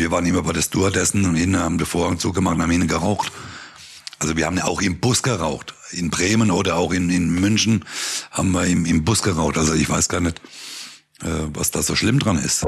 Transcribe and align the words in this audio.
wir 0.00 0.10
waren 0.10 0.24
immer 0.24 0.42
bei 0.42 0.54
der 0.54 0.62
Stewardessen 0.62 1.26
und 1.26 1.34
hinten 1.34 1.58
haben 1.58 1.76
den 1.76 1.86
Vorhang 1.86 2.18
zugemacht 2.18 2.56
und 2.56 2.62
haben 2.62 2.70
hinten 2.70 2.88
geraucht. 2.88 3.30
Also 4.18 4.34
wir 4.34 4.46
haben 4.46 4.56
ja 4.56 4.64
auch 4.64 4.80
im 4.80 4.98
Bus 4.98 5.22
geraucht. 5.22 5.74
In 5.92 6.08
Bremen 6.08 6.50
oder 6.50 6.76
auch 6.76 6.92
in, 6.92 7.10
in 7.10 7.28
München 7.28 7.84
haben 8.30 8.52
wir 8.52 8.64
im, 8.64 8.86
im 8.86 9.04
Bus 9.04 9.22
geraucht. 9.22 9.58
Also 9.58 9.74
ich 9.74 9.90
weiß 9.90 10.08
gar 10.08 10.20
nicht, 10.20 10.40
äh, 11.22 11.48
was 11.52 11.70
da 11.70 11.82
so 11.82 11.96
schlimm 11.96 12.18
dran 12.18 12.38
ist. 12.38 12.64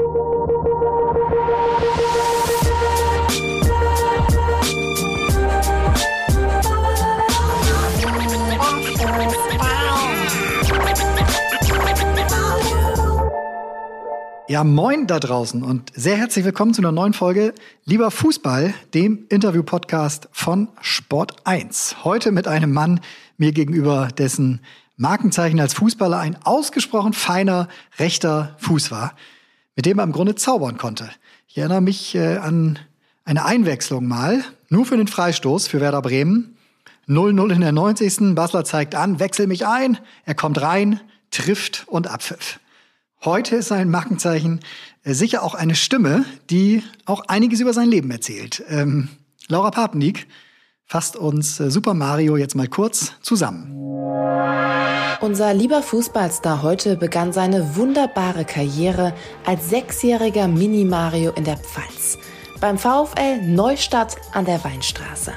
Ja, 14.53 14.63
moin 14.63 15.07
da 15.07 15.19
draußen 15.19 15.63
und 15.63 15.91
sehr 15.95 16.15
herzlich 16.15 16.45
willkommen 16.45 16.75
zu 16.75 16.81
einer 16.81 16.91
neuen 16.91 17.13
Folge 17.13 17.55
Lieber 17.85 18.11
Fußball, 18.11 18.75
dem 18.93 19.25
Interview-Podcast 19.29 20.29
von 20.31 20.67
Sport 20.79 21.37
1. 21.43 22.03
Heute 22.03 22.31
mit 22.31 22.47
einem 22.47 22.71
Mann 22.71 22.99
mir 23.39 23.51
gegenüber, 23.51 24.09
dessen 24.15 24.61
Markenzeichen 24.95 25.59
als 25.59 25.73
Fußballer 25.73 26.19
ein 26.19 26.37
ausgesprochen 26.43 27.13
feiner 27.13 27.67
rechter 27.97 28.55
Fuß 28.59 28.91
war, 28.91 29.15
mit 29.75 29.87
dem 29.87 29.97
er 29.97 30.03
im 30.03 30.11
Grunde 30.11 30.35
zaubern 30.35 30.77
konnte. 30.77 31.09
Ich 31.47 31.57
erinnere 31.57 31.81
mich 31.81 32.13
äh, 32.13 32.37
an 32.37 32.77
eine 33.25 33.45
Einwechslung 33.45 34.07
mal, 34.07 34.43
nur 34.69 34.85
für 34.85 34.97
den 34.97 35.07
Freistoß 35.07 35.67
für 35.67 35.81
Werder 35.81 36.03
Bremen. 36.03 36.57
0-0 37.07 37.53
in 37.55 37.61
der 37.61 37.71
90. 37.71 38.35
Basler 38.35 38.63
zeigt 38.65 38.93
an, 38.93 39.19
wechsel 39.19 39.47
mich 39.47 39.65
ein, 39.65 39.97
er 40.25 40.35
kommt 40.35 40.61
rein, 40.61 40.99
trifft 41.31 41.85
und 41.87 42.05
abpfiff. 42.05 42.59
Heute 43.25 43.55
ist 43.55 43.69
sein 43.69 43.89
Markenzeichen 43.89 44.59
äh, 45.03 45.13
sicher 45.13 45.43
auch 45.43 45.55
eine 45.55 45.75
Stimme, 45.75 46.25
die 46.49 46.83
auch 47.05 47.21
einiges 47.29 47.61
über 47.61 47.71
sein 47.71 47.87
Leben 47.87 48.11
erzählt. 48.11 48.61
Ähm, 48.67 49.07
Laura 49.47 49.71
Papenik 49.71 50.27
fasst 50.85 51.15
uns 51.15 51.57
äh, 51.61 51.71
Super 51.71 51.93
Mario 51.93 52.35
jetzt 52.35 52.55
mal 52.55 52.67
kurz 52.67 53.13
zusammen. 53.21 53.71
Unser 55.21 55.53
lieber 55.53 55.81
Fußballstar 55.81 56.63
heute 56.63 56.97
begann 56.97 57.31
seine 57.31 57.77
wunderbare 57.77 58.43
Karriere 58.43 59.13
als 59.45 59.69
sechsjähriger 59.69 60.49
Mini-Mario 60.49 61.31
in 61.31 61.45
der 61.45 61.55
Pfalz. 61.55 62.17
Beim 62.59 62.77
VfL 62.77 63.41
Neustadt 63.41 64.17
an 64.33 64.43
der 64.43 64.61
Weinstraße. 64.65 65.31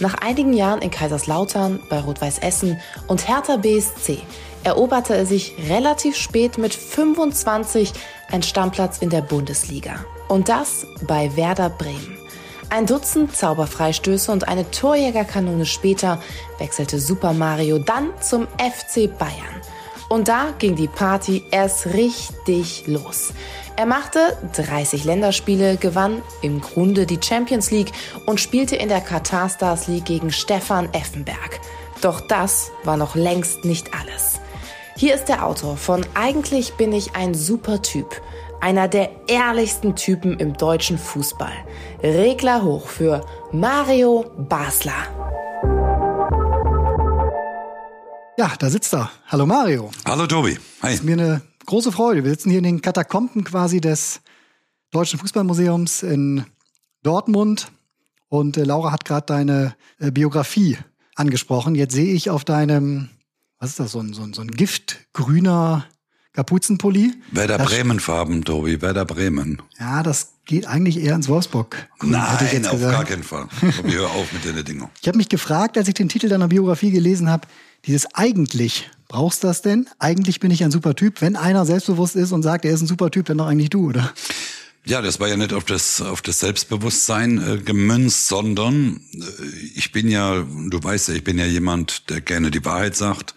Nach 0.00 0.14
einigen 0.14 0.52
Jahren 0.52 0.82
in 0.82 0.90
Kaiserslautern, 0.90 1.78
bei 1.90 2.00
Rot-Weiß 2.00 2.38
Essen 2.40 2.80
und 3.06 3.28
Hertha 3.28 3.56
BSC 3.56 4.18
eroberte 4.64 5.14
er 5.14 5.26
sich 5.26 5.54
relativ 5.68 6.16
spät 6.16 6.58
mit 6.58 6.74
25 6.74 7.92
einen 8.30 8.42
Stammplatz 8.42 8.98
in 8.98 9.10
der 9.10 9.22
Bundesliga. 9.22 10.04
Und 10.28 10.48
das 10.48 10.86
bei 11.06 11.34
Werder 11.36 11.70
Bremen. 11.70 12.18
Ein 12.68 12.86
Dutzend 12.86 13.34
Zauberfreistöße 13.34 14.30
und 14.30 14.46
eine 14.46 14.70
Torjägerkanone 14.70 15.66
später 15.66 16.22
wechselte 16.58 17.00
Super 17.00 17.32
Mario 17.32 17.78
dann 17.78 18.10
zum 18.20 18.46
FC 18.58 19.18
Bayern. 19.18 19.60
Und 20.08 20.28
da 20.28 20.52
ging 20.58 20.76
die 20.76 20.88
Party 20.88 21.44
erst 21.50 21.86
richtig 21.94 22.84
los. 22.86 23.32
Er 23.76 23.86
machte 23.86 24.36
30 24.54 25.04
Länderspiele, 25.04 25.76
gewann 25.76 26.22
im 26.42 26.60
Grunde 26.60 27.06
die 27.06 27.18
Champions 27.22 27.70
League 27.70 27.92
und 28.26 28.40
spielte 28.40 28.76
in 28.76 28.88
der 28.88 29.00
Qatar 29.00 29.48
Stars 29.48 29.86
League 29.86 30.04
gegen 30.04 30.30
Stefan 30.30 30.92
Effenberg. 30.92 31.60
Doch 32.00 32.20
das 32.20 32.70
war 32.84 32.96
noch 32.96 33.14
längst 33.14 33.64
nicht 33.64 33.94
alles. 33.94 34.39
Hier 35.00 35.14
ist 35.14 35.30
der 35.30 35.46
Autor 35.46 35.78
von 35.78 36.04
Eigentlich 36.12 36.74
bin 36.74 36.92
ich 36.92 37.16
ein 37.16 37.32
super 37.32 37.80
Typ. 37.80 38.20
Einer 38.60 38.86
der 38.86 39.10
ehrlichsten 39.30 39.96
Typen 39.96 40.38
im 40.38 40.52
deutschen 40.52 40.98
Fußball. 40.98 41.54
Regler 42.02 42.62
hoch 42.62 42.86
für 42.86 43.24
Mario 43.50 44.30
Basler. 44.36 44.92
Ja, 48.36 48.52
da 48.58 48.68
sitzt 48.68 48.92
er. 48.92 49.10
Hallo 49.28 49.46
Mario. 49.46 49.90
Hallo 50.04 50.26
Tobi. 50.26 50.58
Hi. 50.82 50.92
ist 50.92 51.02
mir 51.02 51.14
eine 51.14 51.40
große 51.64 51.92
Freude. 51.92 52.22
Wir 52.22 52.32
sitzen 52.32 52.50
hier 52.50 52.58
in 52.58 52.64
den 52.64 52.82
Katakomben 52.82 53.42
quasi 53.42 53.80
des 53.80 54.20
Deutschen 54.90 55.18
Fußballmuseums 55.18 56.02
in 56.02 56.44
Dortmund. 57.02 57.72
Und 58.28 58.58
äh, 58.58 58.64
Laura 58.64 58.92
hat 58.92 59.06
gerade 59.06 59.24
deine 59.24 59.74
äh, 59.98 60.10
Biografie 60.10 60.76
angesprochen. 61.14 61.74
Jetzt 61.74 61.94
sehe 61.94 62.12
ich 62.12 62.28
auf 62.28 62.44
deinem 62.44 63.08
was 63.60 63.70
ist 63.70 63.80
das, 63.80 63.92
so 63.92 64.00
ein, 64.00 64.14
so 64.14 64.22
ein, 64.22 64.32
so 64.32 64.40
ein 64.40 64.48
giftgrüner 64.48 65.84
Kapuzenpulli. 66.32 67.12
Werder 67.32 67.58
Bremen-Farben, 67.58 68.44
Tobi, 68.44 68.80
Werder 68.80 69.04
Bremen. 69.04 69.60
Ja, 69.78 70.02
das 70.02 70.32
geht 70.46 70.66
eigentlich 70.66 70.98
eher 70.98 71.14
ins 71.14 71.28
Wolfsburg. 71.28 71.88
Nein, 72.02 72.66
auf 72.66 72.80
gar 72.80 73.04
keinen 73.04 73.22
Fall. 73.22 73.48
Tobi, 73.76 73.92
hör 73.92 74.10
auf 74.10 74.32
mit 74.32 74.44
den 74.44 74.64
Dingen. 74.64 74.88
Ich 75.02 75.08
habe 75.08 75.18
mich 75.18 75.28
gefragt, 75.28 75.76
als 75.76 75.88
ich 75.88 75.94
den 75.94 76.08
Titel 76.08 76.28
deiner 76.28 76.48
Biografie 76.48 76.90
gelesen 76.90 77.28
habe, 77.28 77.46
dieses 77.84 78.14
eigentlich, 78.14 78.90
brauchst 79.08 79.42
du 79.42 79.48
das 79.48 79.60
denn? 79.60 79.88
Eigentlich 79.98 80.40
bin 80.40 80.50
ich 80.50 80.64
ein 80.64 80.70
super 80.70 80.94
Typ. 80.94 81.20
Wenn 81.20 81.36
einer 81.36 81.66
selbstbewusst 81.66 82.16
ist 82.16 82.32
und 82.32 82.42
sagt, 82.42 82.64
er 82.64 82.72
ist 82.72 82.80
ein 82.80 82.86
super 82.86 83.10
Typ, 83.10 83.26
dann 83.26 83.38
doch 83.38 83.46
eigentlich 83.46 83.70
du, 83.70 83.88
oder? 83.88 84.10
Ja, 84.86 85.02
das 85.02 85.20
war 85.20 85.28
ja 85.28 85.36
nicht 85.36 85.52
auf 85.52 85.64
das, 85.64 86.00
auf 86.00 86.22
das 86.22 86.40
Selbstbewusstsein 86.40 87.38
äh, 87.38 87.58
gemünzt, 87.58 88.28
sondern 88.28 89.00
äh, 89.12 89.46
ich 89.74 89.92
bin 89.92 90.08
ja, 90.08 90.42
du 90.42 90.82
weißt 90.82 91.08
ja, 91.08 91.14
ich 91.14 91.24
bin 91.24 91.38
ja 91.38 91.44
jemand, 91.44 92.08
der 92.08 92.20
gerne 92.20 92.50
die 92.50 92.64
Wahrheit 92.64 92.96
sagt. 92.96 93.34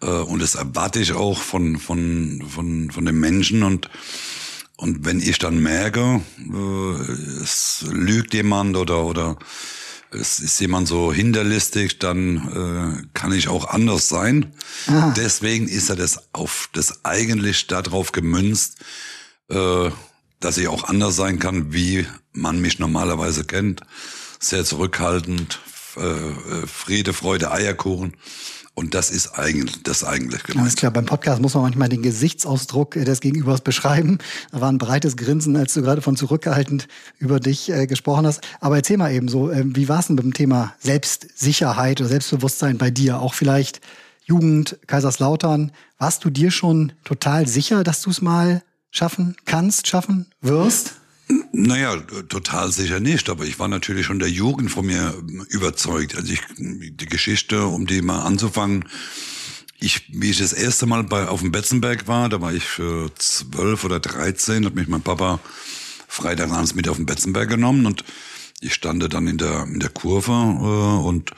Äh, 0.00 0.06
und 0.06 0.40
das 0.40 0.54
erwarte 0.54 1.00
ich 1.00 1.12
auch 1.12 1.40
von, 1.40 1.78
von, 1.78 2.42
von, 2.48 2.90
von 2.90 3.04
den 3.04 3.20
Menschen. 3.20 3.62
Und, 3.62 3.90
und 4.76 5.04
wenn 5.04 5.20
ich 5.20 5.38
dann 5.38 5.62
merke, 5.62 6.22
äh, 6.38 7.42
es 7.42 7.84
lügt 7.90 8.32
jemand 8.32 8.76
oder, 8.76 9.04
oder 9.04 9.38
es 10.10 10.40
ist 10.40 10.60
jemand 10.60 10.88
so 10.88 11.12
hinterlistig, 11.12 11.98
dann 11.98 13.02
äh, 13.02 13.06
kann 13.14 13.32
ich 13.32 13.48
auch 13.48 13.68
anders 13.68 14.08
sein. 14.08 14.52
Ah. 14.86 15.12
Deswegen 15.16 15.68
ist 15.68 15.90
er 15.90 15.96
das 15.96 16.32
auf 16.32 16.68
das 16.72 17.04
eigentlich 17.04 17.66
darauf 17.66 18.12
gemünzt, 18.12 18.78
äh, 19.50 19.90
dass 20.44 20.58
ich 20.58 20.68
auch 20.68 20.84
anders 20.84 21.16
sein 21.16 21.38
kann, 21.38 21.72
wie 21.72 22.06
man 22.32 22.60
mich 22.60 22.78
normalerweise 22.78 23.44
kennt. 23.44 23.82
Sehr 24.38 24.64
zurückhaltend, 24.64 25.60
äh, 25.96 26.00
äh, 26.00 26.66
Friede, 26.66 27.12
Freude, 27.12 27.50
Eierkuchen. 27.52 28.14
Und 28.74 28.94
das 28.94 29.10
ist 29.10 29.38
eigentlich 29.38 29.82
das 29.82 30.02
eigentlich 30.02 30.44
gemeint. 30.44 30.62
Alles 30.64 30.76
klar, 30.76 30.90
beim 30.90 31.04
Podcast 31.04 31.42
muss 31.42 31.52
man 31.52 31.64
manchmal 31.64 31.90
den 31.90 32.00
Gesichtsausdruck 32.00 32.92
des 32.92 33.20
Gegenübers 33.20 33.60
beschreiben. 33.60 34.16
Da 34.50 34.62
war 34.62 34.72
ein 34.72 34.78
breites 34.78 35.18
Grinsen, 35.18 35.56
als 35.56 35.74
du 35.74 35.82
gerade 35.82 36.00
von 36.00 36.16
zurückgehaltend 36.16 36.88
über 37.18 37.38
dich 37.38 37.70
äh, 37.70 37.86
gesprochen 37.86 38.26
hast. 38.26 38.40
Aber 38.60 38.76
erzähl 38.76 38.96
mal 38.96 39.12
eben 39.12 39.28
so, 39.28 39.50
äh, 39.50 39.62
wie 39.66 39.90
war 39.90 40.00
es 40.00 40.06
denn 40.06 40.16
mit 40.16 40.24
dem 40.24 40.32
Thema 40.32 40.74
Selbstsicherheit 40.78 42.00
oder 42.00 42.08
Selbstbewusstsein 42.08 42.78
bei 42.78 42.90
dir? 42.90 43.20
Auch 43.20 43.34
vielleicht 43.34 43.82
Jugend, 44.24 44.78
Kaiserslautern. 44.86 45.72
Warst 45.98 46.24
du 46.24 46.30
dir 46.30 46.50
schon 46.50 46.92
total 47.04 47.46
sicher, 47.46 47.84
dass 47.84 48.00
du 48.00 48.08
es 48.08 48.22
mal 48.22 48.62
schaffen 48.92 49.36
kannst, 49.44 49.88
schaffen 49.88 50.26
wirst? 50.40 50.94
Naja, 51.52 51.96
total 52.28 52.70
sicher 52.70 53.00
nicht, 53.00 53.28
aber 53.30 53.44
ich 53.44 53.58
war 53.58 53.68
natürlich 53.68 54.06
schon 54.06 54.18
der 54.18 54.30
Jugend 54.30 54.70
von 54.70 54.86
mir 54.86 55.14
überzeugt. 55.48 56.14
Also 56.14 56.32
ich, 56.32 56.42
die 56.58 57.06
Geschichte, 57.06 57.66
um 57.66 57.86
die 57.86 58.02
mal 58.02 58.22
anzufangen, 58.22 58.84
ich, 59.80 60.08
wie 60.12 60.30
ich 60.30 60.38
das 60.38 60.52
erste 60.52 60.86
Mal 60.86 61.02
bei, 61.04 61.26
auf 61.26 61.40
dem 61.40 61.50
Betzenberg 61.50 62.06
war, 62.06 62.28
da 62.28 62.40
war 62.40 62.52
ich 62.52 62.64
zwölf 63.18 63.84
oder 63.84 63.98
dreizehn, 63.98 64.64
hat 64.64 64.74
mich 64.74 64.88
mein 64.88 65.02
Papa 65.02 65.40
freitagabends 66.06 66.74
mit 66.74 66.88
auf 66.88 66.96
den 66.96 67.06
Betzenberg 67.06 67.48
genommen 67.48 67.86
und 67.86 68.04
ich 68.60 68.74
stand 68.74 69.12
dann 69.12 69.26
in 69.26 69.38
der, 69.38 69.64
in 69.64 69.80
der 69.80 69.88
Kurve 69.88 70.32
äh, 70.32 71.06
und 71.06 71.32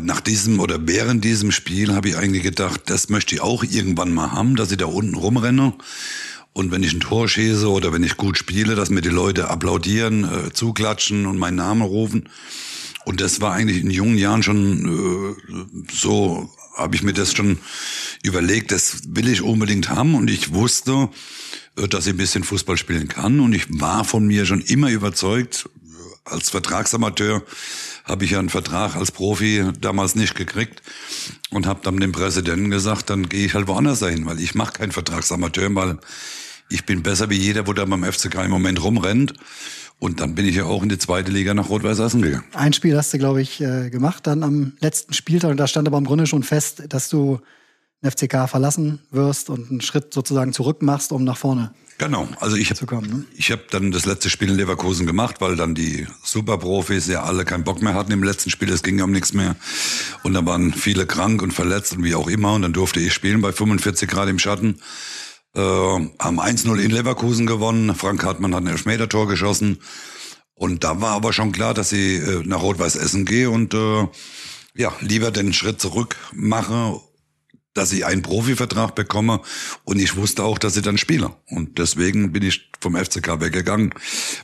nach 0.00 0.20
diesem 0.20 0.60
oder 0.60 0.78
während 0.86 1.24
diesem 1.24 1.52
Spiel 1.52 1.94
habe 1.94 2.08
ich 2.08 2.16
eigentlich 2.16 2.42
gedacht, 2.42 2.82
das 2.86 3.08
möchte 3.08 3.34
ich 3.34 3.40
auch 3.40 3.62
irgendwann 3.62 4.12
mal 4.12 4.32
haben, 4.32 4.56
dass 4.56 4.70
ich 4.70 4.78
da 4.78 4.86
unten 4.86 5.14
rumrenne. 5.14 5.74
Und 6.52 6.70
wenn 6.70 6.82
ich 6.82 6.92
ein 6.92 7.00
Tor 7.00 7.28
schieße 7.28 7.68
oder 7.68 7.92
wenn 7.92 8.04
ich 8.04 8.16
gut 8.16 8.38
spiele, 8.38 8.76
dass 8.76 8.88
mir 8.88 9.02
die 9.02 9.08
Leute 9.08 9.48
applaudieren, 9.48 10.24
äh, 10.24 10.52
zuklatschen 10.52 11.26
und 11.26 11.36
meinen 11.36 11.56
Namen 11.56 11.82
rufen. 11.82 12.28
Und 13.04 13.20
das 13.20 13.40
war 13.40 13.52
eigentlich 13.52 13.82
in 13.82 13.90
jungen 13.90 14.16
Jahren 14.16 14.42
schon 14.42 15.36
äh, 15.48 15.92
so, 15.92 16.48
habe 16.76 16.94
ich 16.94 17.02
mir 17.02 17.12
das 17.12 17.32
schon 17.32 17.58
überlegt, 18.22 18.70
das 18.70 19.00
will 19.08 19.28
ich 19.28 19.42
unbedingt 19.42 19.90
haben. 19.90 20.14
Und 20.14 20.30
ich 20.30 20.54
wusste, 20.54 21.08
äh, 21.76 21.88
dass 21.88 22.06
ich 22.06 22.14
ein 22.14 22.18
bisschen 22.18 22.44
Fußball 22.44 22.76
spielen 22.76 23.08
kann. 23.08 23.40
Und 23.40 23.52
ich 23.52 23.66
war 23.80 24.04
von 24.04 24.24
mir 24.26 24.46
schon 24.46 24.60
immer 24.60 24.90
überzeugt, 24.90 25.68
als 26.24 26.50
Vertragsamateur 26.50 27.42
habe 28.04 28.24
ich 28.24 28.32
ja 28.32 28.38
einen 28.38 28.50
Vertrag 28.50 28.96
als 28.96 29.10
Profi 29.10 29.64
damals 29.80 30.14
nicht 30.14 30.34
gekriegt 30.34 30.82
und 31.50 31.66
habe 31.66 31.80
dann 31.82 31.96
dem 31.96 32.12
Präsidenten 32.12 32.70
gesagt, 32.70 33.10
dann 33.10 33.28
gehe 33.28 33.46
ich 33.46 33.54
halt 33.54 33.66
woanders 33.66 34.00
dahin, 34.00 34.26
weil 34.26 34.38
ich 34.38 34.54
mache 34.54 34.74
keinen 34.74 34.92
Vertragsamateur, 34.92 35.74
weil 35.74 35.98
ich 36.68 36.84
bin 36.84 37.02
besser 37.02 37.30
wie 37.30 37.36
jeder, 37.36 37.66
wo 37.66 37.72
da 37.72 37.84
beim 37.84 38.04
FCK 38.04 38.44
im 38.44 38.50
Moment 38.50 38.82
rumrennt. 38.82 39.34
Und 40.00 40.20
dann 40.20 40.34
bin 40.34 40.44
ich 40.44 40.56
ja 40.56 40.64
auch 40.64 40.82
in 40.82 40.88
die 40.88 40.98
zweite 40.98 41.30
Liga 41.30 41.54
nach 41.54 41.70
Rot-Weiß 41.70 41.98
Essen 42.00 42.20
gegangen. 42.20 42.44
Ein 42.52 42.72
Spiel 42.72 42.96
hast 42.96 43.14
du, 43.14 43.18
glaube 43.18 43.40
ich, 43.40 43.60
äh, 43.60 43.90
gemacht, 43.90 44.26
dann 44.26 44.42
am 44.42 44.72
letzten 44.80 45.14
Spieltag. 45.14 45.52
Und 45.52 45.56
da 45.56 45.66
stand 45.66 45.88
aber 45.88 45.96
im 45.98 46.04
Grunde 46.04 46.26
schon 46.26 46.42
fest, 46.42 46.82
dass 46.88 47.08
du 47.08 47.40
FCK 48.02 48.48
verlassen 48.48 49.00
wirst 49.12 49.48
und 49.48 49.70
einen 49.70 49.80
Schritt 49.80 50.12
sozusagen 50.12 50.52
zurück 50.52 50.82
machst, 50.82 51.12
um 51.12 51.24
nach 51.24 51.38
vorne 51.38 51.72
Genau, 51.98 52.28
also 52.40 52.56
ich 52.56 52.70
habe 52.70 53.06
ne? 53.06 53.24
ich 53.36 53.52
habe 53.52 53.62
dann 53.70 53.92
das 53.92 54.04
letzte 54.04 54.28
Spiel 54.28 54.50
in 54.50 54.56
Leverkusen 54.56 55.06
gemacht, 55.06 55.36
weil 55.40 55.54
dann 55.54 55.76
die 55.76 56.06
Superprofis 56.24 57.06
ja 57.06 57.22
alle 57.22 57.44
keinen 57.44 57.62
Bock 57.62 57.82
mehr 57.82 57.94
hatten 57.94 58.10
im 58.10 58.24
letzten 58.24 58.50
Spiel, 58.50 58.70
es 58.70 58.82
ging 58.82 58.98
ja 58.98 59.04
um 59.04 59.12
nichts 59.12 59.32
mehr. 59.32 59.54
Und 60.24 60.34
da 60.34 60.44
waren 60.44 60.72
viele 60.72 61.06
krank 61.06 61.40
und 61.40 61.52
verletzt 61.52 61.92
und 61.92 62.02
wie 62.02 62.16
auch 62.16 62.28
immer. 62.28 62.54
Und 62.54 62.62
dann 62.62 62.72
durfte 62.72 62.98
ich 62.98 63.14
spielen 63.14 63.40
bei 63.40 63.52
45 63.52 64.08
Grad 64.08 64.28
im 64.28 64.40
Schatten. 64.40 64.80
Äh, 65.54 65.60
haben 65.60 66.40
1-0 66.40 66.78
in 66.80 66.90
Leverkusen 66.90 67.46
gewonnen, 67.46 67.94
Frank 67.94 68.24
Hartmann 68.24 68.54
hat 68.54 68.64
ein 68.64 68.68
Elfmeter-Tor 68.68 69.28
geschossen. 69.28 69.78
Und 70.54 70.82
da 70.82 71.00
war 71.00 71.12
aber 71.12 71.32
schon 71.32 71.52
klar, 71.52 71.74
dass 71.74 71.92
ich 71.92 72.20
äh, 72.22 72.42
nach 72.44 72.62
Rot-Weiß 72.62 72.96
Essen 72.96 73.24
gehe 73.24 73.50
und 73.50 73.72
äh, 73.72 74.08
ja, 74.74 74.92
lieber 75.00 75.30
den 75.30 75.52
Schritt 75.52 75.80
zurück 75.80 76.16
mache 76.32 77.00
dass 77.74 77.92
ich 77.92 78.06
einen 78.06 78.22
Profivertrag 78.22 78.94
bekomme 78.94 79.40
und 79.84 80.00
ich 80.00 80.16
wusste 80.16 80.44
auch, 80.44 80.58
dass 80.58 80.76
ich 80.76 80.82
dann 80.82 80.96
spiele. 80.96 81.32
Und 81.50 81.78
deswegen 81.78 82.32
bin 82.32 82.44
ich 82.44 82.70
vom 82.80 82.96
FCK 82.96 83.40
weggegangen, 83.40 83.92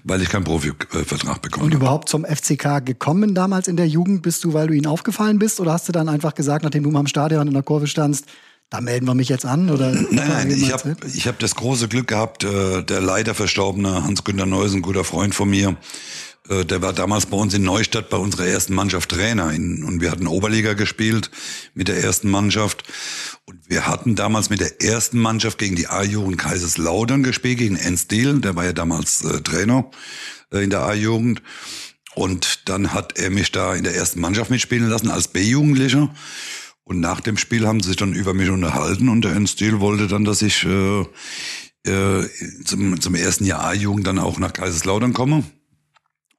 weil 0.05 0.21
ich 0.21 0.29
keinen 0.29 0.45
Profivertrag 0.45 1.41
bekomme. 1.41 1.67
Und 1.67 1.75
überhaupt 1.75 2.09
zum 2.09 2.25
FCK 2.25 2.85
gekommen 2.85 3.35
damals 3.35 3.69
in 3.69 3.77
der 3.77 3.87
Jugend? 3.87 4.23
Bist 4.23 4.45
du, 4.45 4.53
weil 4.53 4.67
du 4.67 4.75
ihnen 4.75 4.87
aufgefallen 4.87 5.39
bist? 5.39 5.61
Oder 5.61 5.73
hast 5.73 5.89
du 5.89 5.93
dann 5.93 6.09
einfach 6.09 6.35
gesagt, 6.35 6.65
nachdem 6.65 6.83
du 6.83 6.91
mal 6.91 7.01
im 7.01 7.07
Stadion 7.07 7.47
in 7.47 7.55
der 7.55 7.63
Kurve 7.63 7.87
standst, 7.87 8.27
da 8.69 8.81
melden 8.81 9.07
wir 9.07 9.15
mich 9.15 9.29
jetzt 9.29 9.45
an? 9.45 9.71
Oder 9.71 9.93
nein, 9.93 10.29
nein, 10.29 10.51
ich 10.51 10.73
habe 10.73 10.97
ich 11.13 11.27
hab 11.27 11.39
das 11.39 11.55
große 11.55 11.89
Glück 11.89 12.09
gehabt, 12.09 12.45
äh, 12.45 12.83
der 12.83 13.01
leider 13.01 13.35
verstorbene 13.35 14.05
Hans-Günter 14.05 14.47
Neusen, 14.47 14.81
guter 14.83 15.05
Freund 15.05 15.35
von 15.35 15.51
mir, 15.51 15.77
der 16.51 16.83
war 16.83 16.93
damals 16.93 17.27
bei 17.27 17.37
uns 17.37 17.55
in 17.55 17.63
Neustadt 17.63 18.11
bei 18.11 18.17
unserer 18.17 18.47
ersten 18.47 18.75
Mannschaft 18.75 19.11
Trainer. 19.11 19.47
und 19.47 20.01
wir 20.01 20.11
hatten 20.11 20.27
Oberliga 20.27 20.73
gespielt 20.73 21.31
mit 21.75 21.87
der 21.87 22.03
ersten 22.03 22.29
Mannschaft. 22.29 22.83
Und 23.45 23.59
wir 23.69 23.87
hatten 23.87 24.17
damals 24.17 24.51
mit 24.51 24.61
der 24.61 24.83
ersten 24.83 25.19
Mannschaft 25.19 25.59
gegen 25.59 25.77
die 25.77 25.87
A-Jugend 25.87 26.39
Kaiserslautern 26.39 27.23
gespielt, 27.23 27.59
gegen 27.59 27.77
Enstil. 27.77 28.41
Der 28.41 28.57
war 28.57 28.65
ja 28.65 28.73
damals 28.73 29.25
äh, 29.25 29.41
Trainer 29.43 29.91
äh, 30.53 30.65
in 30.65 30.71
der 30.71 30.83
A-Jugend. 30.83 31.43
Und 32.15 32.69
dann 32.69 32.93
hat 32.93 33.19
er 33.19 33.31
mich 33.31 33.53
da 33.53 33.75
in 33.75 33.85
der 33.85 33.95
ersten 33.95 34.21
Mannschaft 34.21 34.51
mitspielen 34.51 34.89
lassen 34.89 35.11
als 35.11 35.29
B-Jugendlicher. 35.29 36.13
Und 36.83 36.99
nach 36.99 37.21
dem 37.21 37.37
Spiel 37.37 37.67
haben 37.67 37.81
sie 37.81 37.89
sich 37.89 37.97
dann 37.97 38.15
über 38.15 38.35
mich 38.35 38.51
unterhalten 38.51 39.09
und 39.09 39.25
der 39.25 39.37
Enstil 39.37 39.79
wollte 39.79 40.09
dann, 40.09 40.25
dass 40.25 40.43
ich 40.43 40.65
äh, 40.65 41.03
äh, 41.85 42.29
zum, 42.65 43.01
zum 43.01 43.15
ersten 43.15 43.45
Jahr 43.45 43.65
A-Jugend 43.65 44.07
dann 44.07 44.19
auch 44.19 44.39
nach 44.39 44.53
Kaiserslautern 44.53 45.13
komme. 45.13 45.45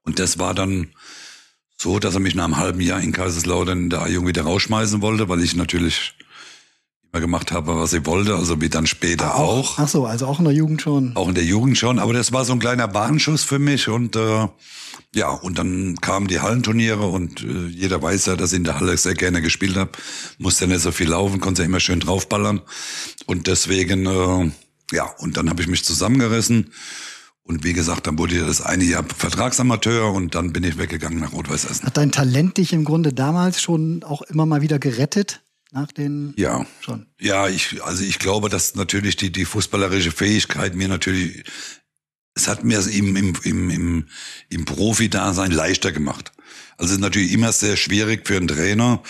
Und 0.03 0.19
das 0.19 0.39
war 0.39 0.53
dann 0.53 0.89
so, 1.77 1.99
dass 1.99 2.13
er 2.13 2.19
mich 2.19 2.35
nach 2.35 2.45
einem 2.45 2.57
halben 2.57 2.81
Jahr 2.81 3.01
in 3.01 3.11
Kaiserslautern 3.11 3.83
in 3.83 3.89
der 3.89 4.03
A-Jugend 4.03 4.29
wieder 4.29 4.43
rausschmeißen 4.43 5.01
wollte, 5.01 5.29
weil 5.29 5.41
ich 5.41 5.55
natürlich 5.55 6.13
immer 7.11 7.21
gemacht 7.21 7.51
habe, 7.51 7.75
was 7.75 7.91
ich 7.93 8.05
wollte, 8.05 8.35
also 8.35 8.61
wie 8.61 8.69
dann 8.69 8.87
später 8.87 9.35
auch. 9.35 9.77
auch. 9.77 9.79
Ach 9.79 9.87
so, 9.87 10.05
also 10.05 10.27
auch 10.27 10.39
in 10.39 10.45
der 10.45 10.53
Jugend 10.53 10.81
schon. 10.81 11.15
Auch 11.15 11.27
in 11.27 11.35
der 11.35 11.43
Jugend 11.43 11.77
schon, 11.77 11.99
aber 11.99 12.13
das 12.13 12.31
war 12.31 12.45
so 12.45 12.53
ein 12.53 12.59
kleiner 12.59 12.93
Warnschuss 12.93 13.43
für 13.43 13.59
mich 13.59 13.89
und 13.89 14.15
äh, 14.15 14.47
ja, 15.13 15.29
und 15.29 15.57
dann 15.57 15.97
kamen 15.99 16.27
die 16.27 16.39
Hallenturniere 16.39 17.05
und 17.05 17.43
äh, 17.43 17.67
jeder 17.67 18.01
weiß 18.01 18.27
ja, 18.27 18.35
dass 18.37 18.53
ich 18.53 18.57
in 18.59 18.63
der 18.63 18.79
Halle 18.79 18.95
sehr 18.95 19.15
gerne 19.15 19.41
gespielt 19.41 19.75
habe. 19.75 19.91
Musste 20.37 20.65
ja 20.65 20.71
nicht 20.71 20.83
so 20.83 20.91
viel 20.91 21.09
laufen, 21.09 21.41
konnte 21.41 21.63
ja 21.63 21.65
immer 21.65 21.81
schön 21.81 21.99
draufballern 21.99 22.61
und 23.25 23.47
deswegen 23.47 24.05
äh, 24.05 24.51
ja, 24.95 25.05
und 25.17 25.35
dann 25.35 25.49
habe 25.49 25.61
ich 25.61 25.67
mich 25.67 25.83
zusammengerissen 25.83 26.71
und 27.43 27.63
wie 27.63 27.73
gesagt, 27.73 28.07
dann 28.07 28.17
wurde 28.17 28.35
ich 28.35 28.41
das 28.41 28.61
eine 28.61 28.83
Jahr 28.83 29.03
Vertragsamateur 29.03 30.11
und 30.13 30.35
dann 30.35 30.53
bin 30.53 30.63
ich 30.63 30.77
weggegangen 30.77 31.19
nach 31.19 31.33
Rot-Weiß 31.33 31.65
Essen. 31.65 31.85
Hat 31.85 31.97
dein 31.97 32.11
Talent 32.11 32.57
dich 32.57 32.71
im 32.71 32.83
Grunde 32.83 33.13
damals 33.13 33.61
schon 33.61 34.03
auch 34.03 34.21
immer 34.21 34.45
mal 34.45 34.61
wieder 34.61 34.79
gerettet? 34.79 35.41
Nach 35.73 35.89
den 35.89 36.33
ja 36.35 36.65
schon 36.81 37.05
ja 37.17 37.47
ich 37.47 37.81
also 37.83 38.03
ich 38.03 38.19
glaube 38.19 38.49
dass 38.49 38.75
natürlich 38.75 39.15
die 39.15 39.31
die 39.31 39.45
fußballerische 39.45 40.11
Fähigkeit 40.11 40.75
mir 40.75 40.89
natürlich 40.89 41.45
es 42.35 42.49
hat 42.49 42.65
mir 42.65 42.85
im 42.87 43.15
im 43.15 43.33
im 43.43 43.69
im, 43.69 44.07
im 44.49 44.65
Profi-Dasein 44.65 45.51
leichter 45.51 45.93
gemacht 45.93 46.33
also 46.75 46.89
es 46.89 46.97
ist 46.97 46.99
natürlich 46.99 47.31
immer 47.31 47.53
sehr 47.53 47.77
schwierig 47.77 48.27
für 48.27 48.35
einen 48.35 48.49
Trainer 48.49 49.01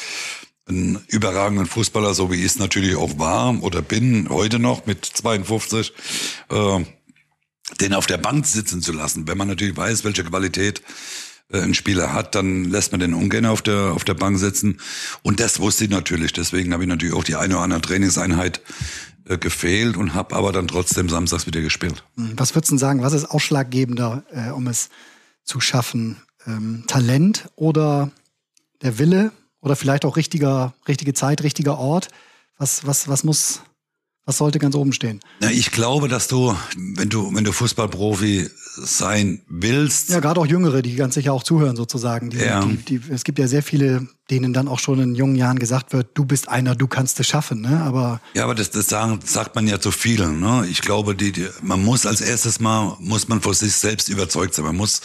einen 0.68 1.04
überragenden 1.08 1.66
Fußballer 1.66 2.14
so 2.14 2.32
wie 2.32 2.36
ich 2.36 2.46
es 2.46 2.60
natürlich 2.60 2.96
auch 2.96 3.18
war 3.18 3.64
oder 3.64 3.82
bin 3.82 4.30
heute 4.30 4.60
noch 4.60 4.86
mit 4.86 5.04
52 5.04 5.94
äh, 6.52 6.86
den 7.80 7.94
auf 7.94 8.08
der 8.08 8.18
Bank 8.18 8.46
sitzen 8.46 8.82
zu 8.82 8.92
lassen. 8.92 9.28
Wenn 9.28 9.38
man 9.38 9.48
natürlich 9.48 9.76
weiß, 9.76 10.04
welche 10.04 10.24
Qualität 10.24 10.82
äh, 11.52 11.62
ein 11.62 11.74
Spieler 11.74 12.14
hat, 12.14 12.36
dann 12.36 12.66
lässt 12.66 12.92
man 12.92 13.00
den 13.00 13.14
ungern 13.14 13.46
auf 13.46 13.62
der, 13.62 13.94
auf 13.94 14.04
der 14.04 14.14
Bank 14.14 14.40
sitzen. 14.40 14.80
Und 15.22 15.40
das 15.40 15.60
wusste 15.60 15.86
ich 15.86 15.90
natürlich. 15.90 16.34
Deswegen 16.34 16.74
habe 16.74 16.84
ich 16.84 16.90
natürlich 16.90 17.16
auch 17.16 17.24
die 17.24 17.36
eine 17.36 17.56
oder 17.56 17.64
andere 17.64 17.82
Trainingseinheit 17.82 18.62
äh, 19.26 19.38
gefehlt 19.38 19.98
und 19.98 20.14
habe 20.14 20.36
aber 20.36 20.52
dann 20.52 20.68
trotzdem 20.68 21.10
samstags 21.10 21.46
wieder 21.46 21.62
gespielt. 21.62 22.04
Hm, 22.16 22.34
was 22.38 22.56
würdest 22.56 22.72
du 22.72 22.78
sagen, 22.78 23.02
was 23.02 23.14
ist 23.14 23.26
ausschlaggebender, 23.26 24.24
äh, 24.32 24.50
um 24.52 24.68
es 24.68 24.90
zu 25.44 25.60
schaffen? 25.60 26.18
Ähm, 26.48 26.86
Talent 26.88 27.50
oder 27.56 28.12
der 28.82 28.98
Wille 28.98 29.32
oder 29.60 29.76
vielleicht 29.76 30.06
auch 30.06 30.18
richtiger, 30.18 30.74
richtige 30.88 31.14
Zeit, 31.14 31.44
richtiger 31.44 31.78
Ort? 31.78 32.10
Was, 32.58 32.86
was, 32.86 33.08
was 33.08 33.24
muss 33.24 33.62
was 34.26 34.38
sollte 34.38 34.60
ganz 34.60 34.76
oben 34.76 34.94
stehen? 34.94 35.20
Na, 35.40 35.50
ich 35.50 35.72
glaube, 35.72 36.08
dass 36.08 36.28
du, 36.28 36.56
wenn 36.96 37.10
du, 37.10 37.34
wenn 37.34 37.44
du 37.44 37.52
Fußballprofi 37.52 38.50
sein 38.76 39.42
willst. 39.48 40.10
Ja, 40.10 40.20
gerade 40.20 40.40
auch 40.40 40.46
Jüngere, 40.46 40.82
die 40.82 40.96
ganz 40.96 41.16
sicher 41.16 41.34
auch 41.34 41.44
zuhören 41.44 41.76
sozusagen. 41.76 42.30
Die, 42.30 42.38
ja. 42.38 42.64
die, 42.64 42.78
die, 42.78 43.02
es 43.12 43.24
gibt 43.24 43.40
ja 43.40 43.48
sehr 43.48 43.64
viele, 43.64 44.08
denen 44.30 44.54
dann 44.54 44.68
auch 44.68 44.80
schon 44.80 45.00
in 45.00 45.16
jungen 45.16 45.36
Jahren 45.36 45.60
gesagt 45.60 45.92
wird, 45.92 46.10
du 46.14 46.26
bist 46.26 46.48
einer, 46.48 46.76
du 46.76 46.88
kannst 46.88 47.20
es 47.20 47.28
schaffen, 47.28 47.62
ne? 47.62 47.82
Aber. 47.82 48.22
Ja, 48.34 48.44
aber 48.44 48.56
das, 48.56 48.70
das 48.70 48.88
sagen, 48.88 49.20
sagt 49.26 49.56
man 49.56 49.68
ja 49.68 49.80
zu 49.80 49.92
vielen, 49.92 50.40
ne? 50.40 50.66
Ich 50.70 50.82
glaube, 50.82 51.16
die, 51.16 51.32
die, 51.32 51.48
man 51.62 51.84
muss 51.84 52.06
als 52.06 52.22
erstes 52.22 52.60
mal, 52.60 52.96
muss 53.00 53.28
man 53.28 53.42
vor 53.42 53.54
sich 53.54 53.74
selbst 53.74 54.08
überzeugt 54.08 54.54
sein. 54.54 54.66
Man 54.66 54.78
muss, 54.78 55.02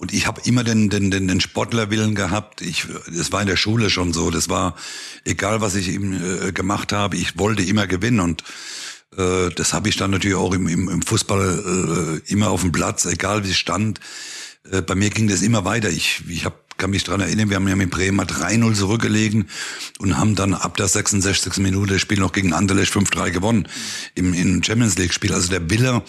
und 0.00 0.14
ich 0.14 0.26
habe 0.26 0.40
immer 0.46 0.64
den, 0.64 0.88
den, 0.88 1.10
den, 1.10 1.28
den 1.28 1.42
Sportlerwillen 1.42 2.14
gehabt. 2.14 2.62
Ich, 2.62 2.86
das 3.14 3.32
war 3.32 3.42
in 3.42 3.46
der 3.46 3.58
Schule 3.58 3.90
schon 3.90 4.14
so. 4.14 4.30
Das 4.30 4.48
war 4.48 4.74
egal, 5.26 5.60
was 5.60 5.74
ich 5.74 5.90
eben 5.90 6.14
äh, 6.14 6.52
gemacht 6.52 6.94
habe. 6.94 7.18
Ich 7.18 7.38
wollte 7.38 7.62
immer 7.62 7.86
gewinnen 7.86 8.20
und 8.20 8.42
äh, 9.18 9.50
das 9.54 9.74
habe 9.74 9.90
ich 9.90 9.98
dann 9.98 10.10
natürlich 10.10 10.38
auch 10.38 10.54
im, 10.54 10.68
im, 10.68 10.88
im 10.88 11.02
Fußball 11.02 12.22
äh, 12.24 12.32
immer 12.32 12.48
auf 12.48 12.62
dem 12.62 12.72
Platz, 12.72 13.04
egal 13.04 13.44
wie 13.44 13.50
es 13.50 13.58
stand. 13.58 14.00
Äh, 14.72 14.80
bei 14.80 14.94
mir 14.94 15.10
ging 15.10 15.28
das 15.28 15.42
immer 15.42 15.66
weiter. 15.66 15.90
Ich, 15.90 16.22
ich 16.30 16.46
hab, 16.46 16.78
kann 16.78 16.88
mich 16.88 17.04
dran 17.04 17.20
erinnern, 17.20 17.50
wir 17.50 17.56
haben 17.56 17.68
ja 17.68 17.76
mit 17.76 17.90
Bremer 17.90 18.24
3-0 18.24 18.72
zurückgelegen 18.72 19.50
und 19.98 20.16
haben 20.16 20.34
dann 20.34 20.54
ab 20.54 20.78
der 20.78 20.88
66. 20.88 21.58
Minute 21.58 21.92
das 21.92 22.00
Spiel 22.00 22.20
noch 22.20 22.32
gegen 22.32 22.54
Anderlecht 22.54 22.94
5-3 22.94 23.32
gewonnen 23.32 23.68
im, 24.14 24.32
im 24.32 24.62
Champions 24.62 24.96
League 24.96 25.12
Spiel. 25.12 25.34
Also 25.34 25.50
der 25.50 25.68
Wille 25.68 26.02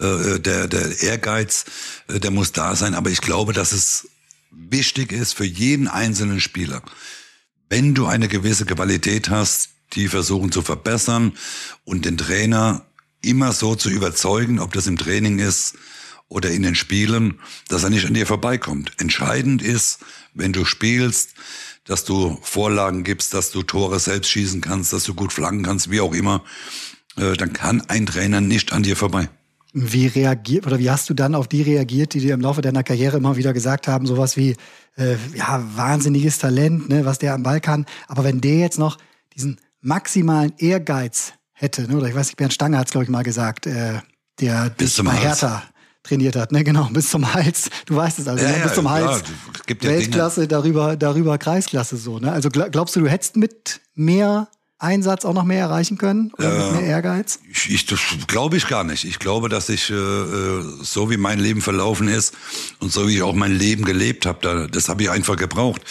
äh, 0.00 0.40
der, 0.40 0.66
der 0.66 1.02
Ehrgeiz, 1.02 1.64
äh, 2.08 2.18
der 2.18 2.30
muss 2.30 2.52
da 2.52 2.74
sein. 2.74 2.94
Aber 2.94 3.10
ich 3.10 3.20
glaube, 3.20 3.52
dass 3.52 3.72
es 3.72 4.08
wichtig 4.50 5.12
ist 5.12 5.34
für 5.34 5.44
jeden 5.44 5.88
einzelnen 5.88 6.40
Spieler, 6.40 6.82
wenn 7.68 7.94
du 7.94 8.06
eine 8.06 8.28
gewisse 8.28 8.66
Qualität 8.66 9.30
hast, 9.30 9.70
die 9.92 10.08
versuchen 10.08 10.52
zu 10.52 10.62
verbessern 10.62 11.32
und 11.84 12.04
den 12.04 12.16
Trainer 12.16 12.86
immer 13.22 13.52
so 13.52 13.74
zu 13.74 13.90
überzeugen, 13.90 14.58
ob 14.58 14.72
das 14.72 14.86
im 14.86 14.96
Training 14.96 15.38
ist 15.38 15.74
oder 16.28 16.50
in 16.50 16.62
den 16.62 16.74
Spielen, 16.74 17.38
dass 17.68 17.84
er 17.84 17.90
nicht 17.90 18.06
an 18.06 18.14
dir 18.14 18.26
vorbeikommt. 18.26 18.92
Entscheidend 18.98 19.62
ist, 19.62 19.98
wenn 20.32 20.52
du 20.52 20.64
spielst, 20.64 21.30
dass 21.84 22.04
du 22.04 22.38
Vorlagen 22.42 23.04
gibst, 23.04 23.34
dass 23.34 23.50
du 23.50 23.62
Tore 23.62 23.98
selbst 23.98 24.30
schießen 24.30 24.60
kannst, 24.60 24.92
dass 24.92 25.04
du 25.04 25.14
gut 25.14 25.32
flanken 25.32 25.64
kannst, 25.64 25.90
wie 25.90 26.00
auch 26.00 26.14
immer, 26.14 26.44
äh, 27.16 27.34
dann 27.34 27.52
kann 27.52 27.82
ein 27.88 28.06
Trainer 28.06 28.40
nicht 28.40 28.72
an 28.72 28.82
dir 28.82 28.96
vorbei. 28.96 29.28
Wie 29.72 30.06
reagiert 30.08 30.66
oder 30.66 30.78
wie 30.78 30.90
hast 30.90 31.08
du 31.08 31.14
dann 31.14 31.34
auf 31.34 31.46
die 31.46 31.62
reagiert, 31.62 32.14
die 32.14 32.20
dir 32.20 32.34
im 32.34 32.40
Laufe 32.40 32.60
deiner 32.60 32.82
Karriere 32.82 33.18
immer 33.18 33.36
wieder 33.36 33.52
gesagt 33.52 33.86
haben, 33.86 34.06
sowas 34.06 34.36
wie 34.36 34.56
äh, 34.96 35.16
ja 35.34 35.62
wahnsinniges 35.76 36.38
Talent, 36.38 36.88
ne, 36.88 37.04
was 37.04 37.18
der 37.18 37.34
am 37.34 37.44
Ball 37.44 37.60
kann, 37.60 37.86
aber 38.08 38.24
wenn 38.24 38.40
der 38.40 38.58
jetzt 38.58 38.78
noch 38.78 38.98
diesen 39.36 39.60
maximalen 39.80 40.52
Ehrgeiz 40.58 41.34
hätte, 41.52 41.82
ne, 41.82 41.96
oder 41.96 42.08
ich 42.08 42.14
weiß 42.16 42.26
nicht, 42.26 42.36
Bernd 42.36 42.52
Stange 42.52 42.78
hat 42.78 42.86
es 42.86 42.92
glaube 42.92 43.04
ich 43.04 43.10
mal 43.10 43.22
gesagt, 43.22 43.66
äh, 43.66 44.00
der 44.40 44.70
bis 44.70 44.94
zum 44.94 45.06
bei 45.06 45.12
Hertha 45.12 45.62
trainiert 46.02 46.36
hat, 46.36 46.50
ne, 46.50 46.64
genau, 46.64 46.88
bis 46.92 47.10
zum 47.10 47.32
Hals. 47.32 47.70
Du 47.86 47.94
weißt 47.94 48.18
es 48.18 48.28
also, 48.28 48.44
ja, 48.44 48.50
ne? 48.50 48.56
bis 48.62 48.70
ja, 48.70 48.74
zum 48.74 48.90
Hals. 48.90 49.22
Ja, 49.68 49.76
Weltklasse, 49.82 50.48
darüber, 50.48 50.96
darüber 50.96 51.38
Kreisklasse 51.38 51.96
so. 51.96 52.18
Ne? 52.18 52.32
Also 52.32 52.48
glaubst 52.48 52.96
du, 52.96 53.00
du 53.00 53.08
hättest 53.08 53.36
mit 53.36 53.80
mehr 53.94 54.48
Einsatz 54.80 55.24
auch 55.24 55.34
noch 55.34 55.44
mehr 55.44 55.60
erreichen 55.60 55.98
können 55.98 56.32
oder 56.38 56.52
äh, 56.52 56.64
mit 56.64 56.80
mehr 56.80 56.90
Ehrgeiz? 56.90 57.40
Ich, 57.50 57.70
ich, 57.70 57.86
das 57.86 58.00
glaube 58.26 58.56
ich 58.56 58.66
gar 58.66 58.82
nicht. 58.82 59.04
Ich 59.04 59.18
glaube, 59.18 59.48
dass 59.48 59.68
ich 59.68 59.90
äh, 59.90 59.94
äh, 59.94 60.64
so 60.82 61.10
wie 61.10 61.18
mein 61.18 61.38
Leben 61.38 61.60
verlaufen 61.60 62.08
ist 62.08 62.34
und 62.80 62.90
so 62.90 63.06
wie 63.06 63.16
ich 63.16 63.22
auch 63.22 63.34
mein 63.34 63.56
Leben 63.56 63.84
gelebt 63.84 64.26
habe, 64.26 64.38
da, 64.40 64.66
das 64.66 64.88
habe 64.88 65.02
ich 65.02 65.10
einfach 65.10 65.36
gebraucht. 65.36 65.82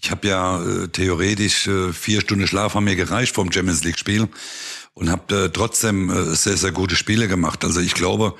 Ich 0.00 0.10
habe 0.10 0.28
ja 0.28 0.62
äh, 0.62 0.88
theoretisch 0.88 1.66
äh, 1.66 1.92
vier 1.92 2.20
Stunden 2.20 2.46
Schlaf 2.46 2.74
haben 2.74 2.84
mir 2.84 2.96
gereicht 2.96 3.34
vom 3.34 3.50
Champions 3.50 3.84
League 3.84 3.98
Spiel 3.98 4.28
und 4.94 5.10
habe 5.10 5.46
äh, 5.46 5.48
trotzdem 5.48 6.10
äh, 6.10 6.34
sehr 6.34 6.56
sehr 6.56 6.72
gute 6.72 6.94
Spiele 6.94 7.26
gemacht. 7.26 7.64
Also 7.64 7.80
ich 7.80 7.94
glaube, 7.94 8.34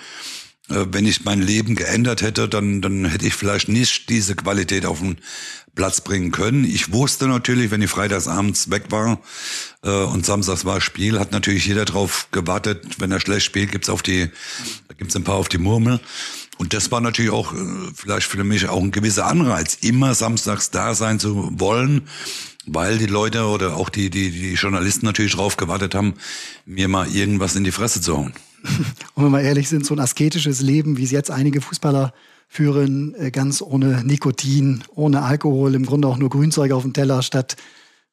äh, 0.69 0.87
wenn 0.93 1.07
ich 1.07 1.25
mein 1.25 1.43
Leben 1.43 1.75
geändert 1.75 2.23
hätte, 2.23 2.49
dann, 2.49 2.81
dann 2.81 3.05
hätte 3.05 3.27
ich 3.27 3.35
vielleicht 3.35 3.69
nicht 3.69 4.09
diese 4.09 4.35
Qualität 4.35 4.87
auf 4.87 5.01
den 5.01 5.19
Platz 5.75 6.01
bringen 6.01 6.31
können. 6.31 6.65
Ich 6.65 6.93
wusste 6.93 7.27
natürlich, 7.27 7.71
wenn 7.71 7.83
ich 7.83 7.91
freitagsabends 7.91 8.71
weg 8.71 8.85
war 8.91 9.19
äh, 9.83 9.91
und 9.91 10.25
samstags 10.25 10.65
war 10.65 10.81
Spiel, 10.81 11.19
hat 11.19 11.33
natürlich 11.33 11.67
jeder 11.67 11.85
drauf 11.85 12.29
gewartet, 12.31 13.01
wenn 13.01 13.11
er 13.11 13.21
schlecht 13.21 13.45
spielt, 13.45 13.73
gibt's 13.73 13.89
auf 13.89 14.03
die, 14.03 14.31
gibt's 14.99 15.17
ein 15.17 15.25
paar 15.25 15.37
auf 15.37 15.49
die 15.49 15.59
Murmel. 15.59 16.01
Und 16.57 16.73
das 16.73 16.93
war 16.93 17.01
natürlich 17.01 17.33
auch 17.33 17.53
äh, 17.53 17.57
vielleicht 17.95 18.27
für 18.27 18.45
mich 18.45 18.69
auch 18.69 18.81
ein 18.81 18.93
gewisser 18.93 19.27
Anreiz, 19.27 19.79
immer 19.81 20.15
samstags 20.15 20.71
da 20.71 20.95
sein 20.95 21.19
zu 21.19 21.51
wollen, 21.59 22.03
weil 22.67 22.99
die 22.99 23.07
Leute 23.07 23.45
oder 23.47 23.77
auch 23.77 23.89
die, 23.89 24.11
die, 24.11 24.31
die 24.31 24.55
Journalisten 24.55 25.07
natürlich 25.07 25.35
drauf 25.35 25.57
gewartet 25.57 25.95
haben, 25.95 26.15
mir 26.65 26.89
mal 26.89 27.09
irgendwas 27.09 27.57
in 27.57 27.65
die 27.65 27.73
Fresse 27.73 28.01
zu 28.01 28.17
hauen. 28.17 28.33
Und 29.15 29.25
wenn 29.25 29.33
wir 29.33 29.41
ehrlich 29.41 29.69
sind, 29.69 29.87
so 29.87 29.95
ein 29.95 30.01
asketisches 30.01 30.61
Leben, 30.61 30.97
wie 30.97 31.05
es 31.05 31.11
jetzt 31.11 31.31
einige 31.31 31.61
Fußballer 31.61 32.13
führen, 32.49 33.15
äh, 33.15 33.31
ganz 33.31 33.63
ohne 33.63 34.05
Nikotin, 34.05 34.85
ohne 34.95 35.23
Alkohol, 35.23 35.75
im 35.75 35.87
Grunde 35.87 36.09
auch 36.09 36.17
nur 36.17 36.31
Grünzeug 36.31 36.73
auf 36.73 36.83
dem 36.83 36.93
Teller 36.93 37.23
statt 37.23 37.57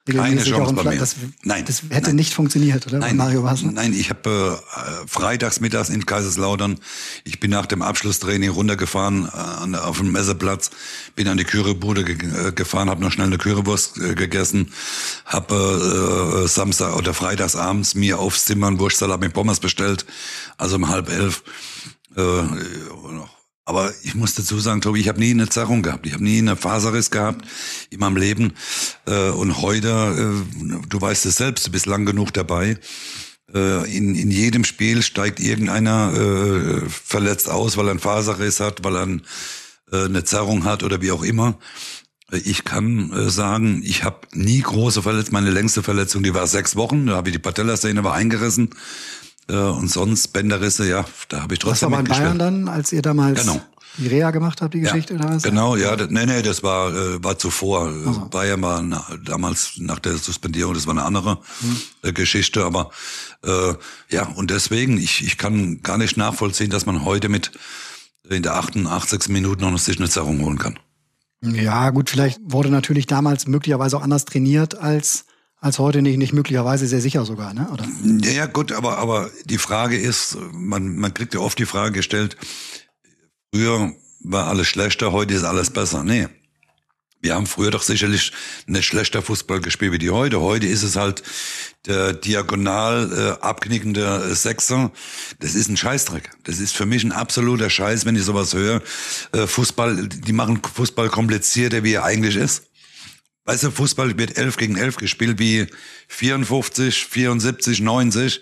keine 0.05 0.43
Chance 0.43 0.73
bei 0.73 0.83
mir. 0.83 0.97
Das, 0.97 1.15
nein, 1.43 1.63
das 1.65 1.83
hätte 1.89 2.07
nein. 2.07 2.15
nicht 2.15 2.33
funktioniert, 2.33 2.87
oder? 2.87 2.99
Nein, 2.99 3.17
Mario 3.17 3.43
Basler? 3.43 3.71
nein 3.71 3.93
ich 3.93 4.09
habe 4.09 4.59
äh, 4.75 5.07
freitags 5.07 5.59
mittags 5.59 5.89
in 5.89 6.05
Kaiserslautern, 6.05 6.79
ich 7.23 7.39
bin 7.39 7.51
nach 7.51 7.65
dem 7.65 7.81
Abschlusstraining 7.81 8.49
runtergefahren 8.49 9.29
äh, 9.73 9.77
auf 9.77 9.97
dem 9.97 10.11
Messeplatz, 10.11 10.71
bin 11.15 11.27
an 11.27 11.37
die 11.37 11.43
Currybude 11.43 12.03
ge 12.03 12.15
äh, 12.15 12.51
gefahren, 12.51 12.89
habe 12.89 13.01
noch 13.01 13.11
schnell 13.11 13.27
eine 13.27 13.37
Currywurst 13.37 13.99
äh, 13.99 14.15
gegessen, 14.15 14.73
habe 15.25 16.43
äh, 16.43 16.47
Samstag 16.47 16.95
oder 16.95 17.13
freitags 17.13 17.55
abends 17.55 17.95
mir 17.95 18.19
aufs 18.19 18.45
Zimmer 18.45 18.67
einen 18.67 18.79
Wurstsalat 18.79 19.19
mit 19.19 19.33
Pommes 19.33 19.59
bestellt, 19.59 20.05
also 20.57 20.77
um 20.77 20.89
halb 20.89 21.09
elf. 21.09 21.43
Äh, 22.17 22.21
aber 23.71 23.93
ich 24.03 24.15
muss 24.15 24.35
dazu 24.35 24.59
sagen, 24.59 24.81
Tobi, 24.81 24.99
ich 24.99 25.07
habe 25.07 25.21
nie 25.21 25.31
eine 25.31 25.47
Zerrung 25.47 25.81
gehabt. 25.81 26.05
Ich 26.05 26.11
habe 26.11 26.25
nie 26.25 26.39
eine 26.39 26.57
Faserriss 26.57 27.09
gehabt 27.09 27.47
in 27.89 28.01
meinem 28.01 28.17
Leben. 28.17 28.51
Äh, 29.07 29.29
und 29.29 29.61
heute, 29.61 29.87
äh, 29.87 30.87
du 30.89 30.99
weißt 30.99 31.25
es 31.25 31.37
selbst, 31.37 31.67
du 31.67 31.71
bist 31.71 31.85
lang 31.85 32.05
genug 32.05 32.33
dabei. 32.33 32.77
Äh, 33.53 33.95
in, 33.95 34.15
in 34.15 34.29
jedem 34.29 34.65
Spiel 34.65 35.01
steigt 35.01 35.39
irgendeiner 35.39 36.81
verletzt 36.89 37.47
aus, 37.47 37.77
weil 37.77 37.87
er 37.87 37.91
einen 37.91 38.01
Faserriss 38.01 38.59
hat, 38.59 38.83
weil 38.83 38.97
er 38.97 39.03
ein, 39.03 39.21
eine 39.89 40.25
Zerrung 40.25 40.65
hat 40.65 40.83
oder 40.83 41.01
wie 41.01 41.13
auch 41.13 41.23
immer. 41.23 41.57
Ich 42.43 42.65
kann 42.65 43.29
sagen, 43.29 43.83
ich 43.85 44.03
habe 44.03 44.27
nie 44.33 44.59
große 44.59 45.01
Verletzungen. 45.01 45.43
Meine 45.43 45.53
längste 45.53 45.81
Verletzung, 45.81 46.23
die 46.23 46.33
war 46.33 46.47
sechs 46.47 46.75
Wochen. 46.75 47.07
Da 47.07 47.15
habe 47.15 47.29
ich 47.29 47.35
die 47.35 47.41
Patellasehne 47.41 48.03
war 48.03 48.15
eingerissen. 48.15 48.71
Äh, 49.51 49.55
und 49.55 49.89
sonst 49.91 50.29
Bänderrisse, 50.29 50.87
ja, 50.89 51.03
da 51.29 51.41
habe 51.41 51.53
ich 51.55 51.59
trotzdem 51.59 51.91
Das 51.91 51.97
war 51.99 52.03
bei 52.05 52.09
Bayern 52.09 52.39
dann, 52.39 52.67
als 52.69 52.91
ihr 52.93 53.01
damals 53.01 53.41
Genau. 53.41 53.61
die 53.97 54.07
Reha 54.07 54.31
gemacht 54.31 54.61
habt, 54.61 54.73
die 54.73 54.79
Ja, 54.79 54.91
Geschichte? 54.91 55.15
oder 55.15 55.29
was? 55.29 55.43
Genau, 55.43 55.75
ja, 55.75 55.95
das, 55.97 56.09
nee, 56.09 56.25
nee, 56.25 56.41
das 56.41 56.63
war, 56.63 56.95
äh, 56.95 57.21
war 57.23 57.37
zuvor. 57.37 57.87
Also. 57.87 58.27
Bayern 58.29 58.61
war 58.61 58.81
na, 58.81 59.05
damals 59.25 59.73
nach 59.77 59.99
der 59.99 60.15
Suspendierung, 60.17 60.73
das 60.73 60.87
war 60.87 60.93
eine 60.93 61.03
andere 61.03 61.39
äh, 62.01 62.13
Geschichte, 62.13 62.63
aber 62.63 62.91
äh, 63.43 63.73
ja, 64.09 64.27
und 64.35 64.51
deswegen, 64.51 64.97
ich, 64.97 65.25
ich 65.25 65.37
kann 65.37 65.81
gar 65.81 65.97
nicht 65.97 66.15
nachvollziehen, 66.15 66.69
dass 66.69 66.85
man 66.85 67.03
heute 67.03 67.27
mit 67.27 67.51
in 68.29 68.43
der 68.43 68.55
88. 68.55 69.27
Minute 69.29 69.65
noch 69.65 69.77
sich 69.77 69.97
eine 69.97 70.07
Zerrung 70.09 70.41
holen 70.45 70.59
kann. 70.59 70.79
Ja, 71.43 71.89
gut, 71.89 72.09
vielleicht 72.09 72.39
wurde 72.43 72.69
natürlich 72.69 73.07
damals 73.07 73.47
möglicherweise 73.47 73.97
auch 73.97 74.03
anders 74.03 74.25
trainiert 74.25 74.75
als, 74.77 75.25
als 75.61 75.77
heute 75.77 76.01
nicht, 76.01 76.17
nicht 76.17 76.33
möglicherweise 76.33 76.87
sehr 76.87 77.01
sicher 77.01 77.23
sogar, 77.23 77.53
ne? 77.53 77.69
Oder? 77.71 77.87
Ja, 78.23 78.31
ja, 78.31 78.45
gut, 78.47 78.71
aber, 78.71 78.97
aber 78.97 79.29
die 79.45 79.59
Frage 79.59 79.97
ist, 79.97 80.37
man, 80.51 80.95
man 80.97 81.13
kriegt 81.13 81.35
ja 81.35 81.39
oft 81.39 81.57
die 81.59 81.67
Frage 81.67 81.93
gestellt, 81.93 82.35
früher 83.53 83.93
war 84.23 84.47
alles 84.47 84.67
schlechter, 84.67 85.11
heute 85.11 85.35
ist 85.35 85.43
alles 85.43 85.69
besser. 85.69 86.03
Nee. 86.03 86.27
Wir 87.23 87.35
haben 87.35 87.45
früher 87.45 87.69
doch 87.69 87.83
sicherlich 87.83 88.31
nicht 88.65 88.85
schlechter 88.85 89.21
Fußball 89.21 89.61
gespielt 89.61 89.91
wie 89.91 89.99
die 89.99 90.09
heute. 90.09 90.41
Heute 90.41 90.65
ist 90.65 90.81
es 90.81 90.95
halt 90.95 91.21
der 91.85 92.13
diagonal 92.13 93.11
äh, 93.11 93.45
abknickende 93.45 94.31
äh, 94.31 94.33
Sechser. 94.33 94.91
Das 95.39 95.53
ist 95.53 95.69
ein 95.69 95.77
Scheißdreck. 95.77 96.31
Das 96.45 96.59
ist 96.59 96.75
für 96.75 96.87
mich 96.87 97.03
ein 97.03 97.11
absoluter 97.11 97.69
Scheiß, 97.69 98.07
wenn 98.07 98.15
ich 98.15 98.23
sowas 98.23 98.55
höre. 98.55 98.81
Äh, 99.33 99.45
Fußball, 99.45 100.07
die 100.07 100.33
machen 100.33 100.61
Fußball 100.63 101.09
komplizierter, 101.09 101.83
wie 101.83 101.93
er 101.93 102.05
eigentlich 102.05 102.35
ist. 102.35 102.70
Weißt 103.45 103.63
du, 103.63 103.71
Fußball 103.71 104.19
wird 104.19 104.37
11 104.37 104.57
gegen 104.57 104.77
11 104.77 104.97
gespielt 104.97 105.39
wie 105.39 105.65
54, 106.09 107.07
74, 107.07 107.81
90 107.81 108.41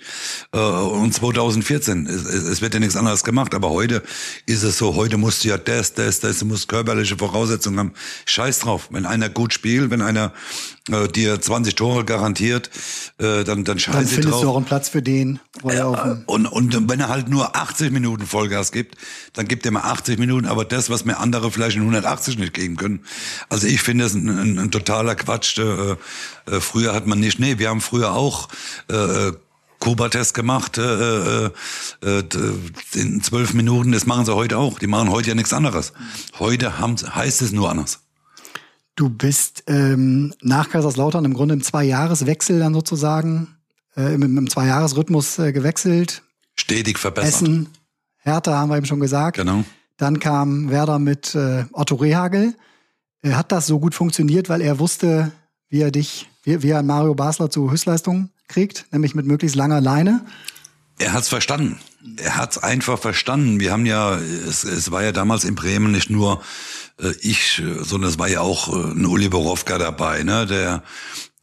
äh, 0.52 0.58
und 0.58 1.14
2014. 1.14 2.06
Es, 2.06 2.26
es, 2.26 2.44
es 2.44 2.62
wird 2.62 2.74
ja 2.74 2.82
nichts 2.82 2.98
anderes 2.98 3.24
gemacht. 3.24 3.56
Aber 3.56 3.70
heute 3.70 4.04
ist 4.46 4.64
es 4.64 4.78
so, 4.78 4.96
heute 4.96 5.16
musst 5.16 5.46
du 5.46 5.50
ja 5.50 5.58
das, 5.58 5.94
das, 5.94 6.20
das, 6.20 6.40
du 6.40 6.46
musst 6.46 6.68
körperliche 6.68 7.16
Voraussetzungen 7.16 7.80
haben. 7.80 7.94
Scheiß 8.26 8.60
drauf. 8.60 8.90
Wenn 8.92 9.06
einer 9.06 9.30
gut 9.30 9.54
spielt, 9.54 9.90
wenn 9.90 10.02
einer 10.02 10.34
äh, 10.92 11.08
dir 11.08 11.40
20 11.40 11.76
Tore 11.76 12.04
garantiert, 12.04 12.70
äh, 13.20 13.44
dann, 13.44 13.64
dann 13.64 13.80
scheiße 13.80 13.98
Dann 13.98 14.08
findest 14.08 14.34
drauf. 14.34 14.42
du 14.42 14.50
auch 14.50 14.58
einen 14.58 14.66
Platz 14.66 14.90
für 14.90 15.02
den, 15.02 15.40
dem 15.64 16.24
Und, 16.26 16.46
und 16.46 16.90
wenn 16.90 17.00
er 17.00 17.10
halt 17.10 17.30
nur 17.30 17.56
80 17.56 17.92
Minuten 17.92 18.26
Vollgas 18.26 18.72
gibt, 18.72 18.98
dann 19.34 19.48
gibt 19.48 19.66
er 19.66 19.72
mal 19.72 19.84
80 19.84 20.20
Minuten, 20.20 20.46
aber 20.48 20.66
das, 20.66 20.90
was 20.90 21.06
mir 21.06 21.20
andere 21.20 21.52
vielleicht 21.52 21.76
in 21.76 21.84
180 21.84 22.38
nicht 22.38 22.54
geben 22.54 22.76
können. 22.76 23.02
Also 23.50 23.68
ich 23.68 23.82
finde 23.82 24.04
das 24.04 24.14
ein, 24.14 24.28
ein, 24.28 24.60
ein 24.60 24.72
totaler 24.90 25.16
Quatsch. 25.16 25.60
Äh, 25.60 25.92
äh, 25.92 26.60
früher 26.60 26.94
hat 26.94 27.08
man 27.08 27.20
nicht, 27.20 27.40
nee, 27.40 27.58
wir 27.58 27.70
haben 27.70 27.82
früher 27.82 28.14
auch 28.14 28.50
äh, 28.90 29.32
Kuba-Test 29.80 30.34
gemacht, 30.34 30.78
äh, 30.78 30.82
äh, 31.46 31.52
äh, 32.04 32.24
in 32.96 33.22
zwölf 33.22 33.54
Minuten, 33.54 33.92
das 33.92 34.06
machen 34.06 34.26
sie 34.26 34.36
heute 34.36 34.58
auch. 34.58 34.80
Die 34.80 34.88
machen 34.88 35.10
heute 35.10 35.30
ja 35.30 35.36
nichts 35.36 35.54
anderes. 35.54 35.94
Heute 36.38 36.80
haben, 36.80 36.96
heißt 36.98 37.42
es 37.42 37.52
nur 37.52 37.70
anders. 37.70 38.00
Du 38.96 39.10
bist 39.10 39.64
ähm, 39.68 40.34
nach 40.42 40.70
Kaiserslautern 40.70 41.24
im 41.24 41.34
Grunde 41.34 41.54
im 41.54 41.64
Zweijahreswechsel 41.64 42.60
dann 42.60 42.74
sozusagen, 42.74 43.56
äh, 43.96 44.14
im, 44.14 44.38
im 44.38 44.50
Zweijahresrhythmus 44.50 45.40
äh, 45.40 45.54
gewechselt. 45.54 46.24
Stetig 46.58 46.98
verbessert. 46.98 47.44
Essen, 47.44 47.70
Hertha 48.18 48.58
haben 48.58 48.70
wir 48.70 48.76
eben 48.76 48.86
schon 48.86 49.00
gesagt. 49.00 49.38
Genau. 49.38 49.64
Dann 49.96 50.20
kam 50.20 50.70
Werder 50.70 51.00
mit 51.00 51.34
äh, 51.36 51.64
Otto 51.72 51.96
Rehagel. 51.96 52.56
Äh, 53.22 53.34
hat 53.34 53.52
das 53.52 53.68
so 53.68 53.80
gut 53.80 53.96
funktioniert, 53.96 54.50
weil 54.50 54.62
er 54.62 54.80
wusste, 54.80 55.32
wie 55.70 55.82
er 55.82 55.92
dich, 55.92 56.30
wie, 56.44 56.62
wie 56.64 56.70
er 56.70 56.84
Mario 56.84 57.16
Basler 57.16 57.50
zu 57.50 57.72
Höchstleistung 57.72 58.30
kriegt, 58.48 58.86
nämlich 58.92 59.16
mit 59.16 59.26
möglichst 59.26 59.56
langer 59.56 59.82
Leine? 59.82 60.26
Er 60.98 61.14
hat's 61.14 61.30
verstanden. 61.30 61.80
Er 62.18 62.38
hat's 62.38 62.58
einfach 62.58 63.00
verstanden. 63.00 63.60
Wir 63.60 63.72
haben 63.72 63.86
ja, 63.86 64.18
es, 64.18 64.64
es 64.64 64.92
war 64.92 65.04
ja 65.04 65.12
damals 65.12 65.44
in 65.44 65.56
Bremen 65.56 65.92
nicht 65.92 66.10
nur 66.10 66.42
äh, 67.00 67.14
ich, 67.22 67.62
sondern 67.82 68.10
es 68.10 68.20
war 68.20 68.28
ja 68.28 68.42
auch 68.42 68.70
äh, 68.70 68.92
ein 68.92 69.06
Uli 69.06 69.30
Borowka 69.30 69.78
dabei, 69.78 70.24
ne, 70.24 70.46
der 70.46 70.84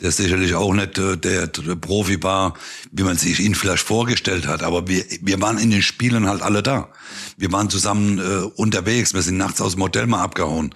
der 0.00 0.12
sicherlich 0.12 0.54
auch 0.54 0.74
nicht 0.74 0.98
äh, 0.98 1.16
der, 1.16 1.46
der 1.46 1.76
Profi 1.76 2.22
war, 2.22 2.54
wie 2.92 3.02
man 3.02 3.16
sich 3.16 3.40
ihn 3.40 3.54
vielleicht 3.54 3.82
vorgestellt 3.82 4.46
hat. 4.46 4.62
Aber 4.62 4.88
wir, 4.88 5.04
wir 5.22 5.40
waren 5.40 5.58
in 5.58 5.70
den 5.70 5.82
Spielen 5.82 6.28
halt 6.28 6.42
alle 6.42 6.62
da. 6.62 6.88
Wir 7.36 7.50
waren 7.52 7.70
zusammen 7.70 8.18
äh, 8.18 8.46
unterwegs. 8.56 9.14
Wir 9.14 9.22
sind 9.22 9.38
nachts 9.38 9.60
aus 9.60 9.72
dem 9.72 9.82
Hotel 9.82 10.06
mal 10.06 10.22
abgehauen, 10.22 10.74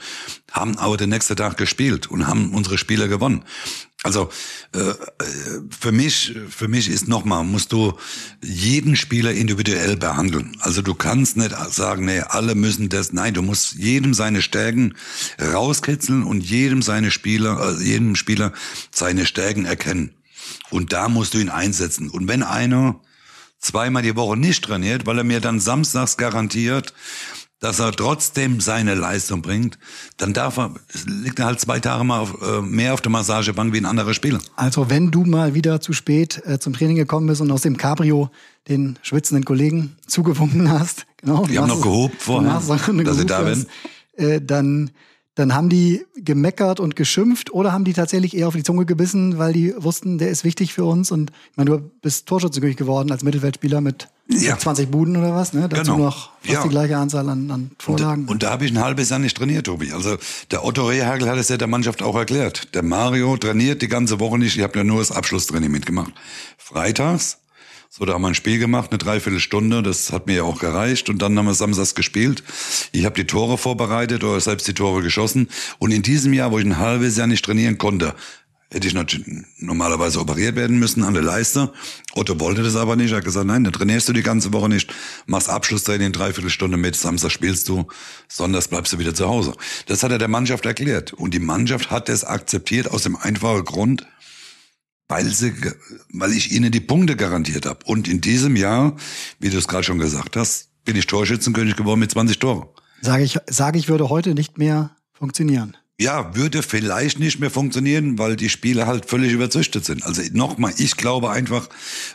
haben 0.51 0.79
aber 0.79 0.97
den 0.97 1.11
nächsten 1.11 1.37
Tag 1.37 1.57
gespielt 1.57 2.07
und 2.07 2.27
haben 2.27 2.55
unsere 2.55 2.79
Spiele 2.79 3.09
gewonnen. 3.09 3.45
Also 4.03 4.31
äh, 4.75 4.79
äh, 4.79 4.95
für 5.79 5.93
mich, 5.93 6.35
für 6.49 6.69
mich 6.69 6.89
ist 6.89 7.07
nochmal, 7.07 7.45
musst 7.45 7.73
du 7.73 7.93
jeden 8.43 8.97
Spieler 8.97 9.33
individuell 9.33 9.97
behandeln. 9.97 10.57
Also 10.61 10.81
du 10.81 10.95
kannst 10.95 11.37
nicht 11.37 11.55
sagen, 11.71 12.07
nee, 12.07 12.21
alle 12.21 12.55
müssen 12.55 12.89
das. 12.89 13.13
Nein, 13.13 13.35
du 13.35 13.43
musst 13.43 13.75
jedem 13.75 14.15
seine 14.15 14.41
Stärken 14.41 14.95
rauskitzeln 15.39 16.23
und 16.23 16.41
jedem 16.41 16.81
seine 16.81 17.11
Spieler, 17.11 17.59
also 17.59 17.83
jedem 17.83 18.17
Spieler 18.17 18.53
seine 18.91 19.27
Stärken 19.27 19.67
erkennen. 19.67 20.15
Und 20.71 20.95
da 20.95 21.11
musst 21.11 21.35
du 21.35 21.39
ihn 21.39 21.51
einsetzen. 21.51 22.09
Und 22.09 22.27
wenn 22.27 22.43
einer 22.43 23.01
zweimal 23.59 24.03
die 24.03 24.17
Woche 24.17 24.39
nicht 24.39 24.65
trainiert, 24.65 25.05
weil 25.05 25.19
er 25.19 25.25
mir 25.25 25.41
dann 25.41 25.61
samstags 25.61 26.17
garantiert, 26.17 26.95
dass 27.61 27.79
er 27.79 27.93
trotzdem 27.93 28.61
seine 28.61 28.95
Leistung 28.95 29.43
bringt, 29.43 29.79
dann 30.17 30.33
darf 30.33 30.57
er, 30.57 30.75
liegt 31.07 31.39
er 31.39 31.47
halt 31.47 31.61
zwei 31.61 31.79
Tage 31.79 32.05
mal 32.05 32.21
auf, 32.21 32.41
äh, 32.43 32.63
mehr 32.63 32.95
auf 32.95 33.03
der 33.03 33.11
Massagebank 33.11 33.73
wie 33.73 33.79
ein 33.79 33.87
anderer 33.87 34.15
Spieler. 34.15 34.41
Also 34.57 34.91
wenn 34.91 35.11
du 35.11 35.25
mal 35.25 35.55
wieder 35.55 35.81
zu 35.81 35.93
spät 35.93 36.43
äh, 36.47 36.59
zum 36.59 36.73
Training 36.73 36.97
gekommen 36.97 37.27
bist 37.27 37.41
und 37.41 37.51
aus 37.51 37.63
dem 37.63 37.77
Cabrio 37.77 38.31
den 38.69 38.99
schwitzenden 39.03 39.45
Kollegen 39.45 39.97
zugewunken 40.07 40.71
hast, 40.71 41.07
genau. 41.19 41.47
Die 41.47 41.59
haben 41.59 41.69
noch 41.69 41.83
gehobt 41.83 42.21
vorher, 42.21 42.61
dass 42.61 43.17
sie 43.17 43.27
da 43.27 43.45
hast, 43.45 43.67
äh, 44.17 44.41
dann 44.41 44.91
dann 45.37 45.55
haben 45.55 45.71
die 45.71 46.05
gemeckert 46.17 46.81
und 46.81 46.97
geschimpft 46.97 47.51
oder 47.51 47.73
haben 47.73 47.85
die 47.85 47.95
tatsächlich 47.95 48.37
eher 48.37 48.49
auf 48.49 48.55
die 48.55 48.63
Zunge 48.63 48.85
gebissen, 48.85 49.39
weil 49.39 49.55
die 49.55 49.73
wussten, 49.77 50.19
der 50.19 50.29
ist 50.29 50.45
wichtig 50.45 50.75
für 50.75 50.85
uns. 50.85 51.11
Und 51.11 51.31
ich 51.53 51.57
meine, 51.57 51.71
du 51.71 51.91
bist 52.03 52.27
Torschützenkönig 52.27 52.77
geworden 52.77 53.11
als 53.11 53.23
Mittelfeldspieler 53.23 53.81
mit 53.81 54.09
Ja. 54.33 54.57
20 54.59 54.91
Buden 54.91 55.17
oder 55.17 55.35
was, 55.35 55.53
ne? 55.53 55.69
Dazu 55.69 55.93
Genau. 55.95 56.05
noch 56.07 56.31
fast 56.43 56.53
Ja. 56.53 56.63
die 56.63 56.69
gleiche 56.69 56.97
Anzahl 56.97 57.29
an, 57.29 57.51
an 57.51 57.71
Vorlagen. 57.79 58.23
Und, 58.23 58.29
und 58.31 58.43
da 58.43 58.51
habe 58.51 58.65
ich 58.65 58.71
ein 58.71 58.79
halbes 58.79 59.11
Jahr 59.11 59.19
nicht 59.19 59.37
trainiert, 59.37 59.67
Tobi. 59.67 59.93
Also 59.93 60.17
der 60.51 60.65
Otto 60.65 60.87
Rehagel 60.87 61.29
hat 61.29 61.37
es 61.39 61.49
ja 61.49 61.57
der 61.57 61.67
Mannschaft 61.69 62.03
auch 62.03 62.15
erklärt. 62.17 62.75
Der 62.75 62.83
Mario 62.83 63.37
trainiert 63.37 63.83
die 63.83 63.89
ganze 63.89 64.21
Woche 64.21 64.39
nicht. 64.39 64.57
Ich 64.57 64.63
habe 64.63 64.79
ja 64.79 64.85
nur 64.85 65.01
das 65.01 65.11
Abschlusstraining 65.13 65.71
mitgemacht. 65.71 66.13
Freitags 66.59 67.39
So, 67.93 68.05
da 68.05 68.13
haben 68.15 68.23
wir 68.23 68.29
ein 68.29 68.37
Spiel 68.37 68.61
gemacht, 68.61 68.91
eine 68.93 68.99
Dreiviertelstunde, 68.99 69.83
das 69.83 70.13
hat 70.13 70.29
mir 70.29 70.37
ja 70.37 70.43
auch 70.45 70.61
gereicht. 70.61 71.09
Und 71.09 71.21
dann 71.23 71.37
haben 71.37 71.47
wir 71.47 71.55
samstags 71.55 71.97
gespielt. 71.97 72.45
Ich 72.93 73.05
habe 73.05 73.17
die 73.17 73.27
Tore 73.27 73.59
vorbereitet 73.59 74.23
oder 74.23 74.39
selbst 74.41 74.69
die 74.69 74.75
Tore 74.75 75.03
geschossen. 75.03 75.49
Und 75.81 75.91
in 75.91 76.03
diesem 76.03 76.33
Jahr, 76.33 76.53
wo 76.53 76.61
ich 76.61 76.65
ein 76.65 76.79
halbes 76.79 77.17
Jahr 77.17 77.27
nicht 77.27 77.45
trainieren 77.45 77.79
konnte, 77.79 78.15
hätte 78.73 78.87
ich 78.87 78.95
natürlich 78.95 79.45
normalerweise 79.59 80.21
operiert 80.21 80.55
werden 80.55 80.79
müssen 80.79 81.03
an 81.03 81.15
der 81.15 81.23
Leiste. 81.23 81.73
Otto 82.15 82.39
wollte 82.39 82.63
das 82.63 82.77
aber 82.77 82.95
nicht. 82.95 83.11
Er 83.11 83.19
hat 83.19 83.25
gesagt, 83.25 83.47
nein, 83.47 83.65
dann 83.65 83.73
trainierst 83.73 84.09
du 84.09 84.13
die 84.13 84.23
ganze 84.23 84.53
Woche 84.53 84.69
nicht, 84.69 84.95
machst 85.27 85.49
Abschlusstraining 85.49 86.13
dreiviertel 86.13 86.51
Stunde 86.51 86.77
mit, 86.77 86.95
Samstag 86.95 87.33
spielst 87.33 87.69
du, 87.69 87.87
sonntags 88.29 88.69
bleibst 88.69 88.93
du 88.93 88.99
wieder 88.99 89.15
zu 89.15 89.27
Hause. 89.27 89.55
Das 89.87 90.03
hat 90.03 90.13
er 90.13 90.19
der 90.19 90.29
Mannschaft 90.29 90.65
erklärt. 90.67 91.13
Und 91.13 91.35
die 91.35 91.41
Mannschaft 91.41 91.91
hat 91.91 92.09
es 92.09 92.25
akzeptiert 92.25 92.91
aus 92.91 93.03
dem 93.03 93.17
einfachen 93.17 93.65
Grund, 93.65 94.07
weil, 95.09 95.29
sie, 95.29 95.53
weil 96.13 96.33
ich 96.33 96.53
ihnen 96.53 96.71
die 96.71 96.81
Punkte 96.81 97.17
garantiert 97.17 97.67
habe. 97.67 97.85
Und 97.87 98.07
in 98.07 98.21
diesem 98.21 98.55
Jahr, 98.55 98.97
wie 99.41 99.51
du 99.51 99.59
es 99.59 99.67
gerade 99.67 99.83
schon 99.83 99.99
gesagt 99.99 100.37
hast, 100.37 100.69
bin 100.85 100.95
ich 100.95 101.07
Torschützenkönig 101.07 101.75
geworden 101.75 102.01
mit 102.01 102.13
20 102.13 102.39
Toren. 102.39 102.69
Sage 103.01 103.25
ich, 103.25 103.39
sage 103.49 103.79
ich, 103.79 103.89
würde 103.89 104.09
heute 104.09 104.35
nicht 104.35 104.59
mehr 104.59 104.97
funktionieren. 105.13 105.77
Ja, 106.01 106.35
würde 106.35 106.63
vielleicht 106.63 107.19
nicht 107.19 107.41
mehr 107.41 107.51
funktionieren, 107.51 108.19
weil 108.19 108.35
die 108.35 108.49
Spieler 108.49 108.87
halt 108.87 109.05
völlig 109.05 109.33
überzüchtet 109.33 109.85
sind. 109.85 110.03
Also 110.03 110.23
nochmal, 110.33 110.73
ich 110.79 110.97
glaube 110.97 111.29
einfach, 111.29 111.69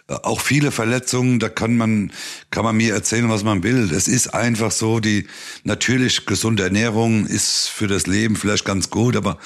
äh, 0.08 0.16
auch 0.24 0.42
viele 0.42 0.72
Verletzungen, 0.72 1.38
da 1.38 1.50
kann 1.50 1.78
man, 1.78 2.12
kann 2.50 2.64
man 2.64 2.76
mir 2.76 2.96
erzählen, 2.96 3.30
was 3.30 3.44
man 3.44 3.62
will. 3.62 3.92
Es 3.94 4.08
ist 4.08 4.34
einfach 4.34 4.72
so, 4.72 5.00
die 5.00 5.28
natürlich 5.66 6.26
gesunde 6.26 6.64
Ernährung 6.64 7.28
ist 7.28 7.68
für 7.68 7.86
das 7.86 8.08
Leben 8.08 8.36
vielleicht 8.36 8.66
ganz 8.66 8.90
gut, 8.90 9.16
aber 9.16 9.38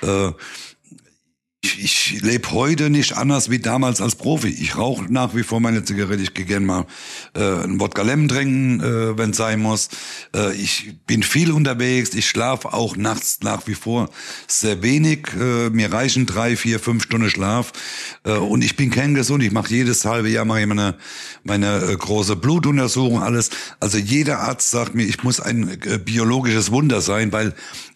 äh, 0.00 0.32
ich, 1.64 1.80
ich 1.82 2.22
lebe 2.22 2.50
heute 2.50 2.90
nicht 2.90 3.16
anders 3.16 3.48
wie 3.48 3.60
damals 3.60 4.00
als 4.00 4.16
Profi. 4.16 4.48
Ich 4.48 4.76
rauche 4.76 5.04
nach 5.12 5.36
wie 5.36 5.44
vor 5.44 5.60
meine 5.60 5.84
Zigarette. 5.84 6.20
Ich 6.20 6.34
gehe 6.34 6.44
gerne 6.44 6.66
mal 6.66 6.86
äh, 7.34 7.40
ein 7.40 7.78
Wodka 7.78 8.02
Lemon 8.02 8.26
trinken, 8.26 8.80
äh, 8.80 9.16
wenn 9.16 9.30
es 9.30 9.36
sein 9.36 9.60
muss. 9.60 9.88
Äh, 10.34 10.54
ich 10.54 10.96
bin 11.06 11.22
viel 11.22 11.52
unterwegs. 11.52 12.14
Ich 12.14 12.28
schlafe 12.28 12.72
auch 12.72 12.96
nachts 12.96 13.38
nach 13.42 13.68
wie 13.68 13.76
vor 13.76 14.10
sehr 14.48 14.82
wenig. 14.82 15.28
Äh, 15.38 15.70
mir 15.70 15.92
reichen 15.92 16.26
drei, 16.26 16.56
vier, 16.56 16.80
fünf 16.80 17.04
Stunden 17.04 17.30
Schlaf. 17.30 17.70
Äh, 18.24 18.32
und 18.32 18.64
ich 18.64 18.74
bin 18.74 18.90
kerngesund. 18.90 19.44
Ich 19.44 19.52
mache 19.52 19.72
jedes 19.72 20.04
halbe 20.04 20.30
Jahr 20.30 20.44
mache 20.44 20.62
ich 20.62 20.66
meine, 20.66 20.96
meine 21.44 21.76
äh, 21.76 21.96
große 21.96 22.34
Blutuntersuchung, 22.34 23.22
alles. 23.22 23.50
Also 23.78 23.98
jeder 23.98 24.40
Arzt 24.40 24.68
sagt 24.72 24.96
mir, 24.96 25.04
ich 25.04 25.22
muss 25.22 25.38
ein 25.38 25.80
äh, 25.84 25.98
biologisches 25.98 26.72
Wunder 26.72 27.00
sein, 27.00 27.30
weil 27.30 27.54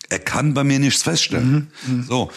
er 0.08 0.20
kann 0.20 0.54
bei 0.54 0.62
mir 0.62 0.78
nichts 0.78 1.02
feststellen. 1.02 1.72
Mhm, 1.84 1.98
mh. 1.98 2.04
So, 2.08 2.30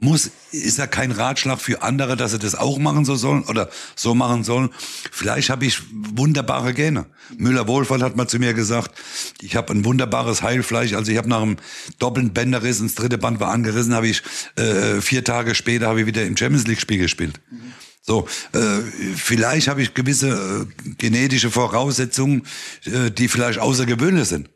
muss, 0.00 0.30
ist 0.50 0.78
ja 0.78 0.86
kein 0.86 1.12
Ratschlag 1.12 1.60
für 1.60 1.82
andere, 1.82 2.16
dass 2.16 2.32
sie 2.32 2.38
das 2.38 2.54
auch 2.54 2.78
machen 2.78 3.04
so 3.04 3.16
sollen 3.16 3.44
oder 3.44 3.70
so 3.94 4.14
machen 4.14 4.44
sollen. 4.44 4.70
Vielleicht 5.12 5.50
habe 5.50 5.66
ich 5.66 5.80
wunderbare 5.92 6.74
Gene. 6.74 7.06
Müller-Wohlfahrt 7.36 8.02
hat 8.02 8.16
mal 8.16 8.26
zu 8.26 8.38
mir 8.38 8.54
gesagt, 8.54 8.92
ich 9.40 9.56
habe 9.56 9.72
ein 9.72 9.84
wunderbares 9.84 10.42
Heilfleisch. 10.42 10.94
Also 10.94 11.12
ich 11.12 11.18
habe 11.18 11.28
nach 11.28 11.42
einem 11.42 11.56
doppelten 11.98 12.32
Bänderriss, 12.32 12.80
ins 12.80 12.94
dritte 12.94 13.18
Band 13.18 13.40
war 13.40 13.50
angerissen, 13.50 13.94
habe 13.94 14.08
ich 14.08 14.22
äh, 14.56 15.00
vier 15.00 15.22
Tage 15.24 15.54
später 15.54 15.88
habe 15.88 16.00
ich 16.00 16.06
wieder 16.06 16.24
im 16.24 16.36
Champions 16.36 16.66
League-Spiel 16.66 16.98
gespielt. 16.98 17.40
Mhm. 17.50 17.72
So, 18.02 18.26
äh, 18.52 18.80
vielleicht 19.14 19.68
habe 19.68 19.82
ich 19.82 19.94
gewisse 19.94 20.66
äh, 20.66 20.90
genetische 20.98 21.50
Voraussetzungen, 21.50 22.42
äh, 22.86 23.10
die 23.10 23.28
vielleicht 23.28 23.58
außergewöhnlich 23.58 24.26
sind. 24.26 24.48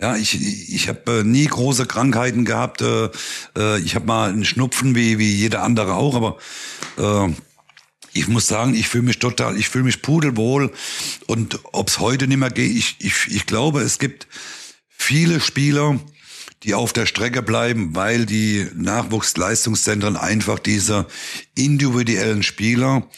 Ja, 0.00 0.16
ich, 0.16 0.72
ich 0.72 0.88
habe 0.88 1.20
äh, 1.20 1.24
nie 1.24 1.46
große 1.46 1.86
Krankheiten 1.86 2.44
gehabt. 2.44 2.82
Äh, 2.82 3.10
äh, 3.56 3.80
ich 3.80 3.96
habe 3.96 4.06
mal 4.06 4.30
einen 4.30 4.44
Schnupfen 4.44 4.94
wie, 4.94 5.18
wie 5.18 5.34
jeder 5.34 5.62
andere 5.62 5.94
auch, 5.94 6.14
aber 6.14 6.38
äh, 6.98 7.32
ich 8.12 8.28
muss 8.28 8.46
sagen, 8.46 8.74
ich 8.74 8.88
fühle 8.88 9.04
mich 9.04 9.18
total, 9.18 9.56
ich 9.56 9.68
fühle 9.68 9.84
mich 9.84 10.02
pudelwohl. 10.02 10.72
Und 11.26 11.58
ob's 11.72 11.98
heute 11.98 12.28
nicht 12.28 12.38
mehr 12.38 12.50
geht, 12.50 12.76
ich, 12.76 12.96
ich, 13.00 13.26
ich 13.28 13.46
glaube, 13.46 13.80
es 13.80 13.98
gibt 13.98 14.28
viele 14.88 15.40
Spieler, 15.40 15.98
die 16.62 16.74
auf 16.74 16.92
der 16.92 17.06
Strecke 17.06 17.42
bleiben, 17.42 17.94
weil 17.94 18.24
die 18.26 18.66
Nachwuchsleistungszentren 18.74 20.16
einfach 20.16 20.58
diese 20.58 21.06
individuellen 21.54 22.42
Spieler 22.42 23.08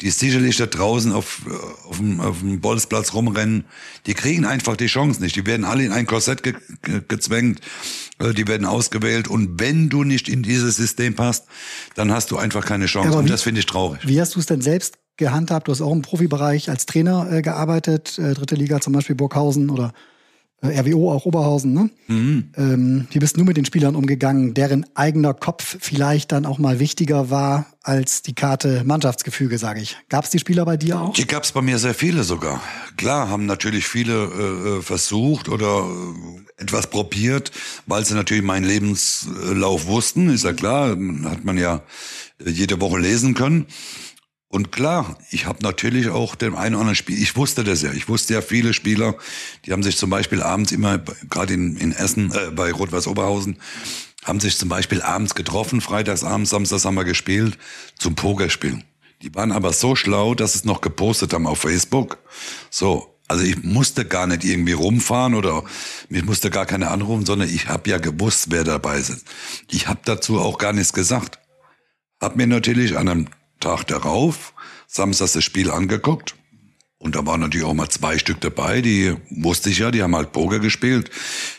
die 0.00 0.10
sicherlich 0.10 0.56
da 0.56 0.66
draußen 0.66 1.12
auf, 1.12 1.42
auf, 1.88 1.98
dem, 1.98 2.20
auf 2.20 2.40
dem 2.40 2.60
Bolzplatz 2.60 3.12
rumrennen, 3.12 3.64
die 4.06 4.14
kriegen 4.14 4.44
einfach 4.44 4.76
die 4.76 4.86
Chance 4.86 5.22
nicht. 5.22 5.36
Die 5.36 5.46
werden 5.46 5.64
alle 5.64 5.84
in 5.84 5.92
ein 5.92 6.06
Korsett 6.06 6.42
ge 6.42 6.54
ge 6.82 7.02
gezwängt, 7.06 7.60
äh, 8.18 8.32
die 8.32 8.46
werden 8.48 8.66
ausgewählt 8.66 9.28
und 9.28 9.60
wenn 9.60 9.88
du 9.88 10.04
nicht 10.04 10.28
in 10.28 10.42
dieses 10.42 10.76
System 10.76 11.14
passt, 11.14 11.46
dann 11.94 12.12
hast 12.12 12.30
du 12.30 12.38
einfach 12.38 12.64
keine 12.64 12.86
Chance. 12.86 13.10
Ja, 13.10 13.18
und 13.18 13.28
das 13.28 13.42
finde 13.42 13.60
ich 13.60 13.66
traurig. 13.66 14.00
Wie 14.04 14.20
hast 14.20 14.34
du 14.34 14.40
es 14.40 14.46
denn 14.46 14.60
selbst 14.60 14.98
gehandhabt? 15.16 15.68
Du 15.68 15.72
hast 15.72 15.80
auch 15.80 15.92
im 15.92 16.02
Profibereich 16.02 16.70
als 16.70 16.86
Trainer 16.86 17.30
äh, 17.30 17.42
gearbeitet, 17.42 18.18
äh, 18.18 18.34
dritte 18.34 18.54
Liga 18.54 18.80
zum 18.80 18.94
Beispiel 18.94 19.16
Burghausen 19.16 19.70
oder 19.70 19.92
RWO 20.62 21.12
auch 21.12 21.24
Oberhausen, 21.24 21.72
ne? 21.72 21.90
Mhm. 22.08 22.50
Ähm, 22.56 23.06
wie 23.10 23.18
bist 23.18 23.36
du 23.36 23.44
mit 23.44 23.56
den 23.56 23.64
Spielern 23.64 23.96
umgegangen, 23.96 24.52
deren 24.52 24.84
eigener 24.94 25.32
Kopf 25.32 25.78
vielleicht 25.80 26.32
dann 26.32 26.44
auch 26.44 26.58
mal 26.58 26.78
wichtiger 26.78 27.30
war 27.30 27.66
als 27.82 28.20
die 28.22 28.34
Karte 28.34 28.82
Mannschaftsgefüge, 28.84 29.56
sage 29.56 29.80
ich. 29.80 29.96
Gab 30.10 30.24
es 30.24 30.30
die 30.30 30.38
Spieler 30.38 30.66
bei 30.66 30.76
dir 30.76 31.00
auch? 31.00 31.14
Die 31.14 31.26
gab 31.26 31.44
es 31.44 31.52
bei 31.52 31.62
mir 31.62 31.78
sehr 31.78 31.94
viele 31.94 32.24
sogar. 32.24 32.60
Klar, 32.98 33.30
haben 33.30 33.46
natürlich 33.46 33.86
viele 33.86 34.24
äh, 34.24 34.78
äh 34.78 34.82
versucht 34.82 35.48
oder 35.48 35.86
äh, 36.58 36.62
etwas 36.62 36.88
probiert, 36.88 37.52
weil 37.86 38.04
sie 38.04 38.14
natürlich 38.14 38.44
meinen 38.44 38.64
Lebenslauf 38.64 39.86
wussten, 39.86 40.28
ist 40.28 40.44
ja 40.44 40.52
klar, 40.52 40.90
hat 40.90 41.44
man 41.44 41.56
ja 41.56 41.82
jede 42.44 42.80
Woche 42.80 42.98
lesen 42.98 43.34
können. 43.34 43.66
Und 44.52 44.72
klar, 44.72 45.16
ich 45.30 45.46
habe 45.46 45.62
natürlich 45.62 46.08
auch 46.08 46.34
dem 46.34 46.56
einen 46.56 46.74
oder 46.74 46.80
anderen 46.80 46.96
Spiel, 46.96 47.22
ich 47.22 47.36
wusste 47.36 47.62
das 47.62 47.82
ja, 47.82 47.92
ich 47.92 48.08
wusste 48.08 48.34
ja 48.34 48.42
viele 48.42 48.74
Spieler, 48.74 49.14
die 49.64 49.72
haben 49.72 49.84
sich 49.84 49.96
zum 49.96 50.10
Beispiel 50.10 50.42
abends 50.42 50.72
immer, 50.72 50.98
gerade 50.98 51.54
in, 51.54 51.76
in 51.76 51.92
Essen, 51.92 52.32
äh, 52.32 52.50
bei 52.50 52.72
Rot-Weiß 52.72 53.06
Oberhausen, 53.06 53.58
haben 54.24 54.40
sich 54.40 54.58
zum 54.58 54.68
Beispiel 54.68 55.02
abends 55.02 55.36
getroffen, 55.36 55.80
freitags 55.80 56.24
abends, 56.24 56.50
samstags 56.50 56.84
haben 56.84 56.96
wir 56.96 57.04
gespielt, 57.04 57.58
zum 57.96 58.16
Pokerspielen. 58.16 58.82
Die 59.22 59.32
waren 59.36 59.52
aber 59.52 59.72
so 59.72 59.94
schlau, 59.94 60.34
dass 60.34 60.56
es 60.56 60.64
noch 60.64 60.80
gepostet 60.80 61.32
haben 61.32 61.46
auf 61.46 61.60
Facebook. 61.60 62.18
So, 62.70 63.16
also 63.28 63.44
ich 63.44 63.62
musste 63.62 64.04
gar 64.04 64.26
nicht 64.26 64.42
irgendwie 64.42 64.72
rumfahren 64.72 65.34
oder 65.34 65.62
ich 66.08 66.24
musste 66.24 66.50
gar 66.50 66.66
keine 66.66 66.90
anrufen, 66.90 67.24
sondern 67.24 67.48
ich 67.48 67.68
habe 67.68 67.88
ja 67.88 67.98
gewusst, 67.98 68.46
wer 68.48 68.64
dabei 68.64 68.98
ist. 68.98 69.24
Ich 69.70 69.86
habe 69.86 70.00
dazu 70.04 70.40
auch 70.40 70.58
gar 70.58 70.72
nichts 70.72 70.92
gesagt. 70.92 71.38
Hab 72.20 72.34
mir 72.34 72.48
natürlich 72.48 72.98
an 72.98 73.08
einem 73.08 73.26
Tag 73.60 73.84
darauf, 73.84 74.54
samstags 74.86 75.32
das 75.32 75.44
Spiel 75.44 75.70
angeguckt. 75.70 76.34
Und 76.98 77.16
da 77.16 77.24
waren 77.24 77.40
natürlich 77.40 77.66
auch 77.66 77.74
mal 77.74 77.88
zwei 77.88 78.18
Stück 78.18 78.40
dabei, 78.40 78.82
die 78.82 79.14
wusste 79.30 79.70
ich 79.70 79.78
ja, 79.78 79.90
die 79.90 80.02
haben 80.02 80.14
halt 80.14 80.32
Poker 80.32 80.58
gespielt. 80.58 81.10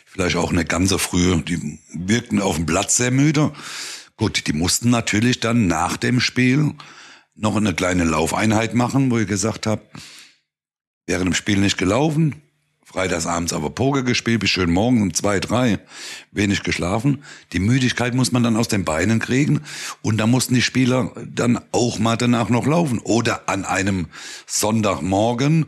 Vielleicht 0.06 0.36
auch 0.36 0.52
eine 0.52 0.66
ganze 0.66 1.00
frühe, 1.00 1.42
die 1.42 1.80
wirkten 1.94 2.42
auf 2.42 2.58
dem 2.58 2.66
Platz 2.66 2.98
sehr 2.98 3.12
müde. 3.12 3.54
Gut, 4.18 4.46
die 4.46 4.54
mussten 4.54 4.90
natürlich 4.90 5.40
dann 5.40 5.68
nach 5.68 5.98
dem 5.98 6.20
Spiel 6.20 6.74
noch 7.36 7.56
eine 7.56 7.74
kleine 7.74 8.04
Laufeinheit 8.04 8.74
machen, 8.74 9.10
wo 9.10 9.18
ich 9.18 9.28
gesagt 9.28 9.66
habe, 9.66 9.82
während 11.08 11.28
dem 11.28 11.34
Spiel 11.34 11.58
nicht 11.60 11.78
gelaufen, 11.78 12.42
freitagsabends 12.92 13.54
aber 13.54 13.70
Poker 13.70 14.04
gespielt, 14.04 14.42
bis 14.42 14.50
schön 14.50 14.72
morgen 14.72 15.02
um 15.02 15.14
zwei, 15.14 15.40
drei, 15.40 15.80
wenig 16.32 16.64
geschlafen. 16.64 17.24
Die 17.54 17.60
Müdigkeit 17.60 18.14
muss 18.14 18.32
man 18.32 18.44
dann 18.44 18.58
aus 18.58 18.68
den 18.68 18.84
Beinen 18.84 19.20
kriegen 19.20 19.62
und 20.02 20.18
da 20.18 20.28
mussten 20.28 20.54
die 20.54 20.62
Spieler 20.62 21.12
dann 21.26 21.60
auch 21.72 22.00
mal 22.00 22.18
danach 22.18 22.50
noch 22.50 22.66
laufen. 22.66 23.00
Oder 23.00 23.48
an 23.48 23.66
einem 23.66 24.08
Sonntagmorgen 24.46 25.68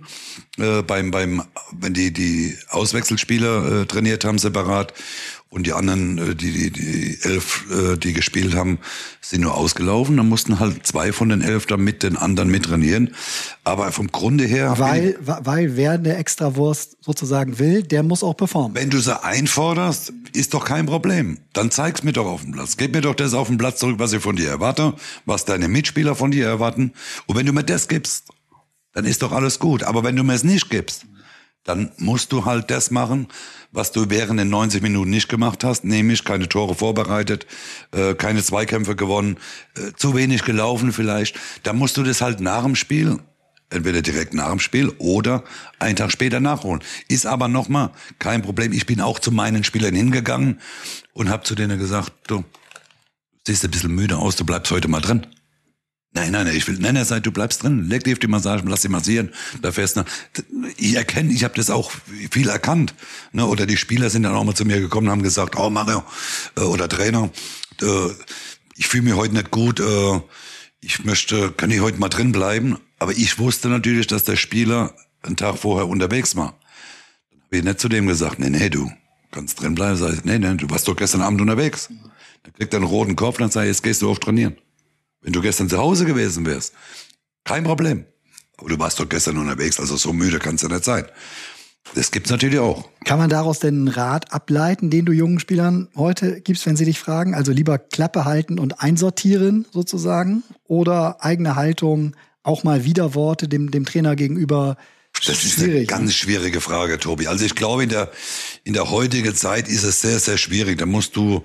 äh, 0.58 0.82
beim, 0.82 1.12
beim, 1.12 1.44
wenn 1.72 1.94
die, 1.94 2.12
die 2.12 2.58
Auswechselspieler 2.70 3.82
äh, 3.82 3.86
trainiert 3.86 4.26
haben 4.26 4.38
separat 4.38 4.94
und 5.54 5.68
die 5.68 5.74
anderen, 5.74 6.18
äh, 6.18 6.36
die, 6.36 6.52
die, 6.52 6.72
die 6.72 7.18
elf, 7.22 7.66
äh, 7.72 7.96
die 7.96 8.14
gespielt 8.14 8.56
haben, 8.56 8.80
sind 9.22 9.42
nur 9.42 9.56
ausgelaufen. 9.56 10.18
Dann 10.18 10.28
mussten 10.28 10.60
halt 10.60 10.86
zwei 10.86 11.14
von 11.14 11.30
den 11.30 11.42
elf 11.42 11.68
dann 11.68 11.82
mit 11.82 12.02
den 12.02 12.18
anderen 12.18 12.50
mittrainieren. 12.50 13.14
Aber 13.64 13.92
vom 13.92 14.12
Grunde 14.12 14.46
her. 14.46 14.74
Weil, 14.80 15.16
weil 15.22 15.78
wer 15.78 15.92
eine 15.92 16.16
Extrawurst 16.16 16.98
sozusagen 17.02 17.60
will, 17.60 17.84
der 17.84 18.02
muss 18.02 18.24
auch 18.24 18.34
performen. 18.34 18.76
Wenn 18.76 18.90
du 18.90 19.00
sie 19.00 19.24
einforderst, 19.24 20.12
ist 20.34 20.56
doch 20.56 20.66
kein 20.66 20.88
Problem. 20.88 21.38
Dann 21.54 21.70
zeig's 21.70 22.02
mir 22.02 22.14
doch 22.14 22.26
auf 22.26 22.42
dem 22.42 22.54
Platz. 22.54 22.76
Gib 22.76 22.96
mir 22.96 23.02
doch 23.02 23.16
das 23.16 23.36
auf 23.36 23.48
dem 23.48 23.60
Platz 23.60 23.80
zurück, 23.80 23.98
was 24.00 24.12
ich 24.12 24.24
von 24.24 24.36
dir 24.36 24.50
erwarte, 24.50 24.96
was 25.26 25.46
deine 25.46 25.68
Mitspieler 25.68 26.16
von 26.16 26.32
dir 26.32 26.48
erwarten. 26.48 26.94
Und 27.28 27.38
wenn 27.38 27.46
du 27.46 27.54
mir 27.54 27.64
das 27.64 27.88
gibst, 27.88 28.30
dann 28.94 29.06
ist 29.06 29.22
doch 29.22 29.32
alles 29.32 29.60
gut. 29.60 29.84
Aber 29.84 30.04
wenn 30.04 30.16
du 30.16 30.24
mir 30.24 30.34
es 30.34 30.44
nicht 30.44 30.72
gibst, 30.72 31.06
dann 31.64 31.92
musst 31.98 32.32
du 32.32 32.46
halt 32.46 32.70
das 32.72 32.92
machen, 32.92 33.28
was 33.72 33.92
du 33.92 34.10
während 34.10 34.40
den 34.40 34.50
90 34.50 34.82
Minuten 34.82 35.10
nicht 35.10 35.30
gemacht 35.30 35.64
hast, 35.64 35.84
nämlich 35.84 36.24
keine 36.24 36.50
Tore 36.50 36.76
vorbereitet, 36.76 37.48
äh, 37.92 38.14
keine 38.14 38.44
Zweikämpfe 38.44 38.96
gewonnen, 38.96 39.38
äh, 39.78 39.94
zu 39.96 40.16
wenig 40.16 40.44
gelaufen 40.44 40.92
vielleicht. 40.92 41.40
Da 41.64 41.74
musst 41.74 41.98
du 41.98 42.04
das 42.04 42.22
halt 42.22 42.42
nach 42.42 42.64
dem 42.64 42.76
Spiel, 42.76 43.20
entweder 43.70 44.02
direkt 44.02 44.34
nach 44.34 44.50
dem 44.50 44.60
Spiel 44.60 44.90
oder 45.00 45.44
einen 45.80 45.96
Tag 45.96 46.12
später 46.12 46.40
nachholen. 46.40 46.84
Ist 47.08 47.26
aber 47.26 47.48
nochmal 47.48 47.92
kein 48.20 48.42
Problem. 48.42 48.72
Ich 48.74 48.86
bin 48.86 49.02
auch 49.02 49.20
zu 49.20 49.32
meinen 49.32 49.64
Spielern 49.64 49.96
hingegangen 49.96 50.60
und 51.14 51.30
habe 51.30 51.44
zu 51.44 51.56
denen 51.56 51.80
gesagt, 51.80 52.12
du 52.28 52.44
siehst 53.48 53.64
ein 53.64 53.72
bisschen 53.72 53.96
müde 53.96 54.18
aus, 54.18 54.36
du 54.36 54.46
bleibst 54.46 54.72
heute 54.72 54.88
mal 54.88 55.02
drin. 55.02 55.26
Nein, 56.16 56.32
nein, 56.32 56.48
ich 56.48 56.68
will, 56.68 56.78
nein, 56.80 56.96
er 56.96 57.06
sagt, 57.06 57.26
du 57.26 57.32
bleibst 57.32 57.64
drin, 57.64 57.90
leg 57.90 58.04
dir 58.04 58.14
auf 58.14 58.20
die 58.20 58.28
Massage, 58.28 58.64
lass 58.68 58.82
dich 58.82 58.92
massieren, 58.92 59.34
da 59.64 59.72
fährst 59.72 59.98
du. 59.98 60.04
Ich 60.78 60.96
erkenne, 60.96 61.34
ich 61.34 61.44
habe 61.44 61.56
das 61.56 61.72
auch 61.72 61.92
viel 62.30 62.50
erkannt. 62.50 62.94
Ne? 63.32 63.48
Oder 63.48 63.66
die 63.66 63.78
Spieler 63.78 64.12
sind 64.12 64.24
dann 64.24 64.36
auch 64.36 64.44
mal 64.44 64.54
zu 64.54 64.64
mir 64.64 64.80
gekommen 64.80 65.10
haben 65.10 65.24
gesagt, 65.24 65.58
oh 65.58 65.72
Mario, 65.72 66.04
äh, 66.56 66.62
oder 66.62 66.88
Trainer, 66.88 67.32
äh, 67.82 68.10
ich 68.76 68.88
fühle 68.88 69.04
mich 69.04 69.16
heute 69.16 69.34
nicht 69.34 69.50
gut, 69.50 69.80
äh, 69.80 70.22
ich 70.82 71.04
möchte, 71.04 71.52
kann 71.52 71.72
ich 71.72 71.82
heute 71.82 72.00
mal 72.00 72.10
drin 72.10 72.32
bleiben? 72.32 72.78
Aber 73.00 73.14
ich 73.14 73.40
wusste 73.40 73.70
natürlich, 73.70 74.06
dass 74.06 74.24
der 74.24 74.36
Spieler 74.36 74.94
einen 75.24 75.36
Tag 75.36 75.58
vorher 75.58 75.88
unterwegs 75.88 76.36
war. 76.36 76.60
Dann 77.32 77.42
habe 77.46 77.58
ich 77.58 77.64
nicht 77.64 77.80
zu 77.80 77.90
dem 77.90 78.06
gesagt, 78.06 78.38
nee, 78.38 78.50
nee, 78.50 78.70
du 78.70 78.92
kannst 79.32 79.62
drin 79.62 79.74
bleiben. 79.74 79.98
Sag 79.98 80.14
ich, 80.14 80.24
nee, 80.26 80.38
nee, 80.38 80.54
du 80.56 80.70
warst 80.70 80.88
doch 80.88 80.96
gestern 80.96 81.22
Abend 81.22 81.42
unterwegs. 81.42 81.90
Dann 82.44 82.54
kriegt 82.54 82.74
er 82.74 82.78
einen 82.78 82.86
roten 82.86 83.16
Kopf, 83.16 83.38
dann 83.38 83.50
sage 83.50 83.68
ich, 83.68 83.76
jetzt 83.76 83.84
gehst 83.84 84.02
du 84.02 84.12
auf 84.12 84.20
trainieren. 84.20 84.58
Wenn 85.24 85.34
du 85.34 85.42
gestern 85.42 85.70
zu 85.70 85.78
Hause 85.78 86.06
gewesen 86.06 86.46
wärst, 86.46 86.74
kein 87.46 87.64
Problem. 87.64 88.06
Aber 88.58 88.70
du 88.70 88.78
warst 88.78 89.00
doch 89.00 89.10
gestern 89.10 89.38
unterwegs, 89.38 89.80
also 89.80 89.98
so 89.98 90.14
müde 90.14 90.40
kannst 90.40 90.64
du 90.64 90.68
nicht 90.68 90.84
sein. 90.84 91.06
Das 91.96 92.12
gibt's 92.12 92.30
natürlich 92.30 92.60
auch. 92.60 92.90
Kann 93.04 93.20
man 93.20 93.30
daraus 93.30 93.60
denn 93.60 93.76
einen 93.76 93.88
Rat 93.88 94.32
ableiten, 94.32 94.90
den 94.90 95.06
du 95.06 95.12
jungen 95.12 95.40
Spielern 95.40 95.90
heute 95.96 96.42
gibst, 96.42 96.66
wenn 96.66 96.76
sie 96.76 96.86
dich 96.86 96.98
fragen? 96.98 97.36
Also 97.36 97.52
lieber 97.52 97.78
Klappe 97.78 98.26
halten 98.26 98.58
und 98.58 98.82
einsortieren 98.82 99.66
sozusagen 99.72 100.44
oder 100.64 101.24
eigene 101.24 101.56
Haltung, 101.56 102.16
auch 102.42 102.64
mal 102.64 102.86
Widerworte 102.86 103.48
dem, 103.48 103.72
dem 103.72 103.86
Trainer 103.86 104.16
gegenüber? 104.16 104.78
Das 105.26 105.44
ist 105.44 105.62
eine 105.62 105.86
ganz 105.86 106.14
schwierige 106.16 106.62
Frage, 106.62 107.00
Tobi. 107.00 107.28
Also 107.28 107.46
ich 107.46 107.56
glaube, 107.56 107.84
in 107.84 107.90
der, 107.90 108.12
in 108.64 108.74
der 108.74 108.90
heutigen 108.90 109.36
Zeit 109.36 109.68
ist 109.68 109.84
es 109.84 110.02
sehr, 110.02 110.20
sehr 110.20 110.38
schwierig. 110.38 110.80
Da 110.80 110.86
musst 110.86 111.16
du, 111.16 111.44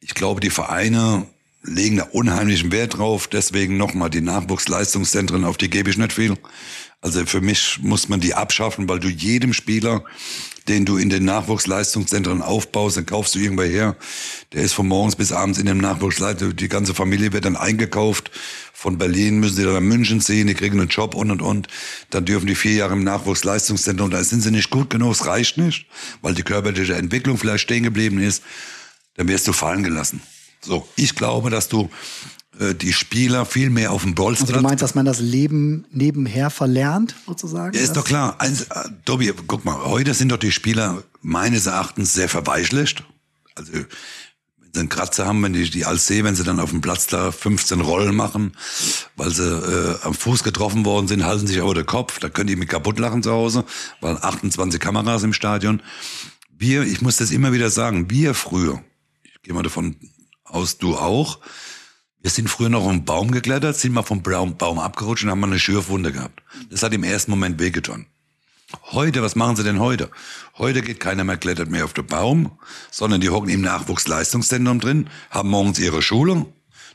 ich 0.00 0.14
glaube, 0.14 0.40
die 0.40 0.50
Vereine 0.50 1.26
legen 1.66 1.96
da 1.96 2.04
unheimlichen 2.04 2.72
Wert 2.72 2.98
drauf. 2.98 3.28
Deswegen 3.28 3.76
nochmal 3.76 4.10
die 4.10 4.20
Nachwuchsleistungszentren, 4.20 5.44
auf 5.44 5.56
die 5.56 5.70
gebe 5.70 5.90
ich 5.90 5.98
nicht 5.98 6.12
viel. 6.12 6.36
Also 7.00 7.24
für 7.26 7.40
mich 7.40 7.78
muss 7.82 8.08
man 8.08 8.20
die 8.20 8.34
abschaffen, 8.34 8.88
weil 8.88 8.98
du 8.98 9.08
jedem 9.08 9.52
Spieler, 9.52 10.04
den 10.66 10.84
du 10.84 10.96
in 10.96 11.10
den 11.10 11.24
Nachwuchsleistungszentren 11.24 12.42
aufbaust, 12.42 12.96
dann 12.96 13.06
kaufst 13.06 13.34
du 13.34 13.38
irgendwo 13.38 13.62
her. 13.62 13.96
Der 14.52 14.62
ist 14.62 14.72
von 14.72 14.88
morgens 14.88 15.14
bis 15.14 15.30
abends 15.30 15.58
in 15.58 15.66
dem 15.66 15.78
Nachwuchsleistung. 15.78 16.56
Die 16.56 16.68
ganze 16.68 16.94
Familie 16.94 17.32
wird 17.32 17.44
dann 17.44 17.56
eingekauft. 17.56 18.30
Von 18.72 18.98
Berlin 18.98 19.38
müssen 19.38 19.56
sie 19.56 19.64
dann 19.64 19.74
nach 19.74 19.80
München 19.80 20.20
ziehen, 20.20 20.48
die 20.48 20.54
kriegen 20.54 20.80
einen 20.80 20.88
Job 20.88 21.14
und 21.14 21.30
und 21.30 21.42
und. 21.42 21.68
Dann 22.10 22.24
dürfen 22.24 22.46
die 22.46 22.54
vier 22.54 22.72
Jahre 22.72 22.94
im 22.94 23.04
Nachwuchsleistungszentrum. 23.04 24.10
Da 24.10 24.24
sind 24.24 24.40
sie 24.40 24.50
nicht 24.50 24.70
gut 24.70 24.90
genug, 24.90 25.12
es 25.12 25.26
reicht 25.26 25.58
nicht, 25.58 25.86
weil 26.22 26.34
die 26.34 26.42
körperliche 26.42 26.94
Entwicklung 26.94 27.38
vielleicht 27.38 27.62
stehen 27.62 27.84
geblieben 27.84 28.20
ist. 28.20 28.42
Dann 29.14 29.28
wirst 29.28 29.46
du 29.46 29.52
fallen 29.52 29.82
gelassen. 29.82 30.20
So, 30.66 30.86
ich 30.96 31.14
glaube, 31.14 31.50
dass 31.50 31.68
du 31.68 31.88
äh, 32.58 32.74
die 32.74 32.92
Spieler 32.92 33.44
viel 33.44 33.70
mehr 33.70 33.92
auf 33.92 34.02
dem 34.02 34.14
Bolster. 34.14 34.44
Also 34.44 34.54
du 34.54 34.62
meinst, 34.62 34.82
dass 34.82 34.94
man 34.94 35.06
das 35.06 35.20
Leben 35.20 35.86
nebenher 35.90 36.50
verlernt, 36.50 37.14
sozusagen? 37.26 37.76
Ja, 37.76 37.82
ist 37.82 37.96
doch 37.96 38.04
klar. 38.04 38.40
Eins, 38.40 38.62
äh, 38.62 38.88
Tobi, 39.04 39.32
guck 39.46 39.64
mal, 39.64 39.84
heute 39.84 40.14
sind 40.14 40.30
doch 40.30 40.38
die 40.38 40.52
Spieler 40.52 41.02
meines 41.22 41.66
Erachtens 41.66 42.14
sehr 42.14 42.28
verweichlicht. 42.28 43.04
Also, 43.54 43.72
wenn 43.72 44.72
sie 44.72 44.80
einen 44.80 44.88
Kratzer 44.88 45.26
haben, 45.26 45.42
wenn 45.42 45.52
die, 45.52 45.70
die 45.70 45.84
als 45.84 46.06
See, 46.06 46.24
wenn 46.24 46.34
sie 46.34 46.44
dann 46.44 46.60
auf 46.60 46.70
dem 46.70 46.80
Platz 46.80 47.06
da 47.06 47.30
15 47.30 47.80
Rollen 47.80 48.14
machen, 48.14 48.52
weil 49.16 49.30
sie 49.30 49.44
äh, 49.44 49.98
am 50.02 50.14
Fuß 50.14 50.42
getroffen 50.42 50.84
worden 50.84 51.08
sind, 51.08 51.24
halten 51.24 51.46
sich 51.46 51.60
aber 51.60 51.74
der 51.74 51.84
Kopf, 51.84 52.18
da 52.18 52.28
können 52.28 52.48
die 52.48 52.56
mit 52.56 52.68
kaputt 52.68 52.98
lachen 52.98 53.22
zu 53.22 53.30
Hause, 53.30 53.64
weil 54.00 54.16
28 54.16 54.80
Kameras 54.80 55.22
im 55.22 55.32
Stadion. 55.32 55.82
Wir, 56.58 56.82
ich 56.84 57.02
muss 57.02 57.16
das 57.16 57.30
immer 57.30 57.52
wieder 57.52 57.68
sagen, 57.68 58.10
wir 58.10 58.32
früher, 58.32 58.82
ich 59.22 59.42
gehe 59.42 59.52
mal 59.52 59.62
davon 59.62 59.96
aus, 60.48 60.78
du 60.78 60.96
auch, 60.96 61.38
wir 62.20 62.30
sind 62.30 62.50
früher 62.50 62.68
noch 62.68 62.88
einen 62.88 63.04
Baum 63.04 63.30
geklettert, 63.30 63.76
sind 63.76 63.92
mal 63.92 64.02
vom 64.02 64.22
Baum, 64.22 64.78
abgerutscht 64.78 65.24
und 65.24 65.30
haben 65.30 65.40
mal 65.40 65.46
eine 65.46 65.58
Schürfwunde 65.58 66.12
gehabt. 66.12 66.42
Das 66.70 66.82
hat 66.82 66.92
im 66.92 67.04
ersten 67.04 67.30
Moment 67.30 67.60
wehgetan. 67.60 68.06
Heute, 68.90 69.22
was 69.22 69.36
machen 69.36 69.54
sie 69.54 69.62
denn 69.62 69.78
heute? 69.78 70.10
Heute 70.58 70.82
geht 70.82 70.98
keiner 70.98 71.22
mehr 71.22 71.36
klettert 71.36 71.70
mehr 71.70 71.84
auf 71.84 71.92
den 71.92 72.06
Baum, 72.06 72.58
sondern 72.90 73.20
die 73.20 73.30
hocken 73.30 73.48
im 73.48 73.60
Nachwuchsleistungszentrum 73.60 74.80
drin, 74.80 75.08
haben 75.30 75.50
morgens 75.50 75.78
ihre 75.78 76.02
Schule, 76.02 76.46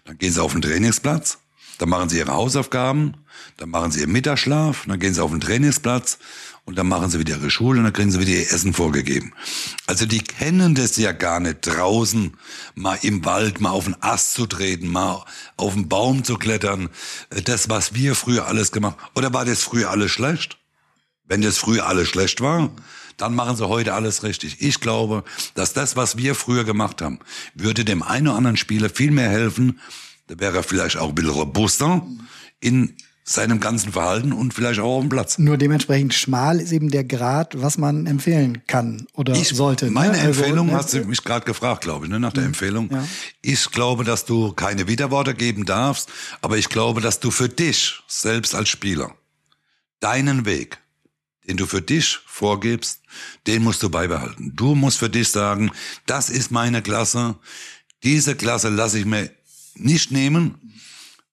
dann 0.03 0.17
gehen 0.17 0.33
sie 0.33 0.43
auf 0.43 0.51
den 0.51 0.61
Trainingsplatz, 0.61 1.37
dann 1.81 1.89
machen 1.89 2.09
sie 2.09 2.19
ihre 2.19 2.33
Hausaufgaben, 2.33 3.15
dann 3.57 3.71
machen 3.71 3.91
sie 3.91 4.01
ihren 4.01 4.11
Mittagsschlaf, 4.11 4.85
dann 4.85 4.99
gehen 4.99 5.15
sie 5.15 5.23
auf 5.23 5.31
den 5.31 5.41
Trainingsplatz 5.41 6.19
und 6.63 6.77
dann 6.77 6.87
machen 6.87 7.09
sie 7.09 7.17
wieder 7.17 7.37
ihre 7.37 7.49
Schule 7.49 7.79
und 7.79 7.85
dann 7.85 7.93
kriegen 7.93 8.11
sie 8.11 8.19
wieder 8.19 8.33
ihr 8.33 8.51
Essen 8.51 8.75
vorgegeben. 8.75 9.33
Also 9.87 10.05
die 10.05 10.19
kennen 10.19 10.75
das 10.75 10.95
ja 10.97 11.11
gar 11.11 11.39
nicht 11.39 11.61
draußen, 11.61 12.37
mal 12.75 12.99
im 13.01 13.25
Wald, 13.25 13.61
mal 13.61 13.71
auf 13.71 13.85
den 13.85 13.99
Ast 13.99 14.35
zu 14.35 14.45
treten, 14.45 14.89
mal 14.89 15.25
auf 15.57 15.73
den 15.73 15.89
Baum 15.89 16.23
zu 16.23 16.37
klettern. 16.37 16.89
Das, 17.45 17.67
was 17.67 17.95
wir 17.95 18.13
früher 18.13 18.45
alles 18.45 18.71
gemacht 18.71 18.97
Oder 19.15 19.33
war 19.33 19.45
das 19.45 19.63
früher 19.63 19.89
alles 19.89 20.11
schlecht? 20.11 20.59
Wenn 21.23 21.41
das 21.41 21.57
früher 21.57 21.87
alles 21.87 22.09
schlecht 22.09 22.41
war, 22.41 22.69
dann 23.17 23.33
machen 23.33 23.55
sie 23.55 23.67
heute 23.67 23.95
alles 23.95 24.21
richtig. 24.21 24.57
Ich 24.61 24.81
glaube, 24.81 25.23
dass 25.55 25.73
das, 25.73 25.95
was 25.95 26.15
wir 26.17 26.35
früher 26.35 26.63
gemacht 26.63 27.01
haben, 27.01 27.17
würde 27.55 27.85
dem 27.85 28.03
einen 28.03 28.27
oder 28.27 28.37
anderen 28.37 28.57
Spieler 28.57 28.91
viel 28.91 29.09
mehr 29.09 29.29
helfen. 29.29 29.79
Da 30.27 30.39
wäre 30.39 30.57
er 30.57 30.63
vielleicht 30.63 30.97
auch 30.97 31.09
ein 31.09 31.15
bisschen 31.15 31.31
robuster 31.31 32.05
in 32.59 32.95
seinem 33.23 33.59
ganzen 33.59 33.91
Verhalten 33.91 34.33
und 34.33 34.53
vielleicht 34.53 34.79
auch 34.79 34.97
auf 34.97 35.01
dem 35.01 35.09
Platz. 35.09 35.37
Nur 35.37 35.57
dementsprechend 35.57 36.13
schmal 36.13 36.59
ist 36.59 36.71
eben 36.71 36.89
der 36.89 37.03
Grad, 37.03 37.61
was 37.61 37.77
man 37.77 38.07
empfehlen 38.07 38.63
kann 38.67 39.07
oder 39.13 39.33
ich, 39.33 39.49
sollte. 39.49 39.85
Ne? 39.85 39.91
Meine 39.91 40.13
ne? 40.13 40.19
Empfehlung, 40.19 40.67
also, 40.69 40.77
hast 40.77 40.93
du 40.93 41.05
mich 41.05 41.23
gerade 41.23 41.45
gefragt, 41.45 41.81
glaube 41.81 42.05
ich, 42.05 42.11
ne, 42.11 42.19
nach 42.19 42.33
der 42.33 42.43
Empfehlung. 42.43 42.89
Ja. 42.91 43.07
Ich 43.41 43.69
glaube, 43.71 44.03
dass 44.03 44.25
du 44.25 44.53
keine 44.53 44.87
Widerworte 44.87 45.35
geben 45.35 45.65
darfst, 45.65 46.09
aber 46.41 46.57
ich 46.57 46.69
glaube, 46.69 47.01
dass 47.01 47.19
du 47.19 47.31
für 47.31 47.49
dich 47.49 48.01
selbst 48.07 48.55
als 48.55 48.69
Spieler 48.69 49.15
deinen 49.99 50.45
Weg, 50.45 50.79
den 51.47 51.57
du 51.57 51.65
für 51.67 51.81
dich 51.81 52.19
vorgibst, 52.25 53.01
den 53.45 53.63
musst 53.63 53.83
du 53.83 53.89
beibehalten. 53.89 54.53
Du 54.55 54.73
musst 54.73 54.97
für 54.97 55.09
dich 55.09 55.29
sagen, 55.29 55.71
das 56.05 56.29
ist 56.29 56.51
meine 56.51 56.81
Klasse, 56.81 57.35
diese 58.03 58.35
Klasse 58.35 58.69
lasse 58.69 58.97
ich 58.97 59.05
mir 59.05 59.29
nicht 59.75 60.11
nehmen 60.11 60.55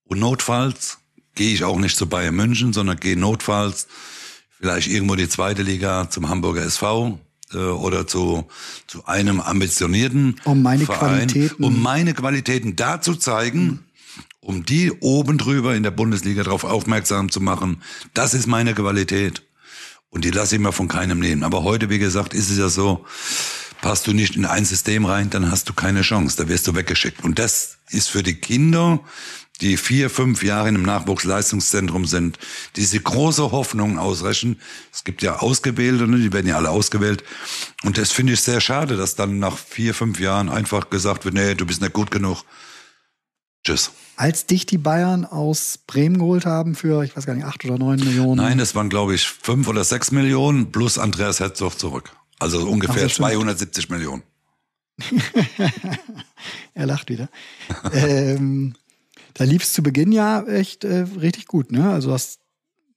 und 0.05 0.18
notfalls 0.18 0.98
gehe 1.35 1.55
ich 1.55 1.64
auch 1.64 1.79
nicht 1.79 1.96
zu 1.96 2.07
Bayern 2.07 2.35
München, 2.35 2.72
sondern 2.72 2.98
gehe 2.98 3.16
notfalls 3.16 3.87
vielleicht 4.59 4.88
irgendwo 4.88 5.14
die 5.14 5.29
zweite 5.29 5.62
Liga 5.62 6.11
zum 6.11 6.29
Hamburger 6.29 6.62
SV 6.62 7.18
äh, 7.53 7.59
oder 7.59 8.07
zu, 8.07 8.46
zu 8.87 9.07
einem 9.07 9.40
ambitionierten 9.40 10.40
um 10.44 10.62
meine 10.62 10.85
Verein, 10.85 11.29
Qualitäten. 11.29 11.64
um 11.64 11.81
meine 11.81 12.14
Qualitäten 12.14 12.77
da 12.77 13.01
zu 13.01 13.14
zeigen, 13.14 13.64
mhm. 13.64 13.79
um 14.40 14.64
die 14.64 14.92
oben 14.92 15.38
drüber 15.38 15.77
in 15.77 15.83
der 15.83 15.92
Bundesliga 15.92 16.42
darauf 16.42 16.64
aufmerksam 16.64 17.31
zu 17.31 17.40
machen. 17.40 17.83
Das 18.14 18.35
ist 18.35 18.46
meine 18.46 18.74
Qualität. 18.74 19.42
Und 20.11 20.24
die 20.24 20.31
lasse 20.31 20.57
ich 20.57 20.61
mir 20.61 20.72
von 20.72 20.88
keinem 20.88 21.18
nehmen. 21.18 21.42
Aber 21.42 21.64
heute, 21.64 21.90
wie 21.90 21.98
gesagt, 21.98 22.33
ist 22.33 22.51
es 22.51 22.57
ja 22.57 22.70
so, 22.70 23.05
passt 23.81 24.07
du 24.07 24.12
nicht 24.12 24.37
in 24.37 24.45
ein 24.45 24.64
System 24.64 25.05
rein, 25.05 25.31
dann 25.31 25.51
hast 25.51 25.69
du 25.69 25.73
keine 25.73 26.03
Chance. 26.03 26.37
Da 26.37 26.49
wirst 26.49 26.67
du 26.67 26.75
weggeschickt. 26.75 27.25
Und 27.25 27.38
das 27.38 27.79
ist 27.91 28.09
für 28.09 28.23
die 28.23 28.35
Kinder 28.35 29.01
die 29.61 29.77
vier, 29.77 30.09
fünf 30.09 30.43
Jahre 30.43 30.69
im 30.69 30.83
Nachwuchsleistungszentrum 30.83 32.05
sind, 32.07 32.38
diese 32.77 33.01
große 33.01 33.51
Hoffnung 33.51 33.99
ausrechnen. 33.99 34.61
Es 34.93 35.05
gibt 35.05 35.23
ja 35.23 35.41
Ausgewählte, 35.41 36.07
ne? 36.07 36.19
die 36.19 36.33
werden 36.33 36.47
ja 36.47 36.57
alle 36.57 36.71
ausgewählt. 36.71 37.25
Und 37.83 37.99
das 37.99 38.12
finde 38.12 38.35
ich 38.35 38.41
sehr 38.41 38.61
schade, 38.61 38.97
dass 38.97 39.17
dann 39.17 39.38
nach 39.38 39.59
vier, 39.59 39.95
fünf 39.95 40.21
Jahren 40.21 40.49
einfach 40.49 40.91
gesagt 40.91 41.25
wird, 41.25 41.35
nee, 41.35 41.55
du 41.55 41.67
bist 41.67 41.81
nicht 41.81 41.93
gut 41.93 42.11
genug. 42.11 42.45
Tschüss. 43.64 43.91
Als 44.17 44.47
dich 44.47 44.67
die 44.67 44.79
Bayern 44.79 45.25
aus 45.25 45.79
Bremen 45.87 46.19
geholt 46.19 46.47
haben 46.47 46.75
für, 46.75 47.03
ich 47.03 47.17
weiß 47.17 47.27
gar 47.27 47.35
nicht, 47.35 47.45
acht 47.45 47.64
oder 47.64 47.79
neun 47.79 47.99
Millionen. 47.99 48.37
Nein, 48.37 48.59
das 48.59 48.75
waren, 48.75 48.88
glaube 48.88 49.14
ich, 49.14 49.29
fünf 49.29 49.69
oder 49.69 49.85
sechs 49.85 50.11
Millionen 50.12 50.71
plus 50.71 50.99
Andreas 50.99 51.41
Herzog 51.41 51.79
zurück. 51.79 52.12
Also 52.38 52.68
ungefähr 52.68 53.07
Ach, 53.07 53.12
270 53.12 53.88
Millionen. 53.90 54.22
er 56.74 56.87
lacht 56.87 57.09
wieder. 57.09 57.29
ähm, 57.92 58.74
da 59.35 59.44
lief 59.44 59.62
es 59.62 59.72
zu 59.72 59.83
Beginn 59.83 60.12
ja 60.12 60.42
echt 60.42 60.85
äh, 60.85 61.07
richtig 61.20 61.46
gut, 61.46 61.70
ne? 61.70 61.90
Also 61.90 62.12
hast 62.12 62.40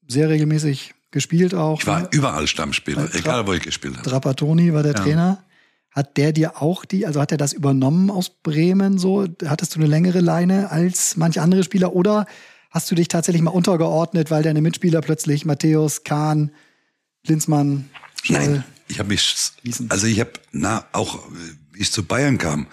sehr 0.08 0.30
regelmäßig 0.30 0.94
gespielt 1.12 1.54
auch. 1.54 1.80
Ich 1.80 1.88
war 1.88 2.02
ne? 2.02 2.08
überall 2.12 2.48
Stammspieler, 2.48 3.14
egal 3.14 3.46
wo 3.46 3.54
ich 3.54 3.62
gespielt 3.62 3.98
habe. 3.98 4.10
Trapattoni 4.10 4.74
war 4.74 4.84
der 4.84 4.94
ja. 4.94 5.00
Trainer. 5.00 5.44
Hat 5.92 6.16
der 6.16 6.32
dir 6.32 6.62
auch 6.62 6.86
die, 6.86 7.06
also 7.06 7.20
hat 7.20 7.34
er 7.34 7.38
das 7.38 7.52
übernommen 7.52 8.10
aus 8.10 8.30
Bremen 8.30 8.98
so? 8.98 9.28
Hattest 9.46 9.76
du 9.76 9.80
eine 9.80 9.90
längere 9.90 10.22
Leine 10.22 10.72
als 10.72 11.18
manche 11.18 11.42
andere 11.42 11.64
Spieler 11.64 11.94
oder 11.94 12.28
hast 12.70 12.90
du 12.90 12.96
dich 12.96 13.10
tatsächlich 13.10 13.42
mal 13.42 13.52
untergeordnet, 13.52 14.32
weil 14.32 14.42
deine 14.42 14.62
Mitspieler 14.62 15.02
plötzlich 15.02 15.44
Matthäus, 15.44 16.06
Kahn, 16.06 16.52
Linzmann, 17.28 17.90
Schall, 18.24 18.40
Nein, 18.48 18.64
ich 18.92 19.00
habe 19.00 19.10
mich, 19.10 19.36
also 19.90 20.06
ich 20.06 20.20
habe, 20.20 20.34
na, 20.52 20.86
auch 20.92 21.20
wie 21.72 21.82
ich 21.82 21.92
zu 21.92 22.04
Bayern 22.04 22.38
kam, 22.38 22.68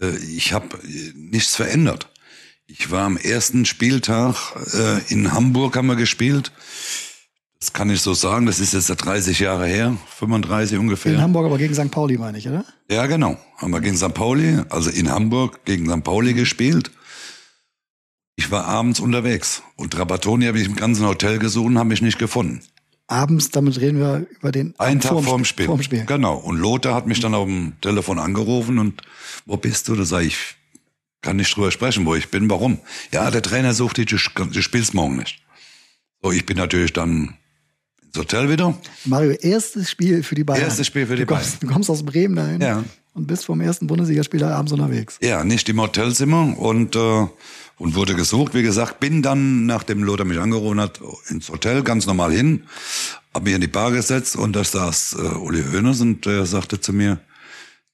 äh, 0.00 0.16
ich 0.16 0.52
habe 0.52 0.78
äh, 0.78 1.12
nichts 1.14 1.54
verändert. 1.54 2.08
Ich 2.66 2.90
war 2.90 3.04
am 3.04 3.16
ersten 3.16 3.66
Spieltag 3.66 4.34
äh, 4.72 5.12
in 5.12 5.32
Hamburg, 5.32 5.76
haben 5.76 5.88
wir 5.88 5.96
gespielt. 5.96 6.52
Das 7.60 7.72
kann 7.72 7.90
ich 7.90 8.00
so 8.00 8.14
sagen, 8.14 8.46
das 8.46 8.58
ist 8.58 8.72
jetzt 8.72 8.88
30 8.88 9.38
Jahre 9.38 9.66
her, 9.66 9.96
35 10.18 10.78
ungefähr. 10.78 11.12
In 11.12 11.20
Hamburg 11.20 11.46
aber 11.46 11.58
gegen 11.58 11.74
St. 11.74 11.90
Pauli, 11.90 12.18
meine 12.18 12.38
ich, 12.38 12.48
oder? 12.48 12.64
Ja, 12.90 13.06
genau. 13.06 13.36
Haben 13.58 13.72
wir 13.72 13.80
gegen 13.80 13.96
St. 13.96 14.14
Pauli, 14.14 14.58
also 14.70 14.90
in 14.90 15.10
Hamburg 15.10 15.64
gegen 15.64 15.88
St. 15.88 16.02
Pauli 16.02 16.32
gespielt. 16.32 16.90
Ich 18.36 18.50
war 18.50 18.64
abends 18.64 18.98
unterwegs 18.98 19.62
und 19.76 19.92
Trapattoni 19.92 20.46
habe 20.46 20.58
ich 20.58 20.66
im 20.66 20.74
ganzen 20.74 21.06
Hotel 21.06 21.38
gesucht 21.38 21.66
und 21.66 21.78
habe 21.78 21.90
mich 21.90 22.02
nicht 22.02 22.18
gefunden. 22.18 22.62
Abends, 23.12 23.50
damit 23.50 23.78
reden 23.80 23.98
wir 24.00 24.26
über 24.30 24.50
den 24.52 24.74
Einen 24.78 25.00
Tag 25.00 25.12
vorm 25.12 25.24
vorm 25.24 25.42
Sp- 25.44 25.48
Spiel. 25.52 25.66
vorm 25.66 25.82
Spiel. 25.82 26.04
Genau. 26.06 26.36
Und 26.36 26.56
Lothar 26.58 26.94
hat 26.94 27.06
mich 27.06 27.20
dann 27.20 27.34
auf 27.34 27.46
dem 27.46 27.74
Telefon 27.80 28.18
angerufen 28.18 28.78
und 28.78 29.02
wo 29.46 29.56
bist 29.56 29.88
du? 29.88 29.94
Da 29.96 30.04
sag 30.04 30.22
ich, 30.22 30.38
kann 31.20 31.36
nicht 31.36 31.54
drüber 31.54 31.70
sprechen, 31.70 32.04
wo 32.06 32.14
ich 32.14 32.30
bin. 32.30 32.48
Warum? 32.50 32.78
Ja, 33.12 33.30
der 33.30 33.42
Trainer 33.42 33.74
sucht 33.74 33.98
dich, 33.98 34.06
du, 34.06 34.18
spielst 34.18 34.94
morgen 34.94 35.16
nicht. 35.16 35.40
So, 36.22 36.32
ich 36.32 36.46
bin 36.46 36.56
natürlich 36.56 36.92
dann 36.92 37.36
ins 38.02 38.16
Hotel 38.18 38.48
wieder. 38.48 38.76
Mario, 39.04 39.32
erstes 39.32 39.90
Spiel 39.90 40.22
für 40.22 40.34
die 40.34 40.44
Bayern. 40.44 40.62
Erstes 40.62 40.86
Spiel 40.86 41.06
für 41.06 41.16
die 41.16 41.22
du 41.22 41.26
kommst, 41.26 41.62
Du 41.62 41.66
kommst 41.66 41.90
aus 41.90 42.02
Bremen 42.04 42.36
dahin 42.36 42.60
Ja. 42.60 42.84
und 43.14 43.26
bist 43.26 43.44
vom 43.44 43.60
ersten 43.60 43.86
Bundesligaspiel 43.86 44.42
abends 44.44 44.72
unterwegs. 44.72 45.18
Ja, 45.22 45.44
nicht 45.44 45.68
im 45.68 45.80
Hotelzimmer 45.80 46.56
und, 46.58 46.96
äh, 46.96 47.26
und 47.82 47.96
wurde 47.96 48.14
gesucht. 48.14 48.54
Wie 48.54 48.62
gesagt, 48.62 49.00
bin 49.00 49.22
dann, 49.22 49.66
nachdem 49.66 50.04
Lothar 50.04 50.24
mich 50.24 50.38
angerufen 50.38 50.80
hat, 50.80 51.00
ins 51.28 51.48
Hotel 51.48 51.82
ganz 51.82 52.06
normal 52.06 52.32
hin, 52.32 52.62
hab 53.34 53.42
mich 53.42 53.54
in 53.54 53.60
die 53.60 53.66
Bar 53.66 53.90
gesetzt 53.90 54.36
und 54.36 54.54
da 54.54 54.62
saß 54.62 55.16
äh, 55.18 55.36
Uli 55.36 55.64
Hoeneß 55.64 56.00
und 56.00 56.24
der 56.24 56.46
sagte 56.46 56.80
zu 56.80 56.92
mir, 56.92 57.18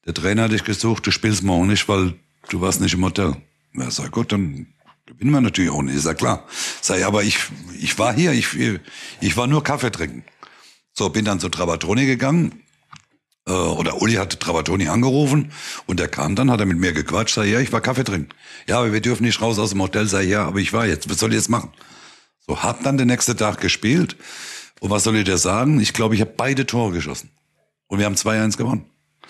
der 0.05 0.13
Trainer 0.13 0.43
hat 0.43 0.53
dich 0.53 0.65
gesucht, 0.65 1.07
du 1.07 1.11
spielst 1.11 1.43
morgen 1.43 1.69
nicht, 1.69 1.89
weil 1.89 2.13
du 2.51 2.61
warst 2.61 2.83
nicht 2.83 2.93
im 2.93 3.03
Hotel. 3.03 3.37
Ja, 3.73 3.91
sag 3.91 4.11
gut, 4.11 4.31
dann 4.31 4.67
gewinnen 5.07 5.31
wir 5.31 5.41
natürlich 5.41 5.71
auch 5.71 5.81
nicht. 5.81 5.97
Ist 5.97 6.05
ja 6.05 6.13
klar. 6.13 6.45
Sag 6.83 7.03
aber 7.05 7.23
ich, 7.23 7.39
ich 7.81 7.99
war 7.99 8.13
hier, 8.13 8.33
ich, 8.33 8.49
ich 9.23 9.37
war 9.39 9.47
nur 9.47 9.65
Kaffee 9.65 9.91
trinken. 9.91 10.23
So, 10.93 11.09
bin 11.09 11.25
dann 11.25 11.41
zu 11.41 11.49
Trapattoni 11.49 12.05
gegangen, 12.05 12.61
äh, 13.49 13.53
oder 13.53 14.01
Uli 14.03 14.15
hatte 14.15 14.39
Trapattoni 14.39 14.89
angerufen 14.89 15.53
und 15.87 15.99
der 15.99 16.09
kam 16.09 16.37
dann, 16.37 16.51
hat 16.51 16.61
er 16.61 16.67
mit 16.67 16.79
mir 16.79 16.93
gequatscht, 16.93 17.35
sag, 17.35 17.47
ja, 17.47 17.59
ich 17.61 17.73
war 17.73 17.81
Kaffee 17.81 18.05
trinken. 18.05 18.29
Ja, 18.69 18.79
aber 18.79 18.93
wir 18.93 19.01
dürfen 19.01 19.25
nicht 19.25 19.41
raus 19.41 19.59
aus 19.59 19.71
dem 19.71 19.83
Hotel, 19.83 20.07
sag, 20.07 20.25
ja, 20.25 20.45
aber 20.47 20.59
ich 20.59 20.73
war 20.73 20.87
jetzt, 20.87 21.09
was 21.11 21.19
soll 21.19 21.31
ich 21.31 21.37
jetzt 21.37 21.49
machen? 21.49 21.71
So, 22.47 22.63
hab 22.63 22.83
dann 22.85 22.97
den 22.99 23.09
nächsten 23.09 23.37
Tag 23.37 23.61
gespielt 23.61 24.17
und 24.81 24.91
was 24.91 25.05
soll 25.05 25.17
ich 25.17 25.25
dir 25.25 25.39
sagen? 25.39 25.81
Ich 25.81 25.93
glaube, 25.93 26.15
ich 26.15 26.21
habe 26.21 26.33
beide 26.37 26.67
Tore 26.67 26.93
geschossen 26.93 27.31
und 27.89 27.99
wir 27.99 28.07
haben 28.07 28.15
2-1 28.15 28.57
gewonnen. 28.57 28.85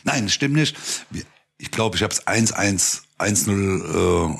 Nein, 0.05 0.25
das 0.25 0.35
stimmt 0.35 0.55
nicht. 0.55 0.77
Ich 1.59 1.71
glaube, 1.71 1.97
ich 1.97 2.03
habe 2.03 2.15
es 2.15 2.27
1-1, 2.27 3.03
1-0, 3.19 4.31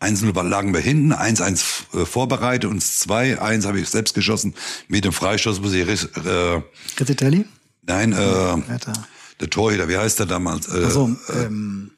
äh, 0.00 0.04
1-0 0.06 0.34
war- 0.34 0.44
lagen 0.44 0.74
wir 0.74 0.80
hinten, 0.80 1.12
1-1 1.12 1.84
äh, 1.94 2.04
vorbereitet 2.04 2.70
und 2.70 2.82
2-1 2.82 3.66
habe 3.66 3.80
ich 3.80 3.88
selbst 3.88 4.14
geschossen 4.14 4.54
mit 4.88 5.04
dem 5.04 5.12
Freistoß, 5.12 5.60
muss 5.60 5.72
ich, 5.72 5.88
äh, 5.88 6.62
Rizzitelli? 7.00 7.46
nein, 7.86 8.12
äh. 8.12 8.16
Der 9.40 9.50
Torhüter, 9.50 9.88
wie 9.88 9.96
heißt 9.96 10.18
der 10.18 10.26
damals? 10.26 10.68
Äh, 10.68 10.84
Also, 10.84 11.16
ähm, 11.34 11.90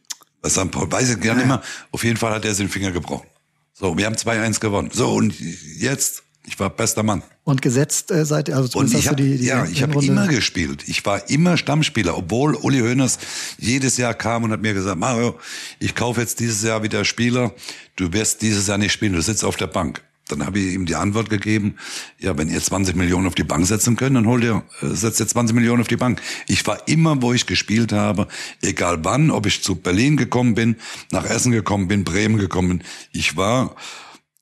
was 0.42 0.55
St. 0.55 0.70
Paul, 0.70 0.90
weiß 0.90 1.11
ich 1.11 1.20
gar 1.20 1.35
nicht 1.35 1.46
mehr. 1.46 1.62
Auf 1.90 2.05
jeden 2.05 2.16
Fall 2.16 2.33
hat 2.33 2.44
er 2.44 2.55
sich 2.55 2.66
den 2.66 2.70
Finger 2.70 2.92
gebrochen. 2.92 3.26
So, 3.74 3.96
wir 3.96 4.07
haben 4.07 4.16
2-1 4.16 4.61
gewonnen. 4.61 4.90
So, 4.92 5.11
und 5.12 5.35
jetzt, 5.79 6.22
ich 6.46 6.59
war 6.59 6.70
bester 6.70 7.03
Mann. 7.03 7.22
und 7.44 7.62
gesetzt 7.62 8.11
äh, 8.11 8.24
seit, 8.24 8.50
also 8.50 8.79
Und 8.79 8.92
ich 8.92 9.07
du 9.07 9.14
die, 9.14 9.38
die 9.38 9.44
ja, 9.44 9.64
ich 9.64 9.83
habe 9.83 10.05
immer 10.05 10.29
gespielt. 10.29 10.85
Ich 10.87 11.05
war 11.07 11.29
immer 11.31 11.57
Stammspieler, 11.57 12.16
obwohl 12.16 12.55
Uli 12.57 12.81
Hoeneß 12.81 13.18
jedes 13.59 13.96
Jahr 13.96 14.14
kam 14.14 14.44
und 14.44 14.53
hat 14.53 14.61
mir 14.61 14.74
gesagt, 14.74 14.98
Mario, 14.98 15.38
ich 15.79 15.94
kaufe 15.94 16.20
jetzt 16.20 16.40
dieses 16.40 16.62
Jahr 16.62 16.83
wieder 16.83 17.05
Spieler. 17.05 17.55
Du 17.96 18.12
wirst 18.12 18.42
dieses 18.42 18.66
Jahr 18.66 18.79
nicht 18.79 18.92
spielen, 18.92 19.14
du 19.14 19.22
sitzt 19.22 19.44
auf 19.44 19.57
der 19.57 19.66
Bank. 19.66 20.03
Dann 20.31 20.45
habe 20.45 20.59
ich 20.59 20.75
ihm 20.75 20.87
die 20.87 20.97
Antwort 20.97 21.31
gegeben, 21.31 21.77
ja, 22.19 22.37
wenn 22.37 22.49
ihr 22.49 22.61
20 22.61 22.97
Millionen 22.97 23.27
auf 23.27 23.35
die 23.35 23.45
Bank 23.45 23.66
setzen 23.66 23.97
könnt, 23.97 24.16
dann 24.16 24.27
holt 24.27 24.45
ihr, 24.45 24.62
äh, 24.83 24.87
setzt 24.88 25.21
ihr 25.21 25.29
20 25.29 25.55
Millionen 25.55 25.81
auf 25.81 25.88
die 25.88 25.97
Bank. 25.97 26.21
Ich 26.47 26.66
war 26.66 26.87
immer, 26.88 27.23
wo 27.23 27.33
ich 27.33 27.47
gespielt 27.47 27.93
habe, 27.93 28.29
egal 28.62 29.05
wann, 29.05 29.31
ob 29.31 29.47
ich 29.47 29.62
zu 29.62 29.77
Berlin 29.77 30.16
gekommen 30.16 30.55
bin, 30.55 30.77
nach 31.11 31.25
Essen 31.25 31.53
gekommen 31.53 31.88
bin, 31.88 32.05
Bremen 32.05 32.38
gekommen 32.38 32.69
bin. 32.69 32.83
Ich 33.12 33.37
war, 33.37 33.77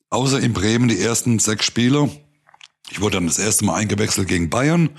außer 0.09 0.39
in 0.39 0.53
Bremen, 0.53 0.89
die 0.89 0.99
ersten 0.99 1.39
sechs 1.39 1.65
Spiele, 1.65 2.09
ich 2.91 3.01
wurde 3.01 3.17
dann 3.17 3.27
das 3.27 3.37
erste 3.37 3.65
Mal 3.65 3.75
eingewechselt 3.75 4.27
gegen 4.27 4.49
Bayern, 4.49 4.89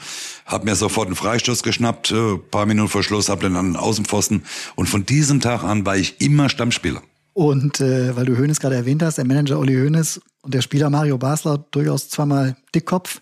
habe 0.46 0.64
mir 0.64 0.76
sofort 0.76 1.06
einen 1.06 1.16
Freistoß 1.16 1.62
geschnappt, 1.62 2.12
äh, 2.12 2.36
paar 2.36 2.66
Minuten 2.66 2.88
vor 2.88 3.02
Schluss, 3.02 3.28
habe 3.28 3.42
den 3.42 3.56
an 3.56 3.76
Außenpfosten 3.76 4.44
und 4.76 4.88
von 4.88 5.06
diesem 5.06 5.40
Tag 5.40 5.64
an 5.64 5.84
war 5.84 5.96
ich 5.96 6.20
immer 6.20 6.48
Stammspieler. 6.48 7.02
Und 7.32 7.80
äh, 7.80 8.14
weil 8.16 8.26
du 8.26 8.36
Hoeneß 8.36 8.60
gerade 8.60 8.76
erwähnt 8.76 9.02
hast, 9.02 9.18
der 9.18 9.24
Manager 9.24 9.58
Uli 9.58 9.74
Hoeneß 9.74 10.20
und 10.42 10.54
der 10.54 10.62
Spieler 10.62 10.90
Mario 10.90 11.18
Basler 11.18 11.58
durchaus 11.70 12.08
zweimal 12.08 12.56
Dickkopf, 12.74 13.20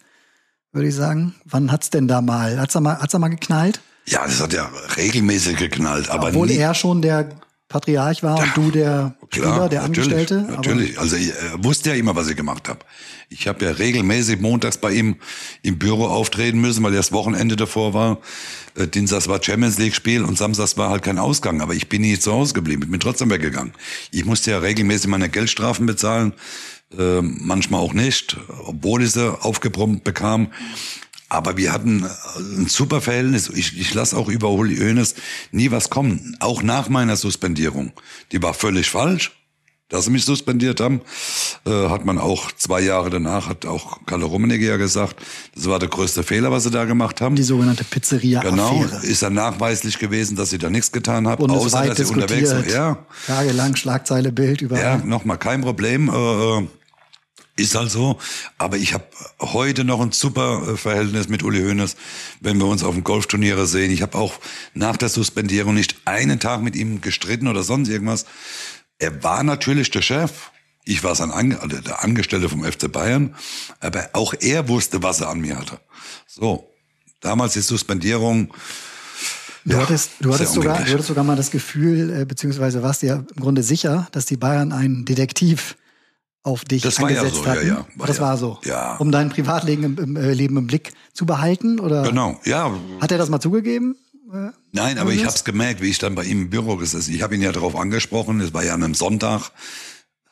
würde 0.72 0.88
ich 0.88 0.94
sagen. 0.94 1.34
Wann 1.44 1.72
hat's 1.72 1.90
denn 1.90 2.08
da 2.08 2.20
mal? 2.20 2.60
Hat's 2.60 2.74
da 2.74 2.80
mal, 2.80 2.98
hat's 2.98 3.12
da 3.12 3.18
mal 3.18 3.28
geknallt? 3.28 3.80
Ja, 4.06 4.24
das 4.24 4.40
hat 4.40 4.52
ja 4.52 4.70
regelmäßig 4.96 5.56
geknallt, 5.56 6.08
aber 6.08 6.28
Obwohl 6.28 6.46
nie, 6.46 6.56
er 6.56 6.74
schon 6.74 7.02
der 7.02 7.28
Patriarch 7.68 8.22
war 8.22 8.38
und 8.38 8.56
du 8.56 8.70
der 8.70 9.14
Spieler, 9.30 9.68
der 9.68 9.82
natürlich, 9.82 10.08
Angestellte. 10.08 10.40
Natürlich, 10.50 10.98
also 10.98 11.16
ich 11.16 11.28
äh, 11.28 11.34
wusste 11.56 11.90
ja 11.90 11.96
immer, 11.96 12.16
was 12.16 12.28
ich 12.28 12.36
gemacht 12.36 12.66
habe. 12.68 12.80
Ich 13.28 13.46
habe 13.46 13.62
ja 13.66 13.72
regelmäßig 13.72 14.40
montags 14.40 14.78
bei 14.78 14.92
ihm 14.92 15.16
im 15.62 15.78
Büro 15.78 16.06
auftreten 16.06 16.60
müssen, 16.60 16.82
weil 16.82 16.92
ja 16.92 16.98
das 16.98 17.12
Wochenende 17.12 17.56
davor 17.56 17.92
war. 17.92 18.18
Äh, 18.74 18.86
Dienstags 18.86 19.28
war 19.28 19.42
Champions 19.42 19.76
League 19.76 19.94
Spiel 19.94 20.24
und 20.24 20.38
Samstags 20.38 20.78
war 20.78 20.88
halt 20.88 21.02
kein 21.02 21.18
Ausgang. 21.18 21.60
Aber 21.60 21.74
ich 21.74 21.90
bin 21.90 22.00
nie 22.00 22.18
zu 22.18 22.32
Hause 22.32 22.54
geblieben, 22.54 22.84
ich 22.84 22.90
bin 22.90 23.00
trotzdem 23.00 23.28
weggegangen. 23.28 23.74
Ich 24.12 24.24
musste 24.24 24.52
ja 24.52 24.58
regelmäßig 24.60 25.08
meine 25.08 25.28
Geldstrafen 25.28 25.84
bezahlen, 25.84 26.32
äh, 26.96 27.20
manchmal 27.22 27.80
auch 27.80 27.92
nicht, 27.92 28.36
obwohl 28.64 29.02
ich 29.02 29.12
sie 29.12 29.38
aufgebrummt 29.42 30.04
bekam. 30.04 30.48
Aber 31.30 31.56
wir 31.58 31.72
hatten 31.72 32.04
äh, 32.04 32.08
ein 32.60 32.66
super 32.68 33.00
Verhältnis. 33.02 33.50
Ich, 33.50 33.78
ich 33.78 33.92
lasse 33.92 34.16
auch 34.16 34.28
über 34.28 34.48
Uli 34.50 34.76
Hoeneß 34.78 35.14
nie 35.52 35.70
was 35.70 35.90
kommen. 35.90 36.36
Auch 36.40 36.62
nach 36.62 36.88
meiner 36.88 37.16
Suspendierung. 37.16 37.92
Die 38.32 38.42
war 38.42 38.54
völlig 38.54 38.88
falsch. 38.88 39.32
Dass 39.90 40.04
sie 40.04 40.10
mich 40.10 40.26
suspendiert 40.26 40.80
haben, 40.80 41.00
äh, 41.64 41.70
hat 41.88 42.04
man 42.04 42.18
auch 42.18 42.52
zwei 42.52 42.82
Jahre 42.82 43.08
danach, 43.08 43.48
hat 43.48 43.64
auch 43.64 44.04
Kalle 44.04 44.26
Rummenigge 44.26 44.66
ja 44.66 44.76
gesagt, 44.76 45.16
das 45.54 45.64
war 45.64 45.78
der 45.78 45.88
größte 45.88 46.22
Fehler, 46.22 46.50
was 46.52 46.64
sie 46.64 46.70
da 46.70 46.84
gemacht 46.84 47.22
haben. 47.22 47.36
Die 47.36 47.42
sogenannte 47.42 47.84
Pizzeria-Affäre. 47.84 48.50
Genau, 48.54 48.84
ist 49.00 49.22
dann 49.22 49.32
nachweislich 49.32 49.98
gewesen, 49.98 50.36
dass 50.36 50.50
sie 50.50 50.58
da 50.58 50.68
nichts 50.68 50.92
getan 50.92 51.26
haben, 51.26 51.50
außer 51.50 51.86
dass 51.86 51.96
sie 51.96 52.04
unterwegs 52.04 52.50
diskutiert. 52.50 52.74
war. 52.76 52.88
Ja, 52.90 52.98
Tagelang 53.26 53.76
Schlagzeile, 53.76 54.30
Bild 54.30 54.60
überall. 54.60 54.82
ja, 54.82 54.96
nochmal 54.98 55.38
kein 55.38 55.62
Problem. 55.62 56.10
Äh, 56.10 56.58
äh, 56.58 56.66
ist 57.58 57.74
halt 57.74 57.90
so. 57.90 58.18
Aber 58.56 58.76
ich 58.76 58.94
habe 58.94 59.04
heute 59.40 59.84
noch 59.84 60.00
ein 60.00 60.12
super 60.12 60.62
äh, 60.68 60.76
Verhältnis 60.76 61.28
mit 61.28 61.42
Uli 61.42 61.60
Hoeneß, 61.62 61.96
wenn 62.40 62.58
wir 62.58 62.66
uns 62.66 62.82
auf 62.84 62.94
dem 62.94 63.04
Golfturniere 63.04 63.66
sehen. 63.66 63.90
Ich 63.90 64.02
habe 64.02 64.16
auch 64.16 64.34
nach 64.74 64.96
der 64.96 65.08
Suspendierung 65.08 65.74
nicht 65.74 65.96
einen 66.04 66.40
Tag 66.40 66.62
mit 66.62 66.76
ihm 66.76 67.00
gestritten 67.00 67.48
oder 67.48 67.62
sonst 67.62 67.88
irgendwas. 67.88 68.26
Er 68.98 69.22
war 69.22 69.42
natürlich 69.42 69.90
der 69.90 70.02
Chef. 70.02 70.50
Ich 70.84 71.04
war 71.04 71.14
sein 71.14 71.30
Ange 71.30 71.60
also 71.60 71.80
der 71.80 72.02
Angestellte 72.02 72.48
vom 72.48 72.64
FC 72.64 72.90
Bayern. 72.90 73.34
Aber 73.80 74.08
auch 74.12 74.34
er 74.40 74.68
wusste, 74.68 75.02
was 75.02 75.20
er 75.20 75.28
an 75.28 75.40
mir 75.40 75.58
hatte. 75.58 75.80
So. 76.26 76.72
Damals 77.20 77.54
die 77.54 77.60
Suspendierung. 77.60 78.54
Du 79.64 79.72
Ja, 79.72 79.82
hattest, 79.82 80.12
du 80.20 80.32
hattest, 80.32 80.54
sogar, 80.54 80.78
du 80.78 80.92
hattest 80.92 81.08
sogar 81.08 81.24
mal 81.24 81.36
das 81.36 81.50
Gefühl, 81.50 82.20
äh, 82.20 82.24
beziehungsweise 82.24 82.82
warst 82.82 83.02
dir 83.02 83.26
im 83.34 83.42
Grunde 83.42 83.64
sicher, 83.64 84.06
dass 84.12 84.24
die 84.24 84.36
Bayern 84.36 84.72
einen 84.72 85.04
Detektiv 85.04 85.76
auf 86.48 86.64
dich 86.64 86.82
Das 86.82 87.00
war 87.00 87.10
ja 87.10 87.24
so, 87.28 87.42
ja, 87.44 87.50
hatten. 87.50 87.66
ja, 87.68 87.86
war 87.96 88.06
das 88.06 88.16
ja. 88.16 88.22
war 88.22 88.36
so. 88.36 88.58
Ja. 88.64 88.96
Um 88.96 89.12
dein 89.12 89.28
Privatleben 89.28 89.84
im, 89.84 89.98
im 89.98 90.16
äh, 90.16 90.32
Leben 90.32 90.56
im 90.56 90.66
Blick 90.66 90.92
zu 91.12 91.26
behalten? 91.26 91.78
Oder 91.78 92.02
Genau, 92.02 92.40
ja. 92.44 92.72
hat 93.00 93.12
er 93.12 93.18
das 93.18 93.28
mal 93.28 93.40
zugegeben? 93.40 93.96
Nein, 94.72 94.98
aber 94.98 95.12
ich 95.12 95.24
habe 95.24 95.34
es 95.34 95.44
gemerkt, 95.44 95.80
wie 95.80 95.88
ich 95.88 95.98
dann 95.98 96.14
bei 96.14 96.24
ihm 96.24 96.42
im 96.42 96.50
Büro 96.50 96.76
gesessen. 96.76 97.14
Ich 97.14 97.22
habe 97.22 97.34
ihn 97.34 97.40
ja 97.40 97.50
darauf 97.52 97.74
angesprochen. 97.76 98.40
Es 98.40 98.52
war 98.52 98.62
ja 98.62 98.74
an 98.74 98.82
einem 98.82 98.94
Sonntag. 98.94 99.52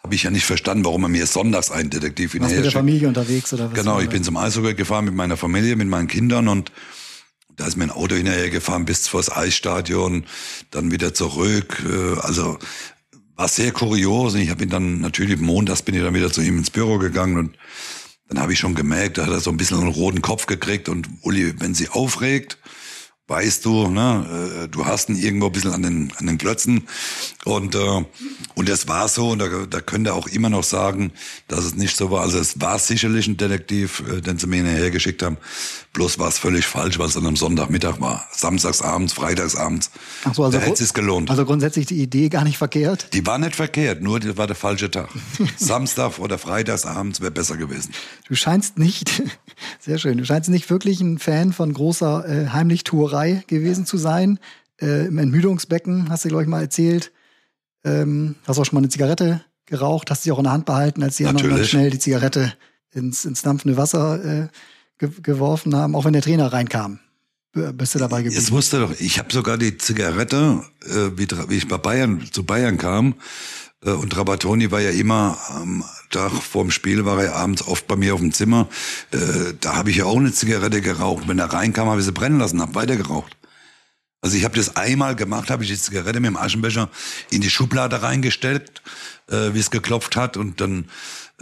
Habe 0.03 0.15
ich 0.15 0.23
ja 0.25 0.31
nicht 0.31 0.45
verstanden, 0.45 0.85
warum 0.85 1.03
er 1.05 1.09
mir 1.09 1.27
sonntags 1.27 1.71
einen 1.71 1.89
Detektiv 1.91 2.39
Warst 2.39 2.55
mit 2.55 2.65
der. 2.65 2.71
Familie 2.73 3.09
unterwegs 3.09 3.53
oder 3.55 3.71
was? 3.71 3.79
Genau, 3.79 3.99
ich 4.01 4.09
bin 4.11 4.23
zum 4.23 4.37
Eishockey 4.37 4.75
gefahren 4.75 5.07
mit 5.07 5.15
meiner 5.15 5.37
Familie, 5.39 5.77
mit 5.77 5.89
meinen 5.89 6.09
Kindern 6.09 6.49
und 6.49 6.71
da 7.57 7.67
ist 7.67 7.77
mir 7.79 7.85
ein 7.85 7.91
Auto 7.91 8.15
hinterher 8.15 8.51
gefahren 8.51 8.85
bis 8.85 9.09
vors 9.09 9.35
Eisstadion, 9.35 10.27
dann 10.71 10.91
wieder 10.93 11.15
zurück. 11.15 11.83
äh, 11.91 12.21
Also 12.21 12.59
war 13.37 13.49
sehr 13.49 13.73
kurios. 13.73 14.35
Und 14.35 14.41
ich 14.41 14.51
habe 14.51 14.65
ihn 14.65 14.71
dann 14.71 15.01
natürlich 15.01 15.39
montags 15.39 15.83
bin 15.83 15.95
ich 15.95 16.03
dann 16.03 16.15
wieder 16.15 16.33
zu 16.33 16.41
ihm 16.41 16.59
ins 16.59 16.71
Büro 16.71 16.99
gegangen 16.99 17.39
und 17.39 17.59
dann 18.29 18.41
habe 18.41 18.53
ich 18.53 18.59
schon 18.59 18.75
gemerkt, 18.75 19.19
da 19.19 19.27
hat 19.27 19.33
er 19.33 19.41
so 19.41 19.51
ein 19.51 19.57
bisschen 19.57 19.79
einen 19.79 19.93
roten 19.93 20.21
Kopf 20.21 20.47
gekriegt 20.47 20.89
und 20.89 21.09
Uli, 21.23 21.55
wenn 21.61 21.75
sie 21.75 21.89
aufregt, 21.89 22.59
weißt 23.29 23.65
du, 23.65 23.89
ne, 23.89 24.65
äh, 24.65 24.69
du 24.69 24.85
hast 24.85 25.09
ihn 25.09 25.17
irgendwo 25.17 25.47
ein 25.47 25.53
bisschen 25.53 25.73
an 25.73 25.83
den, 25.83 26.13
an 26.17 26.27
den 26.27 26.39
Klötzen 26.39 26.89
und, 27.45 27.75
äh, 27.75 28.05
und 28.55 28.69
das 28.69 28.89
war 28.89 29.09
so 29.09 29.31
und 29.31 29.41
da, 29.41 29.49
da 29.67 29.81
könnt 29.81 30.07
ihr 30.07 30.15
auch 30.15 30.29
immer 30.29 30.49
noch 30.49 30.65
sagen, 30.65 31.13
dass 31.49 31.65
es 31.65 31.75
nicht 31.75 31.97
so 31.97 32.11
war. 32.11 32.23
Also 32.23 32.39
es 32.39 32.61
war 32.61 32.79
sicherlich 32.79 33.27
ein 33.27 33.37
Detektiv, 33.37 34.03
äh, 34.09 34.21
den 34.21 34.39
sie 34.39 34.47
mir 34.47 34.57
hinterher 34.57 34.91
geschickt 34.91 35.23
haben, 35.23 35.39
bloß 35.97 36.19
war 36.19 36.29
es 36.29 36.37
völlig 36.37 36.67
falsch, 36.67 36.99
weil 36.99 37.07
es 37.07 37.15
dann 37.15 37.27
am 37.27 37.37
Sonntagmittag 37.37 38.03
war. 38.03 38.27
Samstagsabends, 38.31 39.15
freitagsabends. 39.15 39.91
Ach 40.25 40.35
so, 40.35 40.45
also, 40.45 40.59
da 40.59 40.65
hätte 40.65 40.85
es 40.85 40.93
gelohnt. 40.93 41.31
also 41.31 41.47
grundsätzlich 41.47 41.87
die 41.87 42.03
Idee 42.03 42.29
gar 42.29 42.45
nicht 42.45 42.59
verkehrt. 42.59 43.15
die 43.15 43.27
war 43.27 43.39
nicht 43.39 43.57
verkehrt, 43.57 44.03
nur 44.03 44.21
das 44.21 44.37
war 44.37 44.47
der 44.47 44.57
falsche 44.57 44.91
Tag. 44.91 45.09
Samstag 45.57 46.19
oder 46.19 46.37
freitagsabends 46.37 47.23
wäre 47.23 47.31
besser 47.31 47.57
gewesen. 47.57 47.95
Du 48.29 48.35
scheinst 48.35 48.79
nicht, 48.79 49.23
sehr 49.81 49.97
schön, 49.97 50.19
du 50.19 50.27
scheinst 50.27 50.51
nicht 50.51 50.69
wirklich 50.69 51.01
ein 51.01 51.19
Fan 51.19 51.55
von 51.55 51.73
großer 51.73 52.29
äh, 52.29 52.49
Heimlichtuerei 52.51 53.43
gewesen 53.47 53.87
zu 53.87 53.97
sein. 53.97 54.39
Äh, 54.79 55.07
Im 55.07 55.17
Entmüdungsbecken 55.17 56.11
hast 56.11 56.27
du, 56.27 56.29
glaube 56.29 56.43
ich, 56.43 56.49
mal 56.49 56.61
erzählt. 56.61 57.11
Ähm, 57.85 58.35
hast 58.47 58.59
auch 58.59 58.67
schon 58.67 58.75
mal 58.75 58.81
eine 58.81 58.91
Zigarette 58.91 59.41
geraucht, 59.65 60.11
hast 60.11 60.25
sie 60.25 60.33
auch 60.33 60.39
in 60.39 60.45
der 60.45 60.53
Hand 60.53 60.67
behalten, 60.67 61.03
als 61.03 61.17
die 61.17 61.25
anderen 61.25 61.57
dann 61.57 61.65
schnell 61.65 61.89
die 61.89 61.99
Zigarette 61.99 62.53
ins, 62.93 63.25
ins 63.25 63.41
dampfende 63.41 63.79
Wasser 63.79 64.43
äh, 64.43 64.49
ge 64.99 65.11
geworfen 65.23 65.75
haben, 65.75 65.95
auch 65.95 66.05
wenn 66.05 66.13
der 66.13 66.23
Trainer 66.23 66.53
reinkam. 66.53 67.01
Bist 67.53 67.95
du 67.95 67.99
dabei 67.99 68.23
geblieben? 68.23 68.43
Es 68.43 68.51
wusste 68.51 68.81
doch, 68.81 68.93
ich 69.01 69.19
habe 69.19 69.33
sogar 69.33 69.57
die 69.57 69.79
Zigarette, 69.79 70.63
äh, 70.85 71.17
wie, 71.17 71.27
wie 71.49 71.57
ich 71.57 71.69
bei 71.69 71.79
Bayern 71.79 72.23
zu 72.31 72.45
Bayern 72.45 72.77
kam, 72.77 73.15
äh, 73.85 73.91
und 73.91 74.11
Trabatoni 74.11 74.71
war 74.71 74.81
ja 74.81 74.91
immer 74.91 75.39
am 75.49 75.85
Tag 76.11 76.33
vorm 76.33 76.71
Spiel, 76.71 77.05
war 77.05 77.23
er 77.23 77.35
abends 77.37 77.67
oft 77.67 77.87
bei 77.87 77.97
mir 77.97 78.15
auf 78.15 78.21
dem 78.21 78.33
Zimmer. 78.33 78.69
Äh, 79.13 79.55
da 79.61 79.77
habe 79.77 79.91
ich 79.91 79.97
ja 79.97 80.05
auch 80.05 80.19
eine 80.19 80.33
Zigarette 80.33 80.81
geraucht. 80.81 81.29
Wenn 81.29 81.39
er 81.39 81.53
reinkam, 81.53 81.89
habe 81.89 82.01
ich 82.01 82.07
sie 82.07 82.13
brennen 82.13 82.39
lassen, 82.39 82.61
habe 82.61 82.75
weiter 82.75 82.97
geraucht. 82.97 83.37
Also 84.21 84.37
ich 84.37 84.45
habe 84.45 84.57
das 84.57 84.77
einmal 84.77 85.15
gemacht, 85.15 85.51
habe 85.51 85.63
ich 85.63 85.71
die 85.71 85.79
Zigarette 85.79 86.21
mit 86.21 86.29
dem 86.29 86.37
Aschenbecher 86.37 86.89
in 87.31 87.43
die 87.43 87.51
Schublade 87.51 88.03
reingestellt, 88.03 88.83
äh, 89.31 89.55
wie 89.55 89.61
es 89.61 89.71
geklopft 89.71 90.17
hat 90.17 90.37
und 90.37 90.61
dann 90.61 90.87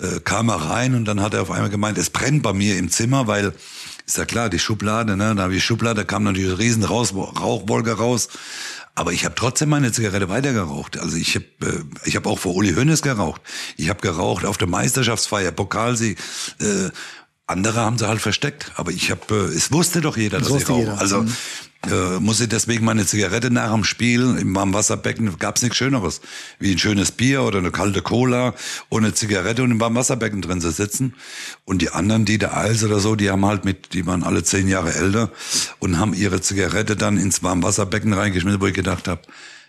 äh, 0.01 0.21
kam 0.21 0.49
er 0.49 0.57
rein 0.57 0.95
und 0.95 1.05
dann 1.05 1.21
hat 1.21 1.35
er 1.35 1.43
auf 1.43 1.51
einmal 1.51 1.71
gemeint, 1.71 1.99
es 1.99 2.11
brennt 2.11 2.43
bei 2.43 2.53
mir 2.53 2.79
im 2.79 2.91
Zimmer, 2.91 3.27
weil 3.27 3.53
ist 4.07 4.19
ja 4.19 4.27
klar, 4.27 4.51
die 4.51 4.59
Schublade, 4.59 5.17
ne, 5.17 5.35
da 5.35 5.45
habe 5.45 5.55
ich 5.55 5.61
die 5.61 5.67
Schublade, 5.67 6.05
kam 6.05 6.25
natürlich 6.25 6.51
eine 6.51 6.59
riesen 6.59 6.85
Rauchwolke 6.85 7.93
raus. 7.93 8.29
Aber 8.97 9.13
ich 9.13 9.25
habe 9.25 9.35
trotzdem 9.35 9.71
meine 9.71 9.91
Zigarette 9.91 10.29
weitergeraucht. 10.29 10.99
Also 10.99 11.17
ich 11.17 11.35
habe 11.35 11.47
äh, 11.63 11.83
ich 12.05 12.15
hab 12.15 12.27
auch 12.27 12.39
vor 12.39 12.55
Uli 12.55 12.75
Hoeneß 12.75 13.03
geraucht. 13.03 13.41
Ich 13.77 13.89
habe 13.89 14.01
geraucht 14.01 14.45
auf 14.45 14.57
der 14.57 14.69
Meisterschaftsfeier, 14.69 15.51
Pokalsieg. 15.51 16.19
Äh, 16.61 16.91
andere 17.47 17.81
haben 17.81 17.99
sie 17.99 18.09
halt 18.09 18.21
versteckt. 18.21 18.73
Aber 18.77 18.91
ich 18.91 19.11
habe, 19.11 19.23
äh, 19.35 19.55
es 19.55 19.73
wusste 19.73 20.01
doch 20.01 20.17
jeder, 20.17 20.39
das 20.39 20.49
dass 20.49 20.63
ich 20.63 20.69
rauche. 20.69 20.99
Also 20.99 21.23
mhm 21.23 21.33
äh, 21.91 22.21
muss 22.21 22.41
ich 22.41 22.49
deswegen 22.49 22.85
meine 22.85 23.07
Zigarette 23.07 23.51
nach 23.51 23.73
dem 23.73 23.85
Spiel 23.85 24.37
im 24.39 24.55
Warmwasserbecken, 24.55 25.39
gab's 25.39 25.63
nichts 25.63 25.77
Schöneres, 25.77 26.21
wie 26.59 26.73
ein 26.73 26.79
schönes 26.79 27.13
Bier 27.13 27.43
oder 27.43 27.59
eine 27.59 27.71
kalte 27.71 28.03
Cola 28.03 28.55
ohne 28.91 29.15
Zigarette 29.15 29.63
und 29.63 29.71
im 29.71 29.81
Warmwasserbecken 29.81 30.43
drin 30.43 30.61
zu 30.61 30.71
sitzen. 30.71 31.15
Und 31.65 31.83
die 31.83 31.91
anderen, 31.91 32.25
die 32.25 32.39
der 32.39 32.57
Eils 32.57 32.85
oder 32.85 33.01
so, 33.01 33.17
die 33.17 33.31
haben 33.31 33.45
halt 33.45 33.65
mit, 33.65 33.93
die 33.93 34.07
waren 34.07 34.23
alle 34.23 34.43
zehn 34.43 34.69
Jahre 34.69 34.95
älter 34.95 35.31
und 35.79 35.99
haben 35.99 36.15
ihre 36.15 36.41
Zigarette 36.41 36.97
dann 36.97 37.19
ins 37.19 37.43
Warmwasserbecken 37.43 38.13
reingeschmissen, 38.13 38.61
wo 38.61 38.67
ich 38.67 38.75
gedacht 38.75 39.09
habe, 39.09 39.23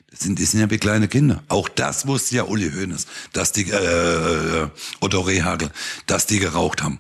das 0.10 0.22
sind, 0.22 0.40
die 0.40 0.46
sind 0.46 0.62
ja 0.62 0.70
wie 0.70 0.78
kleine 0.78 1.08
Kinder. 1.08 1.44
Auch 1.50 1.68
das 1.68 2.08
wusste 2.08 2.36
ja 2.36 2.44
Uli 2.44 2.72
Hoeneß, 2.72 3.06
dass 3.34 3.52
die, 3.52 3.70
äh, 3.70 3.76
äh 3.76 4.68
Otto 5.02 5.22
Rehagel, 5.22 5.72
dass 6.06 6.26
die 6.26 6.40
geraucht 6.40 6.84
haben. 6.84 7.00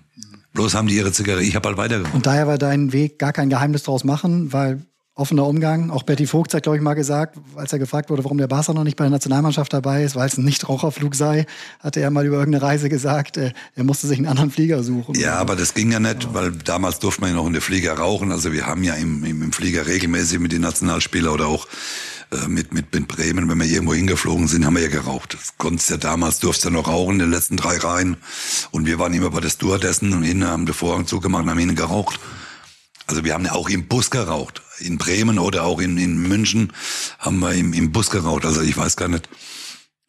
Bloß 0.55 0.73
haben 0.73 0.87
die 0.87 0.95
ihre 0.95 1.11
Zigarette, 1.11 1.45
ich 1.45 1.55
habe 1.55 1.67
halt 1.67 1.77
weitergeraucht. 1.77 2.15
Und 2.15 2.25
daher 2.25 2.47
war 2.47 2.57
dein 2.57 2.93
Weg 2.93 3.19
gar 3.19 3.33
kein 3.33 3.49
Geheimnis 3.49 3.83
draus 3.83 4.03
machen, 4.03 4.51
weil 4.53 4.81
offener 5.15 5.45
Umgang. 5.45 5.91
Auch 5.91 6.03
Betty 6.03 6.27
Vogt 6.27 6.53
hat, 6.53 6.63
glaube 6.63 6.77
ich, 6.77 6.83
mal 6.83 6.93
gesagt, 6.93 7.37
als 7.55 7.71
er 7.71 7.79
gefragt 7.79 8.09
wurde, 8.09 8.23
warum 8.23 8.37
der 8.37 8.47
Barca 8.47 8.73
noch 8.73 8.83
nicht 8.83 8.97
bei 8.97 9.05
der 9.05 9.11
Nationalmannschaft 9.11 9.71
dabei 9.73 10.03
ist, 10.03 10.15
weil 10.15 10.27
es 10.27 10.37
ein 10.37 10.43
Nichtraucherflug 10.43 11.15
sei, 11.15 11.45
hatte 11.79 12.01
er 12.01 12.09
mal 12.09 12.25
über 12.25 12.37
irgendeine 12.37 12.63
Reise 12.63 12.89
gesagt, 12.89 13.37
äh, 13.37 13.51
er 13.75 13.83
musste 13.83 14.07
sich 14.07 14.17
einen 14.17 14.27
anderen 14.27 14.51
Flieger 14.51 14.83
suchen. 14.83 15.15
Ja, 15.15 15.35
aber 15.35 15.55
das 15.55 15.73
ging 15.73 15.91
ja 15.91 15.99
nicht, 15.99 16.33
weil 16.33 16.51
damals 16.51 16.99
durfte 16.99 17.21
man 17.21 17.31
ja 17.31 17.35
noch 17.35 17.47
in 17.47 17.53
der 17.53 17.61
Flieger 17.61 17.93
rauchen. 17.93 18.31
Also 18.31 18.51
wir 18.51 18.65
haben 18.65 18.83
ja 18.83 18.93
im, 18.95 19.23
im 19.23 19.51
Flieger 19.53 19.87
regelmäßig 19.87 20.39
mit 20.39 20.51
den 20.51 20.61
Nationalspielern 20.61 21.33
oder 21.33 21.47
auch 21.47 21.67
mit, 22.47 22.73
mit, 22.73 22.93
mit 22.93 23.07
Bremen, 23.07 23.49
wenn 23.49 23.57
wir 23.57 23.65
irgendwo 23.65 23.93
hingeflogen 23.93 24.47
sind, 24.47 24.65
haben 24.65 24.75
wir 24.75 24.83
ja 24.83 24.89
geraucht. 24.89 25.33
Das 25.33 25.53
konntest 25.57 25.89
ja 25.89 25.97
damals, 25.97 26.39
durfst 26.39 26.63
ja 26.63 26.69
noch 26.69 26.87
rauchen 26.87 27.13
in 27.13 27.19
den 27.19 27.31
letzten 27.31 27.57
drei 27.57 27.77
Reihen. 27.77 28.17
Und 28.71 28.85
wir 28.85 28.99
waren 28.99 29.13
immer 29.13 29.29
bei 29.29 29.39
der 29.39 29.49
Stewardessen 29.49 30.13
und 30.13 30.23
innen 30.23 30.47
haben 30.47 30.65
den 30.65 30.75
Vorhang 30.75 31.07
zugemacht 31.07 31.43
und 31.43 31.49
haben 31.49 31.59
innen 31.59 31.75
geraucht. 31.75 32.19
Also 33.07 33.23
wir 33.23 33.33
haben 33.33 33.45
ja 33.45 33.53
auch 33.53 33.69
im 33.69 33.87
Bus 33.87 34.09
geraucht. 34.09 34.61
In 34.79 34.97
Bremen 34.97 35.39
oder 35.39 35.63
auch 35.63 35.79
in, 35.79 35.97
in 35.97 36.17
München 36.17 36.73
haben 37.19 37.39
wir 37.39 37.53
im, 37.53 37.73
im 37.73 37.91
Bus 37.91 38.09
geraucht. 38.09 38.45
Also 38.45 38.61
ich 38.61 38.75
weiß 38.75 38.97
gar 38.97 39.07
nicht, 39.07 39.29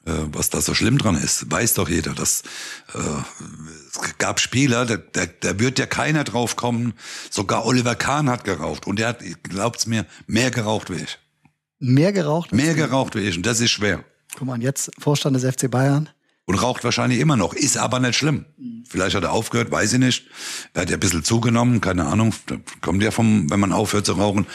äh, 0.07 0.13
was 0.33 0.51
da 0.51 0.61
so 0.61 0.75
schlimm 0.75 0.99
dran 0.99 1.17
ist. 1.17 1.51
Weiß 1.51 1.75
doch 1.75 1.89
jeder. 1.89 2.15
dass 2.15 2.43
äh, 2.95 2.99
es 3.91 4.19
gab 4.19 4.41
Spieler, 4.41 4.87
da, 4.87 4.97
da, 4.97 5.27
da 5.27 5.59
wird 5.59 5.79
ja 5.79 5.87
keiner 5.87 6.25
drauf 6.25 6.57
kommen. 6.57 6.95
Sogar 7.31 7.67
Oliver 7.67 7.95
Kahn 7.95 8.31
hat 8.31 8.45
geraucht. 8.45 8.87
Und 8.87 8.99
der 8.99 9.09
hat, 9.09 9.19
glaubt's 9.43 9.87
mir, 9.87 10.07
mehr 10.27 10.51
geraucht 10.51 10.91
wie 10.91 11.03
ich. 11.03 11.19
Mehr 11.79 12.13
geraucht? 12.13 12.53
Mehr 12.53 12.75
geraucht 12.75 13.15
wie 13.15 13.21
ich. 13.21 13.37
Und 13.37 13.47
das 13.47 13.61
ist 13.61 13.71
schwer. 13.71 14.05
Guck 14.37 14.47
mal, 14.47 14.63
jetzt 14.63 14.91
Vorstand 14.99 15.37
des 15.37 15.45
FC 15.45 15.71
Bayern 15.71 16.09
und 16.47 16.55
raucht 16.55 16.85
wahrscheinlich 16.85 17.19
immer 17.19 17.37
noch. 17.37 17.55
Ist 17.55 17.77
aber 17.77 17.99
nicht 17.99 18.17
schlimm. 18.17 18.47
Vielleicht 18.89 19.17
hat 19.17 19.25
er 19.25 19.33
aufgehört, 19.33 19.73
weiß 19.73 19.95
ich 19.95 19.99
nicht. 19.99 20.27
Er 20.75 20.83
hat 20.83 20.91
ja 20.91 20.97
ein 20.97 21.01
bisschen 21.01 21.25
zugenommen, 21.25 21.81
keine 21.81 22.07
Ahnung. 22.07 22.33
kommt 22.81 23.03
ja 23.03 23.11
vom, 23.11 23.51
wenn 23.51 23.59
man 23.59 23.73
aufhört 23.73 24.07
zu 24.07 24.13
rauchen. 24.13 24.47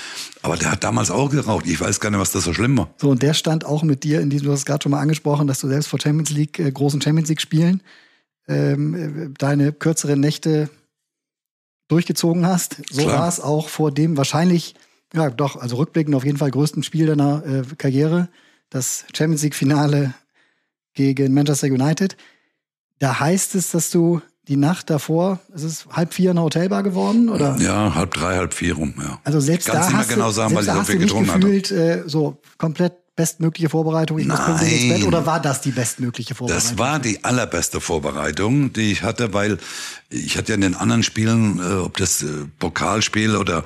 Aber 0.41 0.55
der 0.55 0.71
hat 0.71 0.85
damals 0.85 1.11
auch 1.11 1.29
geraucht. 1.29 1.67
Ich 1.67 1.79
weiß 1.81 1.99
gar 1.99 2.09
nicht, 2.09 2.19
was 2.19 2.31
das 2.31 2.45
so 2.45 2.53
schlimm 2.53 2.77
war. 2.77 2.93
So, 2.97 3.09
und 3.09 3.21
der 3.21 3.33
stand 3.33 3.65
auch 3.65 3.83
mit 3.83 4.05
dir 4.05 4.21
in 4.21 4.29
diesem, 4.29 4.47
du 4.47 4.53
hast 4.53 4.65
gerade 4.65 4.81
schon 4.81 4.91
mal 4.91 5.01
angesprochen, 5.01 5.47
dass 5.47 5.59
du 5.59 5.67
selbst 5.67 5.87
vor 5.87 5.99
Champions 5.99 6.29
League, 6.29 6.59
äh, 6.59 6.71
großen 6.71 7.01
Champions 7.01 7.27
League 7.27 7.41
Spielen, 7.41 7.83
ähm, 8.47 8.93
äh, 8.95 9.29
deine 9.37 9.73
kürzeren 9.73 10.21
Nächte 10.21 10.69
durchgezogen 11.89 12.47
hast. 12.47 12.77
So 12.89 13.05
war 13.05 13.27
es 13.27 13.41
auch 13.41 13.67
vor 13.67 13.91
dem 13.91 14.15
wahrscheinlich, 14.15 14.75
ja 15.13 15.29
doch, 15.29 15.55
also 15.55 15.75
rückblickend 15.77 16.15
auf 16.15 16.25
jeden 16.25 16.37
Fall 16.37 16.51
größten 16.51 16.83
Spiel 16.83 17.07
deiner 17.07 17.45
äh, 17.45 17.63
Karriere. 17.77 18.29
Das 18.69 19.05
Champions 19.15 19.43
League 19.43 19.55
Finale 19.55 20.13
gegen 20.93 21.33
Manchester 21.33 21.67
United. 21.67 22.15
Da 22.99 23.19
heißt 23.19 23.55
es, 23.55 23.71
dass 23.71 23.89
du 23.89 24.21
die 24.47 24.57
Nacht 24.57 24.89
davor, 24.89 25.39
es 25.53 25.63
ist 25.63 25.87
halb 25.91 26.13
vier 26.13 26.31
in 26.31 26.35
der 26.35 26.43
Hotelbar 26.43 26.83
geworden, 26.83 27.29
oder? 27.29 27.57
Ja, 27.59 27.93
halb 27.95 28.13
drei, 28.13 28.37
halb 28.37 28.53
vier 28.53 28.75
rum, 28.75 28.93
ja. 28.97 29.19
Also 29.23 29.39
selbst 29.39 29.67
Kannst 29.67 29.89
da 29.89 29.97
hast 29.97 30.09
genau 30.09 30.27
du, 30.27 30.33
sagen, 30.33 30.55
weil 30.55 30.63
ich 30.63 30.71
so 30.71 30.83
viel 30.83 30.97
getrunken 30.97 31.39
gefühlt, 31.39 31.71
äh, 31.71 32.03
so 32.05 32.41
komplett 32.57 32.93
bestmögliche 33.15 33.69
Vorbereitung, 33.69 34.17
ich 34.19 34.27
muss 34.27 34.39
ins 34.39 34.89
Bett, 34.89 35.03
oder 35.03 35.25
war 35.25 35.41
das 35.41 35.61
die 35.61 35.71
bestmögliche 35.71 36.33
Vorbereitung? 36.33 36.69
Das 36.69 36.77
war 36.79 36.99
die 36.99 37.23
allerbeste 37.23 37.79
Vorbereitung, 37.81 38.73
die 38.73 38.91
ich 38.91 39.03
hatte, 39.03 39.33
weil 39.33 39.57
ich 40.09 40.37
hatte 40.37 40.49
ja 40.49 40.55
in 40.55 40.61
den 40.61 40.75
anderen 40.75 41.03
Spielen, 41.03 41.59
äh, 41.59 41.75
ob 41.75 41.97
das 41.97 42.23
äh, 42.23 42.27
Pokalspiel 42.57 43.35
oder 43.35 43.63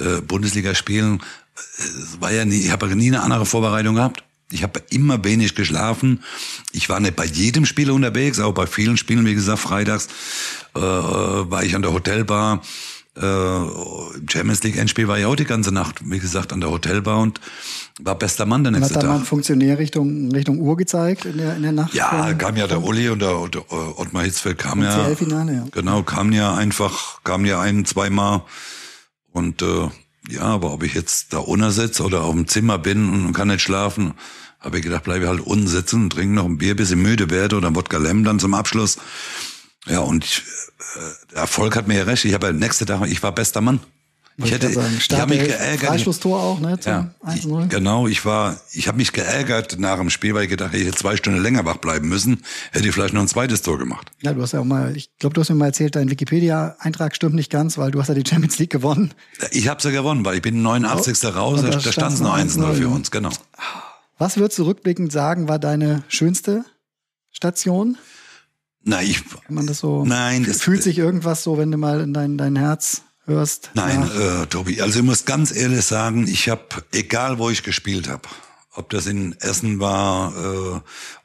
äh, 0.00 0.20
Bundesligaspielen, 0.20 1.20
äh, 1.20 2.20
war 2.20 2.32
ja 2.32 2.44
nie, 2.44 2.60
ich 2.60 2.70
habe 2.70 2.94
nie 2.96 3.08
eine 3.08 3.22
andere 3.22 3.46
Vorbereitung 3.46 3.96
gehabt. 3.96 4.24
Ich 4.52 4.64
habe 4.64 4.82
immer 4.90 5.22
wenig 5.24 5.54
geschlafen. 5.54 6.24
Ich 6.72 6.88
war 6.88 6.98
nicht 6.98 7.14
bei 7.14 7.24
jedem 7.24 7.66
Spiel 7.66 7.90
unterwegs, 7.90 8.40
auch 8.40 8.52
bei 8.52 8.66
vielen 8.66 8.96
Spielen, 8.96 9.24
wie 9.24 9.34
gesagt, 9.34 9.60
freitags 9.60 10.08
äh, 10.74 10.80
war 10.80 11.62
ich 11.62 11.76
an 11.76 11.82
der 11.82 11.92
Hotelbar. 11.92 12.62
Äh, 13.16 13.22
Im 13.26 14.28
Champions 14.28 14.62
League 14.62 14.76
Endspiel 14.76 15.06
war 15.06 15.18
ich 15.18 15.24
auch 15.24 15.36
die 15.36 15.44
ganze 15.44 15.72
Nacht, 15.72 16.00
wie 16.04 16.18
gesagt, 16.18 16.52
an 16.52 16.60
der 16.60 16.70
Hotelbar 16.70 17.18
und 17.18 17.40
war 18.00 18.16
bester 18.16 18.46
Mann 18.46 18.64
der 18.64 18.72
nächste 18.72 18.94
Tag. 18.94 19.02
Hat 19.02 19.08
da 19.08 19.12
mal 19.12 19.18
ein 19.20 19.24
Funktionär 19.24 19.78
Richtung, 19.78 20.32
Richtung 20.32 20.58
Uhr 20.58 20.76
gezeigt 20.76 21.26
in 21.26 21.38
der, 21.38 21.56
in 21.56 21.62
der 21.62 21.72
Nacht? 21.72 21.94
Ja, 21.94 22.32
kam 22.34 22.56
ja 22.56 22.66
der 22.66 22.82
Uli 22.82 23.08
und 23.08 23.20
der, 23.20 23.48
der 23.48 23.62
äh, 23.62 23.74
Ottmar 23.96 24.24
Hitzfeld 24.24 24.58
kam 24.58 24.82
ja. 24.82 25.08
Ja. 25.08 25.64
Genau, 25.70 26.02
kam 26.02 26.32
ja 26.32 26.54
einfach, 26.54 27.22
kam 27.22 27.44
ja 27.44 27.60
ein, 27.60 27.84
zweimal 27.84 28.42
und 29.32 29.62
äh, 29.62 29.88
ja, 30.28 30.42
aber 30.42 30.72
ob 30.72 30.82
ich 30.82 30.94
jetzt 30.94 31.32
da 31.32 31.38
unten 31.38 32.00
oder 32.02 32.22
auf 32.22 32.34
dem 32.34 32.46
Zimmer 32.46 32.78
bin 32.78 33.08
und 33.26 33.32
kann 33.32 33.48
nicht 33.48 33.62
schlafen, 33.62 34.14
habe 34.60 34.78
ich 34.78 34.84
gedacht, 34.84 35.04
bleibe 35.04 35.28
halt 35.28 35.40
unten 35.40 35.66
sitzen 35.66 36.04
und 36.04 36.10
trinke 36.10 36.34
noch 36.34 36.44
ein 36.44 36.58
Bier, 36.58 36.76
bis 36.76 36.90
ich 36.90 36.96
müde 36.96 37.30
werde 37.30 37.56
oder 37.56 37.68
ein 37.68 37.76
Wodka 37.76 37.96
Lem 37.96 38.24
dann 38.24 38.38
zum 38.38 38.54
Abschluss. 38.54 38.98
Ja, 39.86 40.00
und 40.00 40.24
ich, 40.24 40.42
äh, 40.96 41.32
der 41.32 41.38
Erfolg 41.38 41.74
hat 41.76 41.88
mir 41.88 41.98
ja 41.98 42.04
recht. 42.04 42.24
Ich 42.24 42.34
habe 42.34 42.48
ja 42.48 42.52
nächste 42.52 42.84
Tag, 42.84 43.06
ich 43.08 43.22
war 43.22 43.32
bester 43.32 43.62
Mann. 43.62 43.80
Ich 44.44 44.52
hätte, 44.52 44.68
ich 44.68 45.10
habe 45.12 45.34
mich 45.34 45.44
geärgert. 45.46 45.88
Freistoßtor 45.90 46.40
auch, 46.40 46.60
ne? 46.60 46.78
Ja, 46.84 47.10
1 47.22 47.46
genau, 47.68 48.06
ich 48.06 48.24
war, 48.24 48.60
ich 48.72 48.88
habe 48.88 48.98
mich 48.98 49.12
geärgert 49.12 49.78
nach 49.78 49.98
dem 49.98 50.10
Spiel, 50.10 50.34
weil 50.34 50.44
ich 50.44 50.50
gedacht, 50.50 50.74
ich 50.74 50.86
hätte 50.86 50.96
zwei 50.96 51.16
Stunden 51.16 51.40
länger 51.40 51.64
wach 51.64 51.76
bleiben 51.76 52.08
müssen, 52.08 52.42
hätte 52.72 52.88
ich 52.88 52.94
vielleicht 52.94 53.14
noch 53.14 53.20
ein 53.20 53.28
zweites 53.28 53.62
Tor 53.62 53.78
gemacht. 53.78 54.10
Ja, 54.22 54.32
du 54.32 54.42
hast 54.42 54.52
ja 54.52 54.60
auch 54.60 54.64
mal, 54.64 54.96
ich 54.96 55.10
glaube, 55.18 55.34
du 55.34 55.40
hast 55.40 55.48
mir 55.48 55.56
mal 55.56 55.66
erzählt, 55.66 55.96
dein 55.96 56.10
Wikipedia-Eintrag 56.10 57.14
stimmt 57.14 57.34
nicht 57.34 57.50
ganz, 57.50 57.78
weil 57.78 57.90
du 57.90 58.00
hast 58.00 58.08
ja 58.08 58.14
die 58.14 58.28
Champions 58.28 58.58
League 58.58 58.70
gewonnen. 58.70 59.12
Ich 59.50 59.68
habe 59.68 59.82
sie 59.82 59.88
ja 59.88 59.94
gewonnen, 59.94 60.24
weil 60.24 60.36
ich 60.36 60.42
bin 60.42 60.62
89. 60.62 61.18
Oh, 61.24 61.28
raus, 61.28 61.62
da, 61.62 61.70
da 61.70 61.92
stand 61.92 62.14
es 62.14 62.20
noch 62.20 62.36
1-0 62.36 62.74
für 62.74 62.88
uns, 62.88 63.10
genau. 63.10 63.30
Was 64.18 64.36
würdest 64.36 64.58
du 64.58 64.64
rückblickend 64.64 65.10
sagen, 65.12 65.48
war 65.48 65.58
deine 65.58 66.02
schönste 66.08 66.64
Station? 67.30 67.96
Na, 68.82 69.02
ich. 69.02 69.22
Kann 69.28 69.54
man 69.54 69.66
das 69.66 69.78
so? 69.78 70.04
Nein. 70.04 70.44
Fühlt 70.44 70.82
sich 70.82 70.98
irgendwas 70.98 71.42
so, 71.42 71.58
wenn 71.58 71.70
du 71.70 71.78
mal 71.78 72.00
in 72.00 72.14
dein, 72.14 72.38
dein 72.38 72.56
Herz 72.56 73.02
hörst? 73.34 73.70
Nein, 73.74 74.02
äh, 74.02 74.46
Tobi, 74.46 74.80
also 74.80 75.00
ich 75.00 75.04
muss 75.04 75.24
ganz 75.24 75.54
ehrlich 75.54 75.84
sagen, 75.84 76.26
ich 76.26 76.48
habe, 76.48 76.62
egal 76.92 77.38
wo 77.38 77.50
ich 77.50 77.62
gespielt 77.62 78.08
habe, 78.08 78.28
ob 78.74 78.90
das 78.90 79.06
in 79.06 79.34
Essen 79.40 79.80
war 79.80 80.32
äh, 80.36 80.80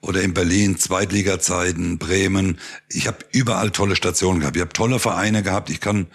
oder 0.05 0.21
in 0.21 0.33
Berlin, 0.33 0.77
Zweitliga-Zeiten, 0.77 1.97
Bremen, 1.97 2.59
ich 2.89 3.07
habe 3.07 3.19
überall 3.31 3.71
tolle 3.71 3.95
Stationen 3.95 4.39
gehabt. 4.39 4.55
Ich 4.55 4.61
habe 4.61 4.73
tolle 4.73 4.99
Vereine 4.99 5.43
gehabt. 5.43 5.69
Ich 5.69 5.79
kann 5.79 6.07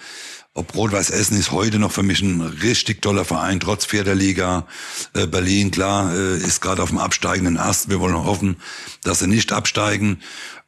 ob 0.53 0.75
Rot-Weiß 0.75 1.11
Essen 1.11 1.39
ist 1.39 1.53
heute 1.53 1.79
noch 1.79 1.93
für 1.93 2.03
mich 2.03 2.23
ein 2.23 2.41
richtig 2.41 3.03
toller 3.03 3.25
Verein, 3.25 3.61
trotz 3.61 3.85
vierter 3.85 4.17
Liga. 4.17 4.67
Äh, 5.15 5.29
Berlin, 5.29 5.71
klar, 5.71 6.13
äh, 6.13 6.39
ist 6.39 6.61
gerade 6.61 6.83
auf 6.83 6.89
dem 6.89 6.99
absteigenden 6.99 7.57
Ast. 7.57 7.89
Wir 7.89 8.01
wollen 8.01 8.17
hoffen, 8.17 8.57
dass 9.05 9.21
sie 9.21 9.29
nicht 9.29 9.53
absteigen. 9.53 10.21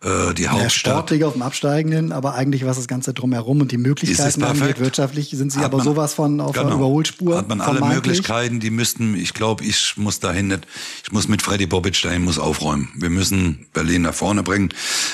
Äh, 0.02 0.34
die 0.34 0.42
Ja, 0.44 0.50
Hauptstadt. 0.52 0.92
sportlich 0.94 1.24
auf 1.24 1.32
dem 1.34 1.42
Absteigenden, 1.42 2.12
aber 2.12 2.34
eigentlich 2.34 2.64
was 2.66 2.76
das 2.76 2.88
Ganze 2.88 3.14
drumherum 3.14 3.60
und 3.60 3.70
die 3.72 3.78
Möglichkeiten 3.78 4.42
angeht, 4.42 4.80
wirtschaftlich 4.80 5.30
sind 5.30 5.52
sie 5.52 5.58
Hat 5.60 5.66
aber 5.66 5.78
man- 5.78 5.84
sowas 5.84 6.14
von 6.14 6.40
auf 6.40 6.52
der 6.52 6.64
Genau. 6.64 6.76
Überholspur. 6.76 7.36
Hat 7.36 7.48
man 7.48 7.60
alle. 7.60 7.80
Möglichkeiten, 7.80 8.58
die 8.60 8.70
müssten, 8.70 9.14
ich 9.14 9.32
glaube, 9.34 9.64
ich 9.64 9.96
muss 9.96 10.18
dahin 10.20 10.48
nicht, 10.48 10.66
ich 11.04 11.12
muss 11.12 11.28
mit 11.28 11.42
Freddy 11.42 11.66
Bobic 11.66 12.00
dahin, 12.02 12.22
muss 12.24 12.38
aufräumen. 12.38 12.88
Wir 12.96 13.10
müssen 13.10 13.66
Berlin 13.72 14.02
nach 14.02 14.14
vorne 14.14 14.42
bringen. 14.42 14.70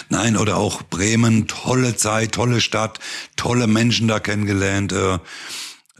Nein, 0.08 0.36
oder 0.36 0.56
auch 0.56 0.82
Bremen, 0.82 1.46
tolle 1.48 1.96
Zeit, 1.96 2.32
tolle 2.32 2.60
Stadt, 2.60 2.98
tolle 3.36 3.66
Menschen 3.66 4.08
da 4.08 4.20
kennengelernt. 4.20 4.92
Äh, 4.92 5.18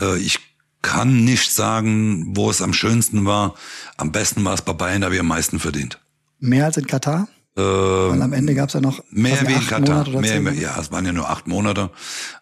äh, 0.01 0.18
ich 0.18 0.39
kann 0.80 1.24
nicht 1.24 1.53
sagen, 1.53 2.36
wo 2.36 2.51
es 2.51 2.62
am 2.62 2.72
schönsten 2.72 3.24
war. 3.26 3.55
Am 3.97 4.12
besten 4.12 4.45
war 4.45 4.55
es 4.55 4.62
bei 4.62 4.72
Bayern, 4.72 5.01
da 5.01 5.07
habe 5.07 5.14
ich 5.16 5.20
am 5.20 5.26
meisten 5.28 5.59
verdient. 5.59 5.99
Mehr 6.41 6.66
als 6.66 6.76
in 6.76 6.86
Katar? 6.86 7.28
Äh, 7.59 7.61
Weil 7.61 8.23
am 8.23 8.33
Ende 8.33 8.55
gab 8.55 8.69
es 8.69 8.75
ja 8.75 8.81
noch 8.81 9.03
mehr 9.11 9.41
wie 9.49 9.53
in 9.53 9.59
acht 9.59 9.69
Katar. 9.69 9.81
Monate 9.81 10.11
oder 10.11 10.21
Mehr, 10.21 10.41
mehr, 10.41 10.55
ja, 10.55 10.79
es 10.79 10.93
waren 10.93 11.05
ja 11.05 11.13
nur 11.13 11.29
acht 11.29 11.49
Monate. 11.49 11.91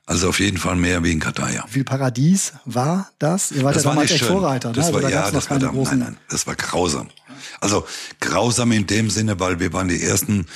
Also 0.05 0.29
auf 0.29 0.41
jeden 0.41 0.59
Fall 0.59 0.77
mehr 0.77 1.03
wie 1.05 1.13
in 1.13 1.21
Katar, 1.21 1.51
ja. 1.51 1.65
Wie 1.71 1.85
Paradies 1.85 2.53
war 2.67 3.09
das? 3.19 3.51
Ihr 3.51 3.65
wart 3.65 3.77
Das 3.77 3.85
ja 3.85 3.89
war 3.89 3.95
damals 3.95 4.11
echt. 4.11 4.25
Vorreiter. 4.25 4.73
Das 4.75 4.89
ne? 4.89 4.93
war, 4.93 5.05
also 5.05 5.09
da 5.09 5.25
ja, 5.25 5.31
das 5.31 5.51
war, 5.51 5.59
da, 5.59 5.73
nein, 5.73 5.99
nein, 5.99 6.17
das 6.29 6.47
war 6.47 6.55
grausam. 6.55 7.09
Also 7.61 7.87
grausam 8.21 8.73
in 8.73 8.87
dem 8.87 9.11
Sinne, 9.11 9.41
weil 9.41 9.61
wir 9.61 9.73
waren 9.73 9.89
die 9.89 10.03
ersten 10.03 10.47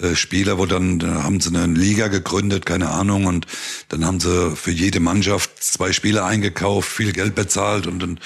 äh, 0.00 0.14
Spieler, 0.14 0.58
wo 0.58 0.66
dann 0.66 0.98
da 0.98 1.22
haben 1.22 1.40
sie 1.40 1.54
eine 1.54 1.72
Liga 1.72 2.08
gegründet, 2.08 2.66
keine 2.66 2.90
Ahnung, 2.90 3.26
und 3.26 3.46
dann 3.88 4.04
haben 4.04 4.20
sie 4.20 4.56
für 4.56 4.70
jede 4.70 5.00
Mannschaft 5.00 5.62
zwei 5.62 5.92
Spieler 5.92 6.24
eingekauft, 6.24 6.90
viel 6.90 7.12
Geld 7.12 7.34
bezahlt 7.34 7.86
und 7.86 8.00
dann 8.00 8.20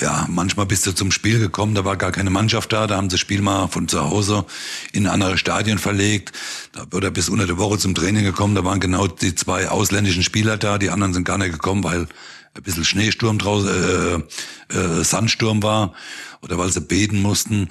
ja, 0.00 0.26
manchmal 0.28 0.66
bist 0.66 0.86
du 0.86 0.92
zum 0.92 1.10
Spiel 1.10 1.40
gekommen, 1.40 1.74
da 1.74 1.84
war 1.84 1.96
gar 1.96 2.12
keine 2.12 2.30
Mannschaft 2.30 2.72
da, 2.72 2.86
da 2.86 2.96
haben 2.96 3.10
sie 3.10 3.14
das 3.14 3.20
Spiel 3.20 3.42
mal 3.42 3.68
von 3.68 3.88
zu 3.88 4.00
Hause 4.00 4.44
in 4.92 5.06
andere 5.06 5.38
Stadien 5.38 5.78
verlegt, 5.78 6.32
da, 6.72 6.86
oder 6.92 7.10
bis 7.10 7.28
unter 7.28 7.46
der 7.46 7.58
Woche 7.58 7.78
zum 7.78 7.94
Training 7.94 8.24
gekommen, 8.24 8.54
da 8.54 8.64
waren 8.64 8.80
genau 8.80 9.06
die 9.06 9.34
zwei 9.34 9.68
ausländischen 9.68 10.22
Spieler 10.22 10.56
da, 10.56 10.78
die 10.78 10.90
anderen 10.90 11.14
sind 11.14 11.24
gar 11.24 11.38
nicht 11.38 11.52
gekommen, 11.52 11.82
weil 11.82 12.06
ein 12.58 12.62
bisschen 12.62 12.84
Schneesturm 12.84 13.38
draußen, 13.38 13.68
äh, 14.70 14.76
äh, 14.76 15.04
Sandsturm 15.04 15.62
war 15.62 15.94
oder 16.42 16.58
weil 16.58 16.70
sie 16.70 16.80
beten 16.80 17.22
mussten. 17.22 17.68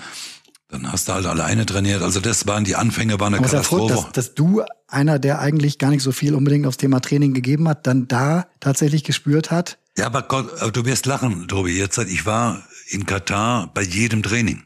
Dann 0.70 0.92
hast 0.92 1.08
du 1.08 1.14
halt 1.14 1.26
alleine 1.26 1.66
trainiert. 1.66 2.02
Also 2.02 2.20
das 2.20 2.46
waren 2.48 2.64
die 2.66 2.76
Anfänge, 2.76 3.20
war 3.20 3.28
eine 3.28 3.38
Aber 3.38 3.46
Katastrophe. 3.48 3.94
dass, 3.94 4.12
dass 4.12 4.36
du, 4.36 4.64
einer, 4.88 5.20
der 5.20 5.40
eigentlich 5.40 5.78
gar 5.78 5.90
nicht 5.90 6.04
so 6.04 6.12
viel 6.12 6.34
unbedingt 6.34 6.66
aufs 6.66 6.78
Thema 6.78 7.00
Training 7.00 7.34
gegeben 7.34 7.68
hat, 7.70 7.88
dann 7.88 8.08
da 8.08 8.48
tatsächlich 8.60 9.04
gespürt 9.04 9.52
hat, 9.52 9.78
Ja, 9.98 10.06
aber 10.08 10.24
Gott, 10.24 10.62
aber 10.62 10.72
du 10.72 10.86
wirst 10.86 11.06
lachen, 11.06 11.48
Tobi. 11.48 11.78
Jetzt, 11.78 11.98
ich 11.98 12.26
war 12.26 12.64
in 12.90 13.06
Katar 13.06 13.70
bei 13.74 13.82
jedem 13.82 14.24
Training. 14.24 14.64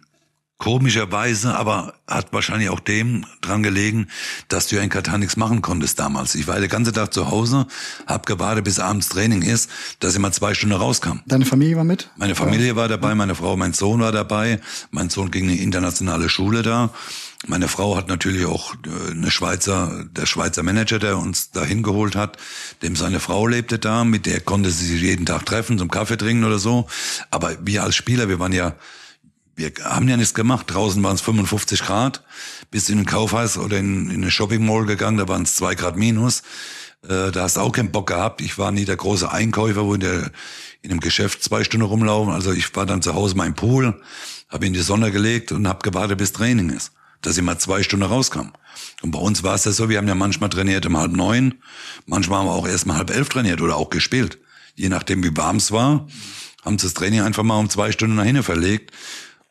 Komischerweise, 0.61 1.55
aber 1.55 1.95
hat 2.07 2.33
wahrscheinlich 2.33 2.69
auch 2.69 2.79
dem 2.79 3.25
dran 3.41 3.63
gelegen, 3.63 4.05
dass 4.47 4.67
du 4.67 4.75
ja 4.75 4.83
in 4.83 4.89
Katar 4.89 5.17
nichts 5.17 5.35
machen 5.35 5.63
konntest 5.63 5.97
damals. 5.99 6.35
Ich 6.35 6.45
war 6.45 6.59
den 6.59 6.69
ganzen 6.69 6.93
Tag 6.93 7.15
zu 7.15 7.31
Hause, 7.31 7.65
hab 8.05 8.27
gewartet, 8.27 8.65
bis 8.65 8.77
abends 8.77 9.09
Training 9.09 9.41
ist, 9.41 9.71
dass 10.01 10.13
ich 10.13 10.19
mal 10.19 10.31
zwei 10.31 10.53
Stunden 10.53 10.75
rauskam. 10.75 11.21
deine 11.25 11.45
Familie 11.45 11.77
war 11.77 11.83
mit? 11.83 12.11
Meine 12.15 12.35
Familie 12.35 12.75
war 12.75 12.87
dabei, 12.87 13.15
meine 13.15 13.33
Frau, 13.33 13.57
mein 13.57 13.73
Sohn 13.73 14.01
war 14.01 14.11
dabei. 14.11 14.61
Mein 14.91 15.09
Sohn 15.09 15.31
ging 15.31 15.45
in 15.45 15.49
eine 15.49 15.61
internationale 15.61 16.29
Schule 16.29 16.61
da. 16.61 16.91
Meine 17.47 17.67
Frau 17.67 17.97
hat 17.97 18.07
natürlich 18.07 18.45
auch 18.45 18.75
äh, 18.85 19.13
eine 19.13 19.31
Schweizer, 19.31 20.05
der 20.11 20.27
Schweizer 20.27 20.61
Manager, 20.61 20.99
der 20.99 21.17
uns 21.17 21.49
dahin 21.49 21.81
geholt 21.81 22.15
hat, 22.15 22.37
dem 22.83 22.95
seine 22.95 23.19
Frau 23.19 23.47
lebte 23.47 23.79
da, 23.79 24.03
mit 24.03 24.27
der 24.27 24.41
konnte 24.41 24.69
sie 24.69 24.85
sich 24.85 25.01
jeden 25.01 25.25
Tag 25.25 25.43
treffen, 25.47 25.79
zum 25.79 25.89
Kaffee 25.89 26.17
trinken 26.17 26.43
oder 26.43 26.59
so. 26.59 26.85
Aber 27.31 27.57
wir 27.65 27.81
als 27.81 27.95
Spieler, 27.95 28.29
wir 28.29 28.37
waren 28.37 28.53
ja, 28.53 28.75
wir 29.61 29.71
haben 29.83 30.07
ja 30.07 30.17
nichts 30.17 30.33
gemacht. 30.33 30.65
Draußen 30.69 31.01
waren 31.03 31.15
es 31.15 31.21
55 31.21 31.83
Grad. 31.83 32.23
Bist 32.71 32.89
in 32.89 32.99
ein 32.99 33.05
Kaufhaus 33.05 33.57
oder 33.57 33.77
in, 33.77 34.09
in 34.09 34.21
eine 34.21 34.31
Shopping 34.31 34.65
Mall 34.65 34.85
gegangen, 34.85 35.17
da 35.17 35.27
waren 35.27 35.43
es 35.43 35.55
zwei 35.55 35.75
Grad 35.75 35.97
minus. 35.97 36.41
Äh, 37.03 37.31
da 37.31 37.43
hast 37.43 37.57
du 37.57 37.61
auch 37.61 37.71
keinen 37.71 37.91
Bock 37.91 38.07
gehabt. 38.07 38.41
Ich 38.41 38.57
war 38.57 38.71
nie 38.71 38.85
der 38.85 38.95
große 38.95 39.31
Einkäufer, 39.31 39.85
wo 39.85 39.93
in, 39.93 39.99
der, 39.99 40.31
in 40.81 40.91
einem 40.91 40.99
Geschäft 40.99 41.43
zwei 41.43 41.63
Stunden 41.63 41.85
rumlaufen. 41.85 42.33
Also 42.33 42.51
ich 42.51 42.75
war 42.75 42.85
dann 42.85 43.01
zu 43.01 43.13
Hause 43.13 43.35
mein 43.35 43.55
Pool, 43.55 44.01
habe 44.49 44.65
in 44.65 44.73
die 44.73 44.81
Sonne 44.81 45.11
gelegt 45.11 45.51
und 45.51 45.67
habe 45.67 45.79
gewartet, 45.83 46.17
bis 46.17 46.33
Training 46.33 46.69
ist. 46.69 46.91
Dass 47.21 47.37
ich 47.37 47.43
mal 47.43 47.59
zwei 47.59 47.83
Stunden 47.83 48.05
rauskam. 48.05 48.51
Und 49.03 49.11
bei 49.11 49.19
uns 49.19 49.43
war 49.43 49.53
es 49.53 49.65
ja 49.65 49.71
so, 49.71 49.89
wir 49.89 49.99
haben 49.99 50.07
ja 50.07 50.15
manchmal 50.15 50.49
trainiert 50.49 50.87
um 50.87 50.97
halb 50.97 51.11
neun, 51.11 51.55
manchmal 52.07 52.39
haben 52.39 52.47
wir 52.47 52.53
auch 52.53 52.67
erst 52.67 52.87
mal 52.87 52.97
halb 52.97 53.11
elf 53.11 53.29
trainiert 53.29 53.61
oder 53.61 53.75
auch 53.75 53.91
gespielt. 53.91 54.39
Je 54.75 54.89
nachdem, 54.89 55.23
wie 55.23 55.35
warm 55.35 55.57
es 55.57 55.71
war, 55.71 56.07
haben 56.63 56.79
sie 56.79 56.87
das 56.87 56.93
Training 56.93 57.21
einfach 57.21 57.43
mal 57.43 57.59
um 57.59 57.69
zwei 57.69 57.91
Stunden 57.91 58.15
nach 58.15 58.23
hinten 58.23 58.43
verlegt, 58.43 58.91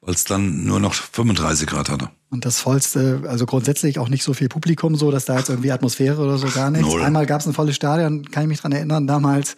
weil 0.02 0.14
es 0.14 0.24
dann 0.24 0.64
nur 0.64 0.80
noch 0.80 0.94
35 0.94 1.66
Grad 1.68 1.88
hatte. 1.90 2.10
Und 2.30 2.44
das 2.44 2.60
vollste, 2.60 3.22
also 3.26 3.44
grundsätzlich 3.44 3.98
auch 3.98 4.08
nicht 4.08 4.22
so 4.22 4.34
viel 4.34 4.48
Publikum, 4.48 4.94
so 4.96 5.10
dass 5.10 5.24
da 5.24 5.38
jetzt 5.38 5.48
irgendwie 5.50 5.72
Atmosphäre 5.72 6.22
oder 6.22 6.38
so 6.38 6.48
gar 6.48 6.70
nichts. 6.70 6.86
Null. 6.86 7.02
Einmal 7.02 7.26
gab 7.26 7.40
es 7.40 7.46
ein 7.46 7.52
volles 7.52 7.76
Stadion, 7.76 8.24
kann 8.30 8.44
ich 8.44 8.48
mich 8.48 8.60
dran 8.60 8.72
erinnern, 8.72 9.06
damals, 9.06 9.56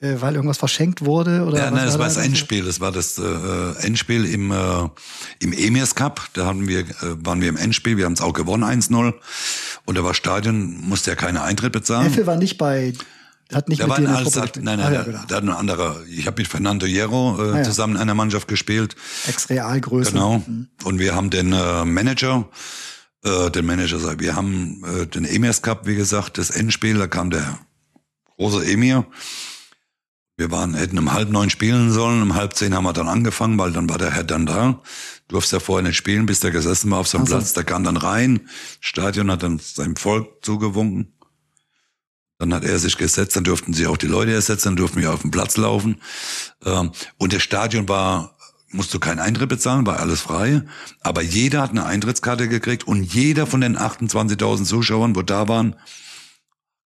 äh, 0.00 0.16
weil 0.20 0.34
irgendwas 0.34 0.58
verschenkt 0.58 1.04
wurde 1.04 1.44
oder 1.44 1.58
Ja, 1.58 1.64
was 1.66 1.72
nein, 1.72 1.86
das 1.86 1.98
war 1.98 2.08
da? 2.08 2.14
das 2.14 2.24
Endspiel. 2.24 2.64
Das 2.64 2.80
war 2.80 2.92
das 2.92 3.18
äh, 3.18 3.86
Endspiel 3.86 4.26
im, 4.26 4.52
äh, 4.52 4.88
im 5.40 5.52
Emirs 5.52 5.94
Cup. 5.94 6.28
Da 6.34 6.46
hatten 6.46 6.68
wir, 6.68 6.80
äh, 6.80 6.84
waren 7.24 7.40
wir 7.40 7.48
im 7.48 7.56
Endspiel. 7.56 7.96
Wir 7.96 8.04
haben 8.04 8.12
es 8.12 8.20
auch 8.20 8.34
gewonnen, 8.34 8.64
1-0. 8.64 9.14
Und 9.86 9.98
da 9.98 10.04
war 10.04 10.14
Stadion, 10.14 10.78
musste 10.88 11.10
ja 11.10 11.16
keine 11.16 11.42
Eintritt 11.42 11.72
bezahlen. 11.72 12.06
Effe 12.06 12.26
war 12.26 12.36
nicht 12.36 12.58
bei, 12.58 12.92
hat 13.52 13.68
nicht 13.68 13.80
Da 13.80 13.84
mit 13.86 13.90
war 13.90 13.96
dir 13.98 14.04
in 14.06 14.12
der 14.14 14.22
Truppe 14.22 14.36
hat, 14.40 14.42
gespielt. 14.54 14.64
nein, 14.64 14.80
Ah, 14.80 14.84
nein, 14.84 14.92
ja, 14.94 15.02
genau. 15.02 15.20
da 15.28 15.36
hat 15.36 15.42
ein 15.42 15.48
anderer, 15.50 15.96
ich 16.08 16.26
habe 16.26 16.40
mit 16.40 16.48
Fernando 16.48 16.86
Hierro 16.86 17.36
äh, 17.38 17.50
Ah, 17.52 17.56
ja. 17.58 17.62
zusammen 17.64 17.96
in 17.96 18.02
einer 18.02 18.14
Mannschaft 18.14 18.48
gespielt. 18.48 18.96
Ex-Realgröße. 19.28 20.12
Genau. 20.12 20.42
Und 20.84 20.98
wir 20.98 21.14
haben 21.14 21.30
den 21.30 21.52
äh, 21.52 21.84
Manager, 21.84 22.48
äh, 23.24 23.50
den 23.50 23.66
Manager, 23.66 24.18
wir 24.20 24.36
haben 24.36 24.82
äh, 24.84 25.06
den 25.06 25.24
Emirs 25.24 25.62
Cup, 25.62 25.86
wie 25.86 25.94
gesagt, 25.96 26.38
das 26.38 26.50
Endspiel, 26.50 26.98
da 26.98 27.06
kam 27.06 27.30
der 27.30 27.58
große 28.36 28.64
Emir. 28.64 29.04
Wir 30.36 30.50
waren, 30.50 30.72
hätten 30.74 30.98
um 30.98 31.12
halb 31.12 31.28
neun 31.30 31.50
spielen 31.50 31.92
sollen, 31.92 32.22
um 32.22 32.34
halb 32.34 32.54
zehn 32.54 32.74
haben 32.74 32.84
wir 32.84 32.94
dann 32.94 33.08
angefangen, 33.08 33.58
weil 33.58 33.72
dann 33.72 33.90
war 33.90 33.98
der 33.98 34.10
Herr 34.12 34.24
dann 34.24 34.46
da. 34.46 34.80
Du 35.28 35.34
durfst 35.34 35.52
ja 35.52 35.60
vorher 35.60 35.86
nicht 35.86 35.98
spielen, 35.98 36.24
bis 36.24 36.40
der 36.40 36.50
gesessen 36.50 36.90
war 36.90 36.98
auf 36.98 37.08
seinem 37.08 37.24
Ach 37.24 37.28
so. 37.28 37.34
Platz. 37.36 37.52
Der 37.52 37.64
kam 37.64 37.84
dann 37.84 37.98
rein, 37.98 38.48
Stadion 38.80 39.30
hat 39.30 39.42
dann 39.42 39.58
seinem 39.62 39.96
Volk 39.96 40.42
zugewunken. 40.42 41.12
Dann 42.40 42.54
hat 42.54 42.64
er 42.64 42.78
sich 42.78 42.96
gesetzt, 42.96 43.36
dann 43.36 43.44
durften 43.44 43.74
sie 43.74 43.86
auch 43.86 43.98
die 43.98 44.06
Leute 44.06 44.32
ersetzen, 44.32 44.68
dann 44.70 44.76
durften 44.76 45.00
wir 45.02 45.12
auf 45.12 45.20
den 45.22 45.30
Platz 45.30 45.56
laufen. 45.58 46.00
Ähm, 46.64 46.90
Und 47.18 47.34
das 47.34 47.42
Stadion 47.42 47.86
war, 47.88 48.34
musst 48.70 48.94
du 48.94 48.98
keinen 48.98 49.18
Eintritt 49.18 49.50
bezahlen, 49.50 49.84
war 49.86 50.00
alles 50.00 50.22
frei. 50.22 50.62
Aber 51.02 51.20
jeder 51.22 51.60
hat 51.60 51.70
eine 51.70 51.84
Eintrittskarte 51.84 52.48
gekriegt 52.48 52.86
und 52.86 53.02
jeder 53.02 53.46
von 53.46 53.60
den 53.60 53.76
28.000 53.76 54.64
Zuschauern, 54.64 55.14
wo 55.16 55.22
da 55.22 55.48
waren, 55.48 55.76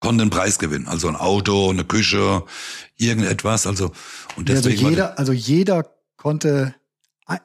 konnte 0.00 0.22
einen 0.22 0.30
Preis 0.30 0.59
gewinnen. 0.59 0.88
Also 0.88 1.07
ein 1.09 1.16
Auto, 1.16 1.68
eine 1.68 1.84
Küche, 1.84 2.44
irgendetwas. 2.96 3.66
Also, 3.66 3.92
und 4.36 4.48
Also 4.50 4.62
deswegen 4.62 4.82
war 4.84 4.90
jeder, 4.90 5.18
also 5.18 5.32
jeder 5.32 5.84
konnte 6.16 6.74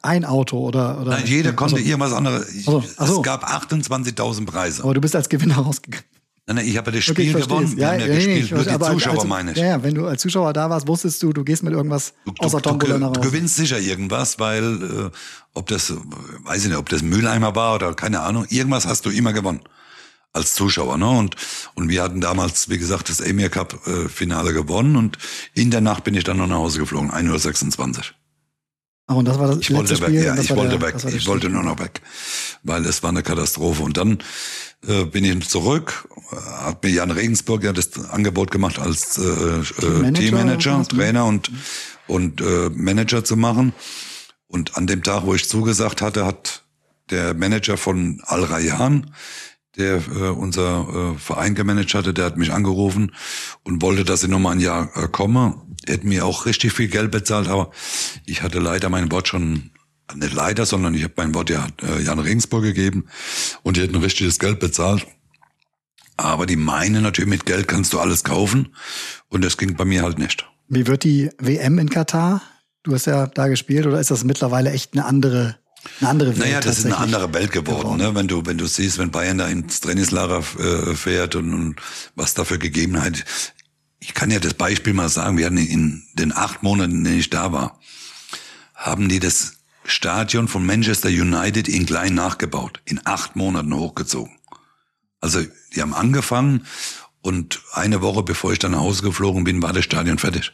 ein- 0.02 0.24
Auto 0.26 0.60
oder, 0.60 1.00
oder 1.02 1.12
Nein, 1.12 1.28
jeder 1.28 1.54
konnte 1.54 1.76
also, 1.76 1.88
irgendwas 1.88 2.14
anderes. 2.14 2.48
so, 2.64 2.84
ach 2.98 3.08
so. 3.08 3.18
Es 3.18 3.24
gab 3.24 3.44
28.000 3.46 4.46
Preise. 4.46 4.84
Aber 4.84 4.94
du 4.94 5.02
bist 5.02 5.16
als 5.16 5.28
Gewinner 5.30 5.56
rausgegangen. 5.58 6.06
Nein, 6.48 6.56
nein, 6.56 6.68
ich 6.68 6.78
habe 6.78 6.92
ja 6.92 6.98
das 6.98 7.10
Okay, 7.10 7.24
Spiel 7.30 7.36
es. 7.36 7.48
gewonnen. 7.48 7.76
Wir 7.78 7.88
haben 7.90 8.00
ja 8.00 8.08
gespielt, 8.08 8.52
nur 8.52 8.64
die 8.64 8.80
Zuschauer 8.80 9.14
als, 9.16 9.24
meine 9.26 9.52
ich. 9.52 9.58
Ja, 9.58 9.66
ja, 9.66 9.84
wenn 9.84 9.94
du 9.96 10.06
als 10.08 10.22
Zuschauer 10.22 10.54
da 10.54 10.70
warst, 10.70 10.88
wusstest 10.88 11.22
du, 11.22 11.34
du 11.34 11.44
gehst 11.44 11.62
mit 11.62 11.74
irgendwas 11.74 12.14
Du, 12.26 12.32
du, 12.32 12.42
außer 12.42 12.62
du, 12.62 12.70
Tombola 12.70 12.98
nach 12.98 13.12
du 13.12 13.20
Hause. 13.20 13.30
gewinnst 13.30 13.58
sicher 13.58 13.80
irgendwas, 13.80 14.40
weil 14.40 14.64
äh, 14.82 15.18
ob 15.54 15.68
das, 15.68 15.94
weiß 16.46 16.64
ich 16.64 16.70
nicht, 16.70 16.78
ob 16.78 16.88
das 16.88 17.02
Mülleimer 17.04 17.54
war 17.56 17.76
oder 17.76 17.94
keine 17.94 18.22
Ahnung, 18.22 18.46
irgendwas 18.50 18.88
hast 18.88 19.06
du 19.06 19.10
immer 19.10 19.34
gewonnen 19.34 19.60
als 20.32 20.54
Zuschauer. 20.56 20.98
Ne? 20.98 21.10
Und, 21.10 21.36
und 21.76 21.90
wir 21.90 22.02
hatten 22.02 22.22
damals, 22.22 22.70
wie 22.70 22.78
gesagt, 22.78 23.10
das 23.10 23.20
Emir 23.20 23.50
Cup 23.50 23.86
äh, 23.86 24.08
Finale 24.08 24.54
gewonnen 24.54 24.96
und 24.96 25.18
in 25.54 25.70
der 25.70 25.82
Nacht 25.82 26.06
bin 26.06 26.16
ich 26.16 26.24
dann 26.24 26.38
noch 26.38 26.48
nach 26.48 26.58
Hause 26.58 26.80
geflogen, 26.80 27.12
1.26 27.12 27.98
Uhr. 27.98 28.04
Ach, 29.08 29.16
und 29.16 29.26
das 29.26 29.40
war 29.40 29.48
das 29.48 29.60
Ich 29.60 29.70
letzte 29.70 30.00
wollte 30.00 30.02
weg, 30.02 30.08
Spiel. 30.10 30.24
ja, 30.24 30.32
und 30.32 30.38
das 30.38 30.46
ich 30.46 30.56
wollte 30.56 30.78
der, 30.80 30.82
weg. 30.82 31.14
Ich 31.16 31.28
wollte 31.28 31.50
nur 31.50 31.64
noch 31.64 31.80
weg, 31.80 32.02
weil 32.64 32.86
es 32.86 33.04
war 33.04 33.10
eine 33.10 33.24
Katastrophe. 33.24 33.82
Und 33.84 33.96
dann 33.96 34.20
äh, 34.86 35.06
bin 35.06 35.24
ich 35.24 35.48
zurück, 35.48 36.10
äh, 36.32 36.36
hat 36.36 36.84
mir 36.84 36.90
Jan 36.90 37.12
Regensburg 37.12 37.64
ja 37.64 37.72
das 37.72 37.98
Angebot 38.10 38.52
gemacht, 38.52 38.80
als 38.80 39.18
äh, 39.18 39.22
äh, 39.24 40.12
Teammanager 40.12 40.80
was? 40.80 40.90
Trainer 40.90 41.26
und, 41.26 41.52
und 42.08 42.42
äh, 42.42 42.70
Manager 42.74 43.24
zu 43.24 43.38
machen. 43.38 43.74
Und 44.48 44.76
an 44.78 44.88
dem 44.88 45.04
Tag, 45.04 45.26
wo 45.26 45.34
ich 45.34 45.48
zugesagt 45.48 46.02
hatte, 46.02 46.26
hat 46.26 46.64
der 47.10 47.34
Manager 47.34 47.78
von 47.78 48.22
Al 48.26 48.44
Rayyan, 48.44 49.14
der 49.78 49.96
äh, 49.96 50.30
unser 50.30 51.14
äh, 51.16 51.20
Verein 51.20 51.56
gemanagt 51.56 51.94
hatte, 51.94 52.14
der 52.14 52.26
hat 52.26 52.38
mich 52.38 52.52
angerufen 52.52 53.14
und 53.64 53.82
wollte, 53.82 54.04
dass 54.04 54.24
ich 54.24 54.30
nochmal 54.30 54.54
ein 54.54 54.60
Jahr 54.60 54.90
äh, 54.96 55.08
komme. 55.08 55.62
Hat 55.90 56.04
mir 56.04 56.26
auch 56.26 56.46
richtig 56.46 56.74
viel 56.74 56.88
Geld 56.88 57.12
bezahlt, 57.12 57.48
aber 57.48 57.72
ich 58.26 58.42
hatte 58.42 58.60
leider 58.60 58.90
mein 58.90 59.12
Wort 59.12 59.28
schon, 59.28 59.72
nicht 60.16 60.34
leider, 60.34 60.66
sondern 60.66 60.94
ich 60.94 61.04
habe 61.04 61.14
mein 61.18 61.34
Wort 61.34 61.50
ja 61.50 61.68
äh, 61.82 62.02
Jan 62.02 62.20
Regensburg 62.20 62.64
gegeben 62.64 63.06
und 63.64 63.78
die 63.78 63.82
hätten 63.82 63.96
richtiges 63.96 64.40
Geld 64.40 64.60
bezahlt. 64.60 65.06
Aber 66.18 66.46
die 66.46 66.56
meinen 66.56 67.04
natürlich, 67.04 67.30
mit 67.30 67.46
Geld 67.46 67.68
kannst 67.68 67.94
du 67.94 68.00
alles 68.00 68.24
kaufen 68.24 68.76
und 69.30 69.44
das 69.44 69.58
ging 69.58 69.76
bei 69.76 69.86
mir 69.86 70.04
halt 70.04 70.18
nicht. 70.18 70.50
Wie 70.68 70.88
wird 70.88 71.04
die 71.04 71.30
WM 71.38 71.78
in 71.80 71.90
Katar? 71.90 72.42
Du 72.84 72.94
hast 72.94 73.06
ja 73.06 73.28
da 73.28 73.48
gespielt 73.48 73.86
oder 73.86 74.00
ist 74.00 74.12
das 74.12 74.24
mittlerweile 74.24 74.72
echt 74.72 74.94
eine 74.94 75.06
andere 75.06 75.58
eine 76.00 76.10
andere 76.10 76.30
Welt. 76.32 76.40
Naja, 76.40 76.60
das 76.60 76.80
ist 76.80 76.86
eine 76.86 76.98
andere 76.98 77.34
Welt 77.34 77.52
geworden, 77.52 77.98
ne? 77.98 78.14
Wenn 78.14 78.28
du, 78.28 78.46
wenn 78.46 78.58
du 78.58 78.66
siehst, 78.66 78.98
wenn 78.98 79.12
Bayern 79.12 79.38
da 79.38 79.48
ins 79.48 79.80
Trainingslager 79.82 80.40
äh, 80.40 80.96
fährt 80.96 81.36
und, 81.36 81.54
und 81.54 81.76
was 82.16 82.34
da 82.34 82.44
für 82.44 82.60
Gegebenheit. 82.60 83.26
Ich 84.08 84.14
kann 84.14 84.32
ja 84.32 84.40
das 84.40 84.54
Beispiel 84.54 84.94
mal 84.94 85.10
sagen, 85.10 85.38
wir 85.38 85.46
hatten 85.46 85.58
in 85.58 86.04
den 86.14 86.32
acht 86.32 86.64
Monaten, 86.64 86.94
in 86.94 87.04
denen 87.04 87.20
ich 87.20 87.30
da 87.30 87.52
war, 87.52 87.78
haben 88.74 89.10
die 89.10 89.20
das 89.20 89.56
Stadion 89.84 90.48
von 90.48 90.66
Manchester 90.66 91.10
United 91.10 91.68
in 91.68 91.86
klein 91.86 92.16
nachgebaut, 92.16 92.80
in 92.86 93.02
acht 93.04 93.36
Monaten 93.36 93.74
hochgezogen. 93.76 94.34
Also 95.20 95.42
die 95.76 95.82
haben 95.82 95.94
angefangen 95.94 96.66
und 97.22 97.60
eine 97.74 98.02
Woche 98.02 98.24
bevor 98.24 98.54
ich 98.54 98.60
dann 98.60 98.72
nach 98.72 98.80
Hause 98.80 99.04
geflogen 99.04 99.44
bin, 99.44 99.62
war 99.62 99.74
das 99.74 99.84
Stadion 99.84 100.18
fertig. 100.18 100.54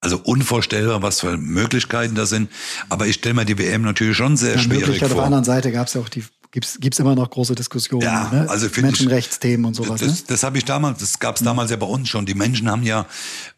Also 0.00 0.18
unvorstellbar, 0.18 1.02
was 1.02 1.20
für 1.20 1.36
Möglichkeiten 1.36 2.16
da 2.16 2.26
sind. 2.26 2.50
Aber 2.88 3.06
ich 3.06 3.16
stelle 3.16 3.34
mir 3.34 3.44
die 3.44 3.58
WM 3.58 3.82
natürlich 3.82 4.16
schon 4.16 4.36
sehr 4.36 4.54
Ja, 4.56 4.58
schwierig 4.58 4.80
Möglichkeit 4.80 5.04
auf 5.04 5.08
der 5.10 5.16
vor. 5.18 5.24
anderen 5.26 5.44
Seite 5.44 5.70
gab 5.70 5.86
es 5.86 5.94
ja 5.94 6.00
auch 6.00 6.08
die, 6.08 6.24
gibt's, 6.50 6.78
gibt's 6.80 6.98
immer 6.98 7.14
noch 7.14 7.30
große 7.30 7.54
Diskussionen, 7.54 8.02
Ja, 8.02 8.28
ne? 8.32 8.46
also 8.48 8.68
Menschenrechtsthemen 8.80 9.66
und 9.66 9.74
sowas. 9.74 10.00
Das, 10.00 10.08
ne? 10.08 10.24
das 10.28 10.42
habe 10.42 10.58
ich 10.58 10.64
damals, 10.64 11.00
das 11.00 11.18
gab 11.18 11.36
es 11.36 11.42
damals 11.42 11.70
ja 11.70 11.76
bei 11.76 11.86
uns 11.86 12.08
schon. 12.08 12.26
Die 12.26 12.34
Menschen 12.34 12.70
haben 12.70 12.82
ja 12.82 13.06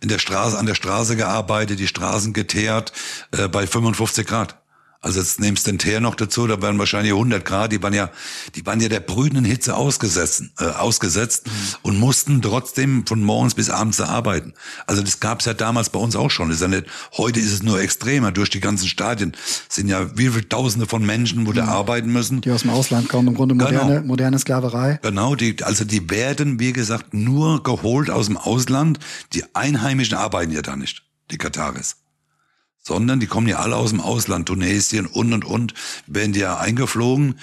in 0.00 0.08
der 0.08 0.18
Straße, 0.18 0.58
an 0.58 0.66
der 0.66 0.74
Straße 0.74 1.16
gearbeitet, 1.16 1.78
die 1.78 1.88
Straßen 1.88 2.32
geteert 2.32 2.92
äh, 3.32 3.48
bei 3.48 3.66
55 3.66 4.26
Grad. 4.26 4.61
Also 5.02 5.18
jetzt 5.18 5.40
nimmst 5.40 5.66
du 5.66 5.72
den 5.72 5.78
Teer 5.78 6.00
noch 6.00 6.14
dazu, 6.14 6.46
da 6.46 6.62
waren 6.62 6.78
wahrscheinlich 6.78 7.12
100 7.12 7.44
Grad. 7.44 7.72
Die 7.72 7.82
waren 7.82 7.92
ja, 7.92 8.10
die 8.54 8.64
waren 8.64 8.80
ja 8.80 8.88
der 8.88 9.00
brütenden 9.00 9.44
Hitze 9.44 9.74
ausgesetzt, 9.76 10.44
äh, 10.60 10.64
ausgesetzt 10.64 11.46
und 11.82 11.98
mussten 11.98 12.40
trotzdem 12.40 13.04
von 13.04 13.20
morgens 13.20 13.54
bis 13.54 13.68
abends 13.68 13.96
da 13.96 14.06
arbeiten. 14.06 14.54
Also 14.86 15.02
das 15.02 15.18
gab's 15.18 15.44
ja 15.44 15.54
damals 15.54 15.90
bei 15.90 15.98
uns 15.98 16.14
auch 16.14 16.30
schon. 16.30 16.48
Das 16.48 16.56
ist 16.58 16.62
ja 16.62 16.68
nicht, 16.68 16.86
heute 17.16 17.40
ist 17.40 17.52
es 17.52 17.62
nur 17.64 17.80
extremer. 17.80 18.30
Durch 18.30 18.48
die 18.50 18.60
ganzen 18.60 18.86
Stadien 18.86 19.32
sind 19.68 19.88
ja 19.88 20.16
wie 20.16 20.28
viele 20.28 20.48
Tausende 20.48 20.86
von 20.86 21.04
Menschen, 21.04 21.46
wo 21.48 21.52
da 21.52 21.64
arbeiten 21.64 22.12
müssen. 22.12 22.40
Die 22.40 22.50
aus 22.52 22.62
dem 22.62 22.70
Ausland 22.70 23.08
kommen, 23.08 23.28
im 23.28 23.34
Grunde 23.34 23.56
Genau. 23.56 23.70
moderne, 23.70 24.00
moderne 24.02 24.38
Sklaverei. 24.38 25.00
Genau, 25.02 25.34
die, 25.34 25.62
also 25.64 25.84
die 25.84 26.08
werden, 26.10 26.60
wie 26.60 26.72
gesagt, 26.72 27.12
nur 27.12 27.62
geholt 27.64 28.08
aus 28.08 28.26
dem 28.26 28.36
Ausland. 28.36 29.00
Die 29.32 29.44
Einheimischen 29.54 30.16
arbeiten 30.16 30.52
ja 30.52 30.62
da 30.62 30.76
nicht, 30.76 31.02
die 31.32 31.38
Kataris. 31.38 31.96
Sondern 32.82 33.20
die 33.20 33.26
kommen 33.26 33.46
ja 33.46 33.58
alle 33.58 33.76
aus 33.76 33.90
dem 33.90 34.00
Ausland, 34.00 34.46
Tunesien 34.46 35.06
und 35.06 35.32
und 35.32 35.44
und, 35.44 35.74
werden 36.06 36.34
ja 36.34 36.58
eingeflogen 36.58 37.38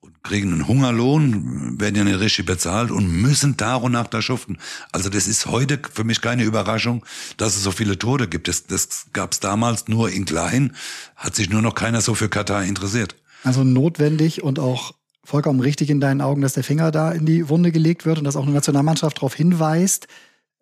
und 0.00 0.22
kriegen 0.22 0.52
einen 0.52 0.68
Hungerlohn, 0.68 1.80
werden 1.80 1.96
ja 1.96 2.04
nicht 2.04 2.20
richtig 2.20 2.44
bezahlt 2.44 2.90
und 2.90 3.10
müssen 3.10 3.56
nach 3.58 4.06
da 4.08 4.20
schuften. 4.20 4.58
Also 4.92 5.08
das 5.08 5.26
ist 5.26 5.46
heute 5.46 5.80
für 5.90 6.04
mich 6.04 6.20
keine 6.20 6.44
Überraschung, 6.44 7.04
dass 7.38 7.56
es 7.56 7.62
so 7.62 7.70
viele 7.70 7.98
Tote 7.98 8.28
gibt. 8.28 8.46
Das, 8.46 8.66
das 8.66 9.06
gab 9.14 9.32
es 9.32 9.40
damals 9.40 9.88
nur 9.88 10.10
in 10.10 10.26
klein, 10.26 10.76
hat 11.16 11.34
sich 11.34 11.48
nur 11.48 11.62
noch 11.62 11.74
keiner 11.74 12.02
so 12.02 12.14
für 12.14 12.28
Katar 12.28 12.64
interessiert. 12.64 13.16
Also 13.42 13.64
notwendig 13.64 14.42
und 14.42 14.58
auch 14.58 14.92
vollkommen 15.24 15.60
richtig 15.60 15.90
in 15.90 16.00
deinen 16.00 16.20
Augen, 16.20 16.42
dass 16.42 16.52
der 16.52 16.64
Finger 16.64 16.90
da 16.90 17.10
in 17.12 17.26
die 17.26 17.48
Wunde 17.48 17.72
gelegt 17.72 18.04
wird 18.04 18.18
und 18.18 18.24
dass 18.24 18.36
auch 18.36 18.44
eine 18.44 18.52
Nationalmannschaft 18.52 19.16
darauf 19.16 19.34
hinweist, 19.34 20.06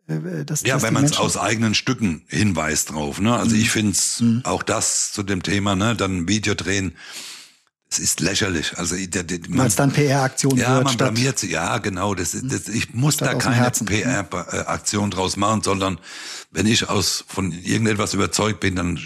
äh, 0.08 0.44
dass, 0.44 0.62
Ja, 0.62 0.74
dass 0.74 0.82
wenn 0.82 0.94
man 0.94 1.04
es 1.04 1.16
aus 1.16 1.36
eigenen 1.36 1.74
Stücken 1.74 2.22
hinweist 2.28 2.90
drauf. 2.90 3.20
Ne? 3.20 3.34
Also 3.36 3.54
ich 3.56 3.70
finde 3.70 3.92
es 3.92 4.22
auch 4.44 4.62
das 4.62 5.12
zu 5.12 5.22
dem 5.22 5.42
Thema, 5.42 5.76
ne, 5.76 5.94
dann 5.96 6.28
Video 6.28 6.54
drehen, 6.54 6.96
es 7.90 7.98
ist 7.98 8.20
lächerlich. 8.20 8.78
Also 8.78 8.96
man, 9.48 9.66
es 9.66 9.76
dann 9.76 9.92
PR-Aktion 9.92 10.56
ja, 10.56 10.76
man 10.76 10.88
statt- 10.88 10.98
blamiert 11.12 11.38
sich. 11.38 11.50
Ja, 11.50 11.76
genau. 11.78 12.14
Das, 12.14 12.34
das, 12.42 12.68
ich 12.68 12.94
muss 12.94 13.14
Statt 13.14 13.28
da 13.28 13.34
keine 13.34 13.56
Herzen. 13.56 13.86
PR-Aktion 13.86 15.10
draus 15.10 15.36
machen, 15.36 15.62
sondern 15.62 15.98
wenn 16.50 16.66
ich 16.66 16.88
aus 16.88 17.24
von 17.28 17.52
irgendetwas 17.52 18.14
überzeugt 18.14 18.60
bin, 18.60 18.76
dann 18.76 18.98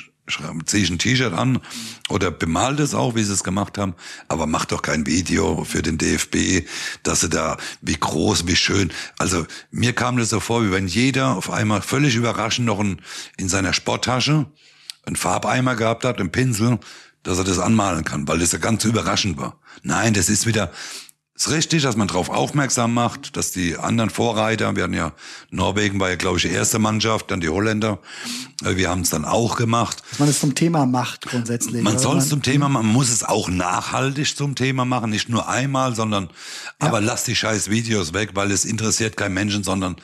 ziehe 0.66 0.82
ich 0.82 0.90
ein 0.90 0.98
T-Shirt 0.98 1.32
an 1.32 1.60
oder 2.08 2.30
bemal 2.30 2.76
das 2.76 2.94
auch, 2.94 3.14
wie 3.14 3.22
sie 3.22 3.32
es 3.32 3.44
gemacht 3.44 3.78
haben. 3.78 3.94
Aber 4.28 4.46
mach 4.46 4.64
doch 4.64 4.82
kein 4.82 5.06
Video 5.06 5.64
für 5.64 5.82
den 5.82 5.98
DFB, 5.98 6.66
dass 7.02 7.20
sie 7.20 7.28
da, 7.28 7.56
wie 7.80 7.96
groß, 7.96 8.46
wie 8.46 8.56
schön. 8.56 8.92
Also 9.18 9.46
mir 9.70 9.92
kam 9.92 10.16
das 10.16 10.30
so 10.30 10.40
vor, 10.40 10.64
wie 10.64 10.72
wenn 10.72 10.86
jeder 10.88 11.36
auf 11.36 11.50
einmal 11.50 11.82
völlig 11.82 12.16
überraschend 12.16 12.66
noch 12.66 12.80
ein, 12.80 13.00
in 13.36 13.48
seiner 13.48 13.72
Sporttasche 13.72 14.46
einen 15.04 15.16
Farbeimer 15.16 15.76
gehabt 15.76 16.04
hat, 16.04 16.18
einen 16.18 16.32
Pinsel, 16.32 16.78
dass 17.22 17.38
er 17.38 17.44
das 17.44 17.58
anmalen 17.58 18.04
kann, 18.04 18.26
weil 18.28 18.38
das 18.38 18.52
ja 18.52 18.58
ganz 18.58 18.84
überraschend 18.84 19.38
war. 19.38 19.58
Nein, 19.82 20.14
das 20.14 20.28
ist 20.28 20.46
wieder, 20.46 20.72
ist 21.36 21.50
richtig, 21.50 21.82
dass 21.82 21.96
man 21.96 22.08
darauf 22.08 22.30
aufmerksam 22.30 22.94
macht, 22.94 23.36
dass 23.36 23.52
die 23.52 23.76
anderen 23.76 24.08
Vorreiter, 24.08 24.74
wir 24.74 24.84
hatten 24.84 24.94
ja, 24.94 25.12
Norwegen 25.50 26.00
war 26.00 26.08
ja, 26.08 26.16
glaube 26.16 26.38
ich, 26.38 26.44
die 26.44 26.48
erste 26.48 26.78
Mannschaft, 26.78 27.30
dann 27.30 27.40
die 27.40 27.50
Holländer, 27.50 27.98
äh, 28.64 28.76
wir 28.76 28.88
haben 28.88 29.02
es 29.02 29.10
dann 29.10 29.26
auch 29.26 29.56
gemacht. 29.56 30.02
dass 30.10 30.18
man 30.18 30.28
es 30.30 30.40
zum 30.40 30.54
Thema 30.54 30.86
macht 30.86 31.26
grundsätzlich. 31.26 31.82
Man 31.82 31.98
soll 31.98 32.18
es 32.18 32.30
zum 32.30 32.42
Thema 32.42 32.70
machen, 32.70 32.86
man 32.86 32.94
muss 32.94 33.10
es 33.10 33.22
auch 33.22 33.50
nachhaltig 33.50 34.34
zum 34.34 34.54
Thema 34.54 34.86
machen, 34.86 35.10
nicht 35.10 35.28
nur 35.28 35.46
einmal, 35.46 35.94
sondern, 35.94 36.30
aber 36.78 37.02
lass 37.02 37.24
die 37.24 37.36
scheiß 37.36 37.70
Videos 37.70 38.14
weg, 38.14 38.30
weil 38.32 38.50
es 38.50 38.64
interessiert 38.64 39.16
keinen 39.18 39.34
Menschen, 39.34 39.62
sondern 39.62 39.96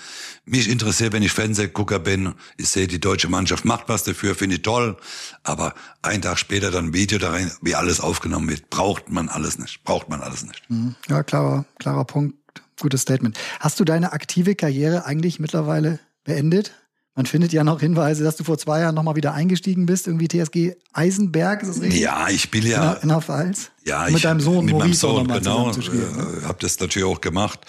mich 0.45 0.69
interessiert, 0.69 1.13
wenn 1.13 1.23
ich 1.23 1.33
Fernsehgucker 1.33 1.99
bin, 1.99 2.35
ich 2.57 2.69
sehe, 2.69 2.87
die 2.87 3.01
deutsche 3.01 3.29
Mannschaft 3.29 3.65
macht 3.65 3.89
was 3.89 4.03
dafür, 4.03 4.35
finde 4.35 4.57
ich 4.57 4.63
toll, 4.63 4.97
aber 5.45 5.75
ein 6.03 6.23
Tag 6.23 6.39
später 6.39 6.71
dann 6.71 6.87
ein 6.87 6.95
Video 6.95 7.19
da 7.19 7.31
rein, 7.31 7.51
wie 7.63 7.75
alles 7.75 8.01
aufgenommen 8.01 8.49
wird, 8.49 8.71
braucht 8.71 9.11
man 9.11 9.29
alles 9.29 9.59
nicht, 9.59 9.85
braucht 9.85 10.09
man 10.09 10.21
alles 10.21 10.45
nicht. 10.45 10.63
Ja, 11.09 11.23
klarer, 11.23 11.65
klarer 11.79 12.05
Punkt. 12.05 12.37
Gutes 12.81 13.03
Statement. 13.03 13.39
Hast 13.61 13.79
du 13.79 13.85
deine 13.85 14.13
aktive 14.13 14.57
Karriere 14.57 15.05
eigentlich 15.05 15.39
mittlerweile 15.39 16.01
beendet? 16.25 16.73
Man 17.15 17.27
findet 17.27 17.53
ja 17.53 17.63
noch 17.63 17.81
Hinweise, 17.81 18.25
dass 18.25 18.37
du 18.37 18.45
vor 18.45 18.57
zwei 18.57 18.81
Jahren 18.81 18.95
nochmal 18.95 19.17
wieder 19.17 19.35
eingestiegen 19.35 19.85
bist, 19.85 20.07
irgendwie 20.07 20.29
TSG 20.29 20.77
Eisenberg, 20.95 21.63
ist 21.63 21.69
das 21.69 21.81
richtig? 21.83 22.01
Ja, 22.01 22.29
ich 22.31 22.43
spiele 22.43 22.67
In 22.67 22.73
ja, 22.73 22.93
In 22.95 23.09
der 23.11 23.21
Pfalz? 23.21 23.71
Ja, 23.85 24.07
Mit 24.07 24.17
ich, 24.17 24.23
deinem 24.23 24.41
Sohn 24.41 24.65
mit 24.65 24.75
meinem 24.75 24.79
Maurice 24.79 25.07
auch 25.07 25.19
Sohn, 25.19 25.29
genau. 25.29 25.71
ne? 25.71 26.41
Äh, 26.43 26.47
hab 26.47 26.59
das 26.61 26.81
natürlich 26.81 27.07
auch 27.07 27.21
gemacht. 27.21 27.61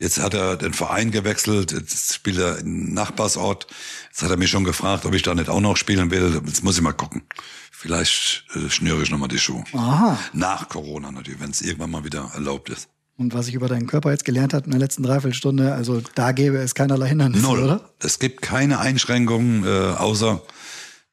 Jetzt 0.00 0.18
hat 0.18 0.32
er 0.32 0.56
den 0.56 0.72
Verein 0.72 1.10
gewechselt, 1.10 1.72
jetzt 1.72 2.14
spielt 2.14 2.38
er 2.38 2.58
im 2.58 2.94
Nachbarsort. 2.94 3.66
Jetzt 4.08 4.22
hat 4.22 4.30
er 4.30 4.38
mich 4.38 4.48
schon 4.48 4.64
gefragt, 4.64 5.04
ob 5.04 5.14
ich 5.14 5.22
da 5.22 5.34
nicht 5.34 5.50
auch 5.50 5.60
noch 5.60 5.76
spielen 5.76 6.10
will. 6.10 6.40
Jetzt 6.46 6.64
muss 6.64 6.76
ich 6.76 6.82
mal 6.82 6.92
gucken. 6.92 7.22
Vielleicht 7.70 8.44
äh, 8.54 8.70
schnüre 8.70 9.02
ich 9.02 9.10
nochmal 9.10 9.28
die 9.28 9.38
Schuhe. 9.38 9.62
Aha. 9.74 10.18
Nach 10.32 10.70
Corona 10.70 11.12
natürlich, 11.12 11.38
wenn 11.38 11.50
es 11.50 11.60
irgendwann 11.60 11.90
mal 11.90 12.02
wieder 12.02 12.30
erlaubt 12.32 12.70
ist. 12.70 12.88
Und 13.18 13.34
was 13.34 13.48
ich 13.48 13.54
über 13.54 13.68
deinen 13.68 13.86
Körper 13.86 14.10
jetzt 14.10 14.24
gelernt 14.24 14.54
habe 14.54 14.64
in 14.64 14.70
der 14.70 14.80
letzten 14.80 15.02
Dreiviertelstunde, 15.02 15.74
also 15.74 16.00
da 16.14 16.32
gäbe 16.32 16.56
es 16.56 16.74
keinerlei 16.74 17.08
Hindernisse, 17.08 17.42
Null. 17.42 17.62
oder? 17.62 17.90
Es 17.98 18.18
gibt 18.18 18.40
keine 18.40 18.78
Einschränkungen, 18.78 19.64
äh, 19.64 19.96
außer 19.96 20.40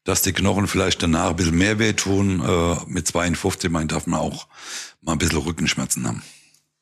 dass 0.06 0.22
die 0.22 0.32
Knochen 0.32 0.68
vielleicht 0.68 1.04
danach 1.04 1.32
ein 1.32 1.36
bisschen 1.36 1.58
mehr 1.58 1.80
wehtun. 1.80 2.40
Äh, 2.40 2.76
mit 2.88 3.06
52, 3.06 3.70
mein, 3.70 3.90
darf 3.90 4.08
man 4.08 4.22
auch 4.22 4.48
mal 5.02 5.12
ein 5.12 5.18
bisschen 5.18 5.40
Rückenschmerzen 5.40 6.08
haben. 6.08 6.24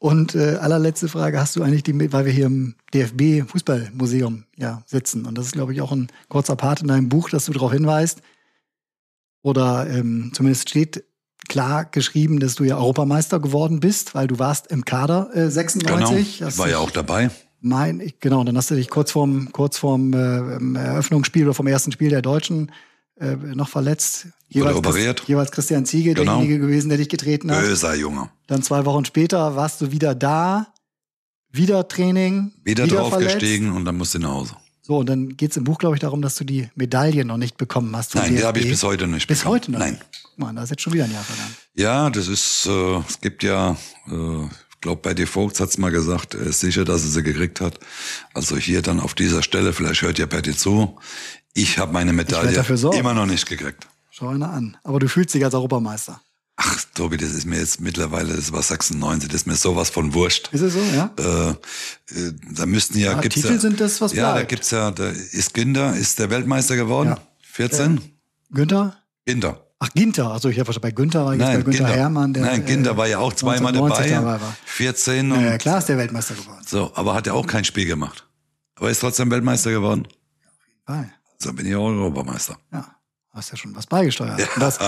Und 0.06 0.36
äh, 0.36 0.58
allerletzte 0.58 1.08
Frage, 1.08 1.40
hast 1.40 1.56
du 1.56 1.64
eigentlich 1.64 1.82
die, 1.82 2.14
weil 2.14 2.26
wir 2.26 2.32
hier 2.32 2.46
im 2.46 2.76
DFB 2.94 3.50
Fußballmuseum 3.50 4.44
ja 4.56 4.84
sitzen 4.86 5.26
und 5.26 5.36
das 5.36 5.48
ist 5.48 5.54
glaube 5.54 5.74
ich 5.74 5.82
auch 5.82 5.92
ein 5.92 6.10
kurzer 6.30 6.56
Part 6.56 6.82
in 6.82 6.90
deinem 6.90 7.10
Buch, 7.10 7.32
dass 7.32 7.46
du 7.46 7.54
darauf 7.54 7.72
hinweist 7.72 8.22
oder 9.42 9.90
ähm, 9.90 10.30
zumindest 10.32 10.70
steht 10.70 11.06
klar 11.50 11.86
geschrieben, 11.86 12.40
dass 12.40 12.54
du 12.54 12.66
ja 12.66 12.78
Europameister 12.78 13.40
geworden 13.40 13.80
bist, 13.80 14.14
weil 14.14 14.28
du 14.28 14.38
warst 14.38 14.68
im 14.68 14.86
Kader 14.86 15.32
äh, 15.34 15.50
96. 15.50 16.38
Genau, 16.38 16.50
ich 16.50 16.58
war 16.60 16.70
ja 16.70 16.78
auch 16.78 16.92
dabei. 16.92 17.32
Mein, 17.62 18.00
ich, 18.00 18.20
genau, 18.20 18.44
dann 18.44 18.56
hast 18.58 18.70
du 18.70 18.76
dich 18.76 18.92
kurz 18.92 19.10
vorm, 19.10 19.52
kurz 19.54 19.80
vorm 19.80 20.14
äh, 20.14 20.78
Eröffnungsspiel 20.78 21.46
oder 21.46 21.56
vom 21.56 21.66
ersten 21.66 21.92
Spiel 21.92 22.12
der 22.12 22.22
Deutschen 22.22 22.72
äh, 23.20 23.36
noch 23.36 23.70
verletzt. 23.70 24.28
Jeweils, 24.50 24.76
operiert. 24.76 25.18
Christ- 25.20 25.30
jeweils 25.30 25.52
Christian 25.52 25.86
Ziege, 25.86 26.14
Genau. 26.14 26.38
derjenige 26.38 26.60
gewesen, 26.66 26.90
der 26.90 26.98
dich 26.98 27.10
getreten 27.10 27.52
hat. 27.52 27.62
Böser 27.62 27.96
Junge. 27.96 28.30
Dann 28.48 28.62
zwei 28.64 28.86
Wochen 28.86 29.06
später 29.06 29.56
warst 29.56 29.82
du 29.82 29.92
wieder 29.92 30.16
da, 30.16 30.68
wieder 31.52 31.88
Training, 31.88 32.52
Wieder, 32.64 32.88
verletzt. 32.88 33.12
draufgestiegen 33.14 33.72
und 33.72 33.86
dann 33.86 33.98
musste 33.98 34.18
ich 34.18 34.24
nach 34.24 34.32
Hause. 34.32 34.56
So, 34.82 34.98
und 34.98 35.08
dann 35.10 35.36
geht's 35.36 35.58
im 35.58 35.64
Buch, 35.64 35.80
glaube 35.80 35.96
ich, 35.96 36.00
darum, 36.02 36.22
dass 36.22 36.36
du 36.36 36.44
die 36.44 36.70
Medaille 36.76 37.26
noch 37.26 37.38
nicht 37.38 37.58
bekommen 37.58 37.96
hast. 37.96 38.14
Nein, 38.14 38.26
die 38.30 38.36
DFB. 38.36 38.46
habe 38.46 38.60
ich 38.60 38.70
bis 38.70 38.84
heute 38.84 39.08
nicht 39.08 39.28
Bis 39.28 39.40
bekommen. 39.40 39.56
heute 39.56 39.72
noch 39.72 39.80
Nein. 39.80 39.94
nicht. 39.94 40.06
Guck 40.24 40.38
mal, 40.40 40.54
da 40.54 40.62
ist 40.64 40.70
jetzt 40.70 40.82
schon 40.84 40.94
wieder 40.94 41.06
ein 41.06 41.12
Jahr 41.12 41.24
vergangen. 41.24 41.56
Ja, 41.74 42.10
das 42.12 42.28
ist, 42.28 42.68
äh, 42.68 42.98
es 43.10 43.20
gibt 43.20 43.42
ja, 43.42 43.78
äh, 44.12 44.44
ich 44.46 44.82
glaube, 44.82 45.02
bei 45.02 45.16
die 45.16 45.26
Vogts 45.26 45.60
hat's 45.60 45.80
mal 45.80 45.90
gesagt, 45.90 46.36
er 46.36 46.42
ist 46.42 46.60
sicher, 46.60 46.86
dass 46.86 47.02
er 47.02 47.10
sie 47.10 47.24
gekriegt 47.24 47.62
hat. 47.62 47.80
Also 48.36 48.58
hier 48.58 48.84
dann 48.84 49.00
auf 49.00 49.16
dieser 49.16 49.42
Stelle, 49.42 49.74
vielleicht 49.74 50.04
hört 50.04 50.20
ja 50.20 50.28
Patty 50.28 50.56
zu, 50.56 50.98
ich 51.56 51.80
habe 51.80 51.92
meine 51.92 52.14
Medaille 52.14 52.64
immer 52.98 53.14
noch 53.16 53.26
nicht 53.26 53.48
gekriegt. 53.48 53.88
Schau 54.12 54.28
einer 54.30 54.50
an. 54.52 54.78
Aber 54.84 55.00
du 55.00 55.08
fühlst 55.10 55.34
dich 55.34 55.44
als 55.44 55.54
Europameister. 55.56 56.22
Ach, 56.58 56.82
Tobi, 56.94 57.18
das 57.18 57.32
ist 57.32 57.46
mir 57.46 57.60
jetzt 57.60 57.82
mittlerweile, 57.82 58.34
das 58.34 58.52
war 58.54 58.62
96, 58.62 59.28
das 59.28 59.42
ist 59.42 59.48
mir 59.48 59.56
sowas 59.56 59.90
von 59.90 60.14
wurscht. 60.14 60.50
Ist 60.54 60.62
es 60.62 60.74
so, 60.74 60.80
ja? 60.96 61.12
Äh, 61.20 61.50
äh, 61.50 62.34
da 62.52 62.66
müssten 62.66 62.98
ja, 62.98 63.12
Ja, 63.14 63.20
gibt's 63.20 63.36
Titel 63.36 63.54
ja, 63.54 63.60
sind 63.60 63.82
das, 63.82 64.00
was 64.00 64.14
Ja, 64.14 64.28
da 64.28 64.34
bleibt. 64.36 64.50
gibt's 64.52 64.72
ja, 64.72 64.90
da 64.92 65.10
ist 65.10 65.54
Ginder, 65.54 65.94
ist 65.98 66.18
der 66.20 66.30
Weltmeister 66.30 66.78
geworden, 66.78 67.10
Ja. 67.10 67.18
14, 67.42 68.00
Günther? 68.52 68.96
Ginder. 69.26 69.66
Ach, 69.80 69.90
Ginter. 69.94 70.32
Also 70.32 70.48
ich 70.48 70.58
habe 70.60 70.80
bei 70.80 70.92
Günther 70.92 71.26
war 71.26 71.34
jetzt 71.34 71.42
bei 71.42 71.54
Nein, 71.56 71.64
Günther 71.66 71.80
Ginder. 71.80 71.94
Hermann. 71.94 72.34
Der, 72.34 72.44
Nein, 72.46 72.66
Ginder 72.66 72.92
äh, 72.92 72.98
war 72.98 73.08
ja 73.08 73.20
auch 73.20 73.34
zweimal 73.34 73.74
1990 73.74 74.12
dabei. 74.14 74.32
dabei 74.38 74.42
war. 74.42 74.56
14 74.66 75.32
und 75.34 75.42
Ja, 75.42 75.48
ja, 75.52 75.58
klar 75.58 75.80
ist 75.80 75.90
der 75.90 75.98
Weltmeister 75.98 76.36
geworden. 76.36 76.62
so, 76.66 76.92
aber 76.96 77.14
hat 77.16 77.28
ja 77.28 77.34
auch 77.34 77.46
kein 77.48 77.66
Spiel 77.66 77.86
gemacht. 77.86 78.26
Aber 78.76 78.90
ist 78.90 79.00
trotzdem 79.00 79.30
Weltmeister 79.30 79.72
geworden. 79.72 80.08
Geil. 80.86 81.12
So 81.38 81.54
bin 81.54 81.66
ich 81.66 81.76
auch 81.76 81.88
Europameister. 81.88 82.58
Ja, 82.72 82.96
hast 83.32 83.52
ja 83.52 83.58
schon 83.58 83.76
was 83.76 83.88
beigesteuert. 83.88 84.40
Ja. 84.40 84.48
Und 84.56 84.62
das. 84.62 84.80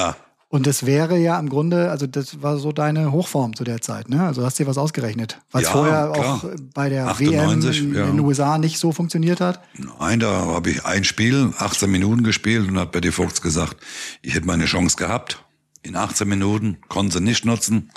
Und 0.49 0.65
das 0.65 0.85
wäre 0.85 1.17
ja 1.17 1.37
im 1.39 1.49
Grunde, 1.49 1.91
also 1.91 2.07
das 2.07 2.41
war 2.41 2.57
so 2.57 2.71
deine 2.71 3.11
Hochform 3.11 3.53
zu 3.53 3.65
der 3.65 3.81
Zeit, 3.81 4.07
ne? 4.07 4.25
Also 4.25 4.45
hast 4.45 4.57
dir 4.57 4.65
was 4.65 4.77
ausgerechnet. 4.77 5.41
Es 5.51 5.63
Ja, 5.63 5.71
vorher 5.71 6.11
klar. 6.13 6.35
auch 6.35 6.45
bei 6.73 6.87
der 6.87 7.07
98, 7.07 7.81
WM 7.81 7.89
in 7.89 7.95
ja. 7.95 8.05
den 8.05 8.19
USA 8.21 8.57
nicht 8.57 8.79
so 8.79 8.93
funktioniert 8.93 9.41
hat. 9.41 9.61
Nein, 9.99 10.21
da 10.21 10.45
habe 10.45 10.69
ich 10.69 10.85
ein 10.85 11.03
Spiel, 11.03 11.53
18 11.57 11.91
Minuten 11.91 12.23
gespielt 12.23 12.69
und 12.69 12.79
hat 12.79 12.93
Betty 12.93 13.11
Vogts 13.11 13.41
gesagt, 13.41 13.75
ich 14.21 14.35
hätte 14.35 14.47
meine 14.47 14.65
Chance 14.65 14.95
gehabt. 14.95 15.43
In 15.83 15.97
18 15.97 16.27
Minuten, 16.27 16.77
konnte 16.87 17.17
sie 17.17 17.23
nicht 17.23 17.43
nutzen. 17.43 17.91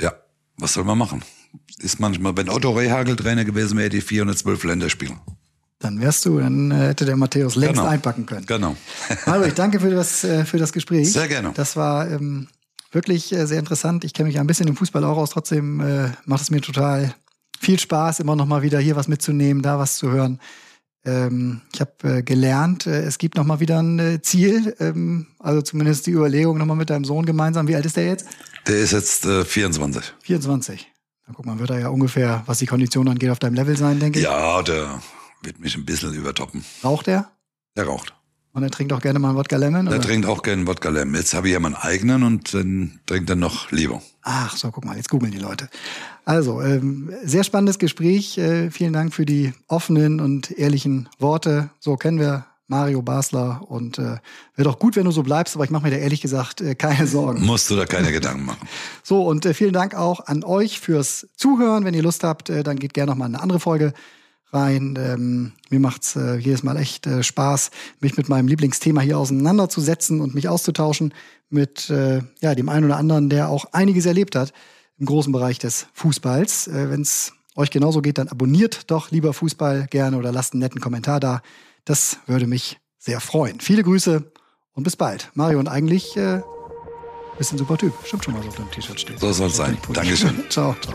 Ja, 0.00 0.14
was 0.56 0.74
soll 0.74 0.84
man 0.84 0.98
machen? 0.98 1.22
Ist 1.78 2.00
manchmal, 2.00 2.36
wenn 2.36 2.48
Otto 2.48 2.72
Rehagel 2.72 3.14
Trainer 3.14 3.44
gewesen 3.44 3.78
wäre, 3.78 3.88
die 3.88 4.00
412 4.00 4.64
Länderspiele. 4.64 5.16
Dann 5.80 6.00
wärst 6.00 6.24
du, 6.26 6.38
dann 6.40 6.70
äh, 6.72 6.88
hätte 6.88 7.04
der 7.04 7.16
Matthäus 7.16 7.54
längst 7.54 7.76
Genau. 7.76 7.86
einpacken 7.88 8.26
können. 8.26 8.46
Genau. 8.46 8.76
Mario, 9.26 9.44
ich 9.46 9.54
danke 9.54 9.78
für 9.78 9.90
das, 9.90 10.24
äh, 10.24 10.44
für 10.44 10.58
das 10.58 10.72
Gespräch. 10.72 11.12
Sehr 11.12 11.28
gerne. 11.28 11.52
Das 11.54 11.76
war 11.76 12.10
ähm, 12.10 12.48
wirklich 12.90 13.32
äh, 13.32 13.46
sehr 13.46 13.60
interessant. 13.60 14.04
Ich 14.04 14.12
kenne 14.12 14.26
mich 14.26 14.36
ja 14.36 14.40
ein 14.40 14.46
bisschen 14.48 14.66
im 14.66 14.76
Fußball 14.76 15.04
auch 15.04 15.16
aus. 15.16 15.30
Trotzdem 15.30 15.80
äh, 15.80 16.10
macht 16.24 16.42
es 16.42 16.50
mir 16.50 16.60
total 16.60 17.14
viel 17.60 17.78
Spaß, 17.78 18.20
immer 18.20 18.34
noch 18.36 18.46
mal 18.46 18.62
wieder 18.62 18.80
hier 18.80 18.96
was 18.96 19.06
mitzunehmen, 19.08 19.62
da 19.62 19.78
was 19.78 19.96
zu 19.96 20.10
hören. 20.10 20.40
Ähm, 21.04 21.60
ich 21.72 21.80
habe 21.80 21.92
äh, 22.18 22.22
gelernt, 22.22 22.86
äh, 22.88 23.02
es 23.02 23.18
gibt 23.18 23.36
noch 23.36 23.44
mal 23.44 23.60
wieder 23.60 23.80
ein 23.80 23.98
äh, 24.00 24.20
Ziel, 24.20 24.74
ähm, 24.80 25.28
also 25.38 25.62
zumindest 25.62 26.06
die 26.06 26.10
Überlegung 26.10 26.58
noch 26.58 26.66
mal 26.66 26.74
mit 26.74 26.90
deinem 26.90 27.04
Sohn 27.04 27.24
gemeinsam. 27.24 27.68
Wie 27.68 27.76
alt 27.76 27.86
ist 27.86 27.96
der 27.96 28.06
jetzt? 28.06 28.26
Der 28.66 28.78
ist 28.78 28.90
jetzt 28.92 29.24
äh, 29.26 29.44
24. 29.44 30.02
24. 30.22 30.88
Na 31.28 31.34
guck 31.36 31.46
mal, 31.46 31.58
wird 31.60 31.70
er 31.70 31.78
ja 31.78 31.88
ungefähr, 31.88 32.42
was 32.46 32.58
die 32.58 32.66
Kondition 32.66 33.06
angeht, 33.08 33.30
auf 33.30 33.38
deinem 33.38 33.54
Level 33.54 33.76
sein, 33.76 34.00
denke 34.00 34.18
ich. 34.18 34.24
Ja, 34.24 34.60
der 34.62 35.00
wird 35.42 35.60
mich 35.60 35.76
ein 35.76 35.84
bisschen 35.84 36.14
übertoppen. 36.14 36.64
Raucht 36.82 37.08
er? 37.08 37.30
Der 37.76 37.86
raucht. 37.86 38.14
Und 38.52 38.62
er 38.62 38.70
trinkt 38.70 38.92
auch 38.92 39.00
gerne 39.00 39.18
mal 39.18 39.28
einen 39.28 39.38
Wodka 39.38 39.56
Lemon? 39.56 39.86
Der 39.86 39.98
oder? 39.98 40.04
trinkt 40.04 40.26
auch 40.26 40.42
gern 40.42 40.66
Wodka 40.66 40.88
Lem. 40.88 41.14
Jetzt 41.14 41.34
habe 41.34 41.46
ich 41.48 41.52
ja 41.52 41.60
meinen 41.60 41.76
eigenen 41.76 42.24
und 42.24 42.54
dann 42.54 42.98
trinkt 43.06 43.30
er 43.30 43.36
noch 43.36 43.70
lieber. 43.70 44.02
Ach 44.22 44.56
so, 44.56 44.70
guck 44.70 44.84
mal, 44.84 44.96
jetzt 44.96 45.10
googeln 45.10 45.30
die 45.30 45.38
Leute. 45.38 45.68
Also, 46.24 46.60
ähm, 46.60 47.12
sehr 47.24 47.44
spannendes 47.44 47.78
Gespräch. 47.78 48.36
Äh, 48.36 48.70
vielen 48.70 48.92
Dank 48.92 49.14
für 49.14 49.24
die 49.24 49.52
offenen 49.68 50.20
und 50.20 50.50
ehrlichen 50.50 51.08
Worte. 51.18 51.70
So 51.78 51.96
kennen 51.96 52.18
wir 52.18 52.46
Mario 52.66 53.00
Basler 53.00 53.62
und 53.68 53.98
äh, 53.98 54.18
wäre 54.56 54.64
doch 54.64 54.78
gut, 54.78 54.96
wenn 54.96 55.04
du 55.04 55.10
so 55.10 55.22
bleibst, 55.22 55.54
aber 55.54 55.64
ich 55.64 55.70
mache 55.70 55.84
mir 55.84 55.90
da 55.90 55.96
ehrlich 55.96 56.20
gesagt 56.20 56.60
äh, 56.60 56.74
keine 56.74 57.06
Sorgen. 57.06 57.44
Musst 57.44 57.70
du 57.70 57.76
da 57.76 57.86
keine 57.86 58.12
Gedanken 58.12 58.44
machen. 58.44 58.68
So, 59.02 59.24
und 59.26 59.46
äh, 59.46 59.54
vielen 59.54 59.72
Dank 59.72 59.94
auch 59.94 60.26
an 60.26 60.44
euch 60.44 60.80
fürs 60.80 61.28
Zuhören. 61.34 61.86
Wenn 61.86 61.94
ihr 61.94 62.02
Lust 62.02 62.24
habt, 62.24 62.50
äh, 62.50 62.62
dann 62.62 62.78
geht 62.78 62.92
gerne 62.92 63.12
noch 63.12 63.16
mal 63.16 63.26
in 63.26 63.36
eine 63.36 63.42
andere 63.42 63.60
Folge 63.60 63.94
rein. 64.52 64.94
Ähm, 64.98 65.52
mir 65.70 65.80
macht's 65.80 66.16
äh, 66.16 66.36
jedes 66.36 66.62
Mal 66.62 66.76
echt 66.76 67.06
äh, 67.06 67.22
Spaß, 67.22 67.70
mich 68.00 68.16
mit 68.16 68.28
meinem 68.28 68.48
Lieblingsthema 68.48 69.00
hier 69.00 69.18
auseinanderzusetzen 69.18 70.20
und 70.20 70.34
mich 70.34 70.48
auszutauschen 70.48 71.14
mit 71.50 71.90
äh, 71.90 72.20
ja, 72.40 72.54
dem 72.54 72.68
einen 72.68 72.84
oder 72.86 72.96
anderen, 72.96 73.28
der 73.28 73.48
auch 73.48 73.66
einiges 73.72 74.06
erlebt 74.06 74.36
hat 74.36 74.52
im 74.98 75.06
großen 75.06 75.32
Bereich 75.32 75.58
des 75.58 75.86
Fußballs. 75.94 76.68
Äh, 76.68 76.90
Wenn 76.90 77.02
es 77.02 77.32
euch 77.56 77.70
genauso 77.70 78.02
geht, 78.02 78.18
dann 78.18 78.28
abonniert 78.28 78.90
doch 78.90 79.10
lieber 79.10 79.32
Fußball 79.32 79.86
gerne 79.90 80.16
oder 80.16 80.32
lasst 80.32 80.52
einen 80.52 80.60
netten 80.60 80.80
Kommentar 80.80 81.20
da. 81.20 81.42
Das 81.84 82.18
würde 82.26 82.46
mich 82.46 82.78
sehr 82.98 83.20
freuen. 83.20 83.60
Viele 83.60 83.82
Grüße 83.82 84.30
und 84.72 84.82
bis 84.82 84.96
bald. 84.96 85.30
Mario, 85.34 85.58
und 85.58 85.68
eigentlich 85.68 86.16
äh, 86.16 86.40
bist 87.38 87.52
ein 87.52 87.58
super 87.58 87.76
Typ. 87.78 87.92
Stimmt 88.04 88.24
schon, 88.24 88.34
was 88.36 88.46
auf 88.46 88.56
deinem 88.56 88.70
T-Shirt 88.70 89.00
steht. 89.00 89.20
So 89.20 89.32
soll's 89.32 89.56
sein. 89.56 89.76
Pulli. 89.82 89.94
Dankeschön. 89.94 90.44
ciao, 90.50 90.76
ciao. 90.80 90.94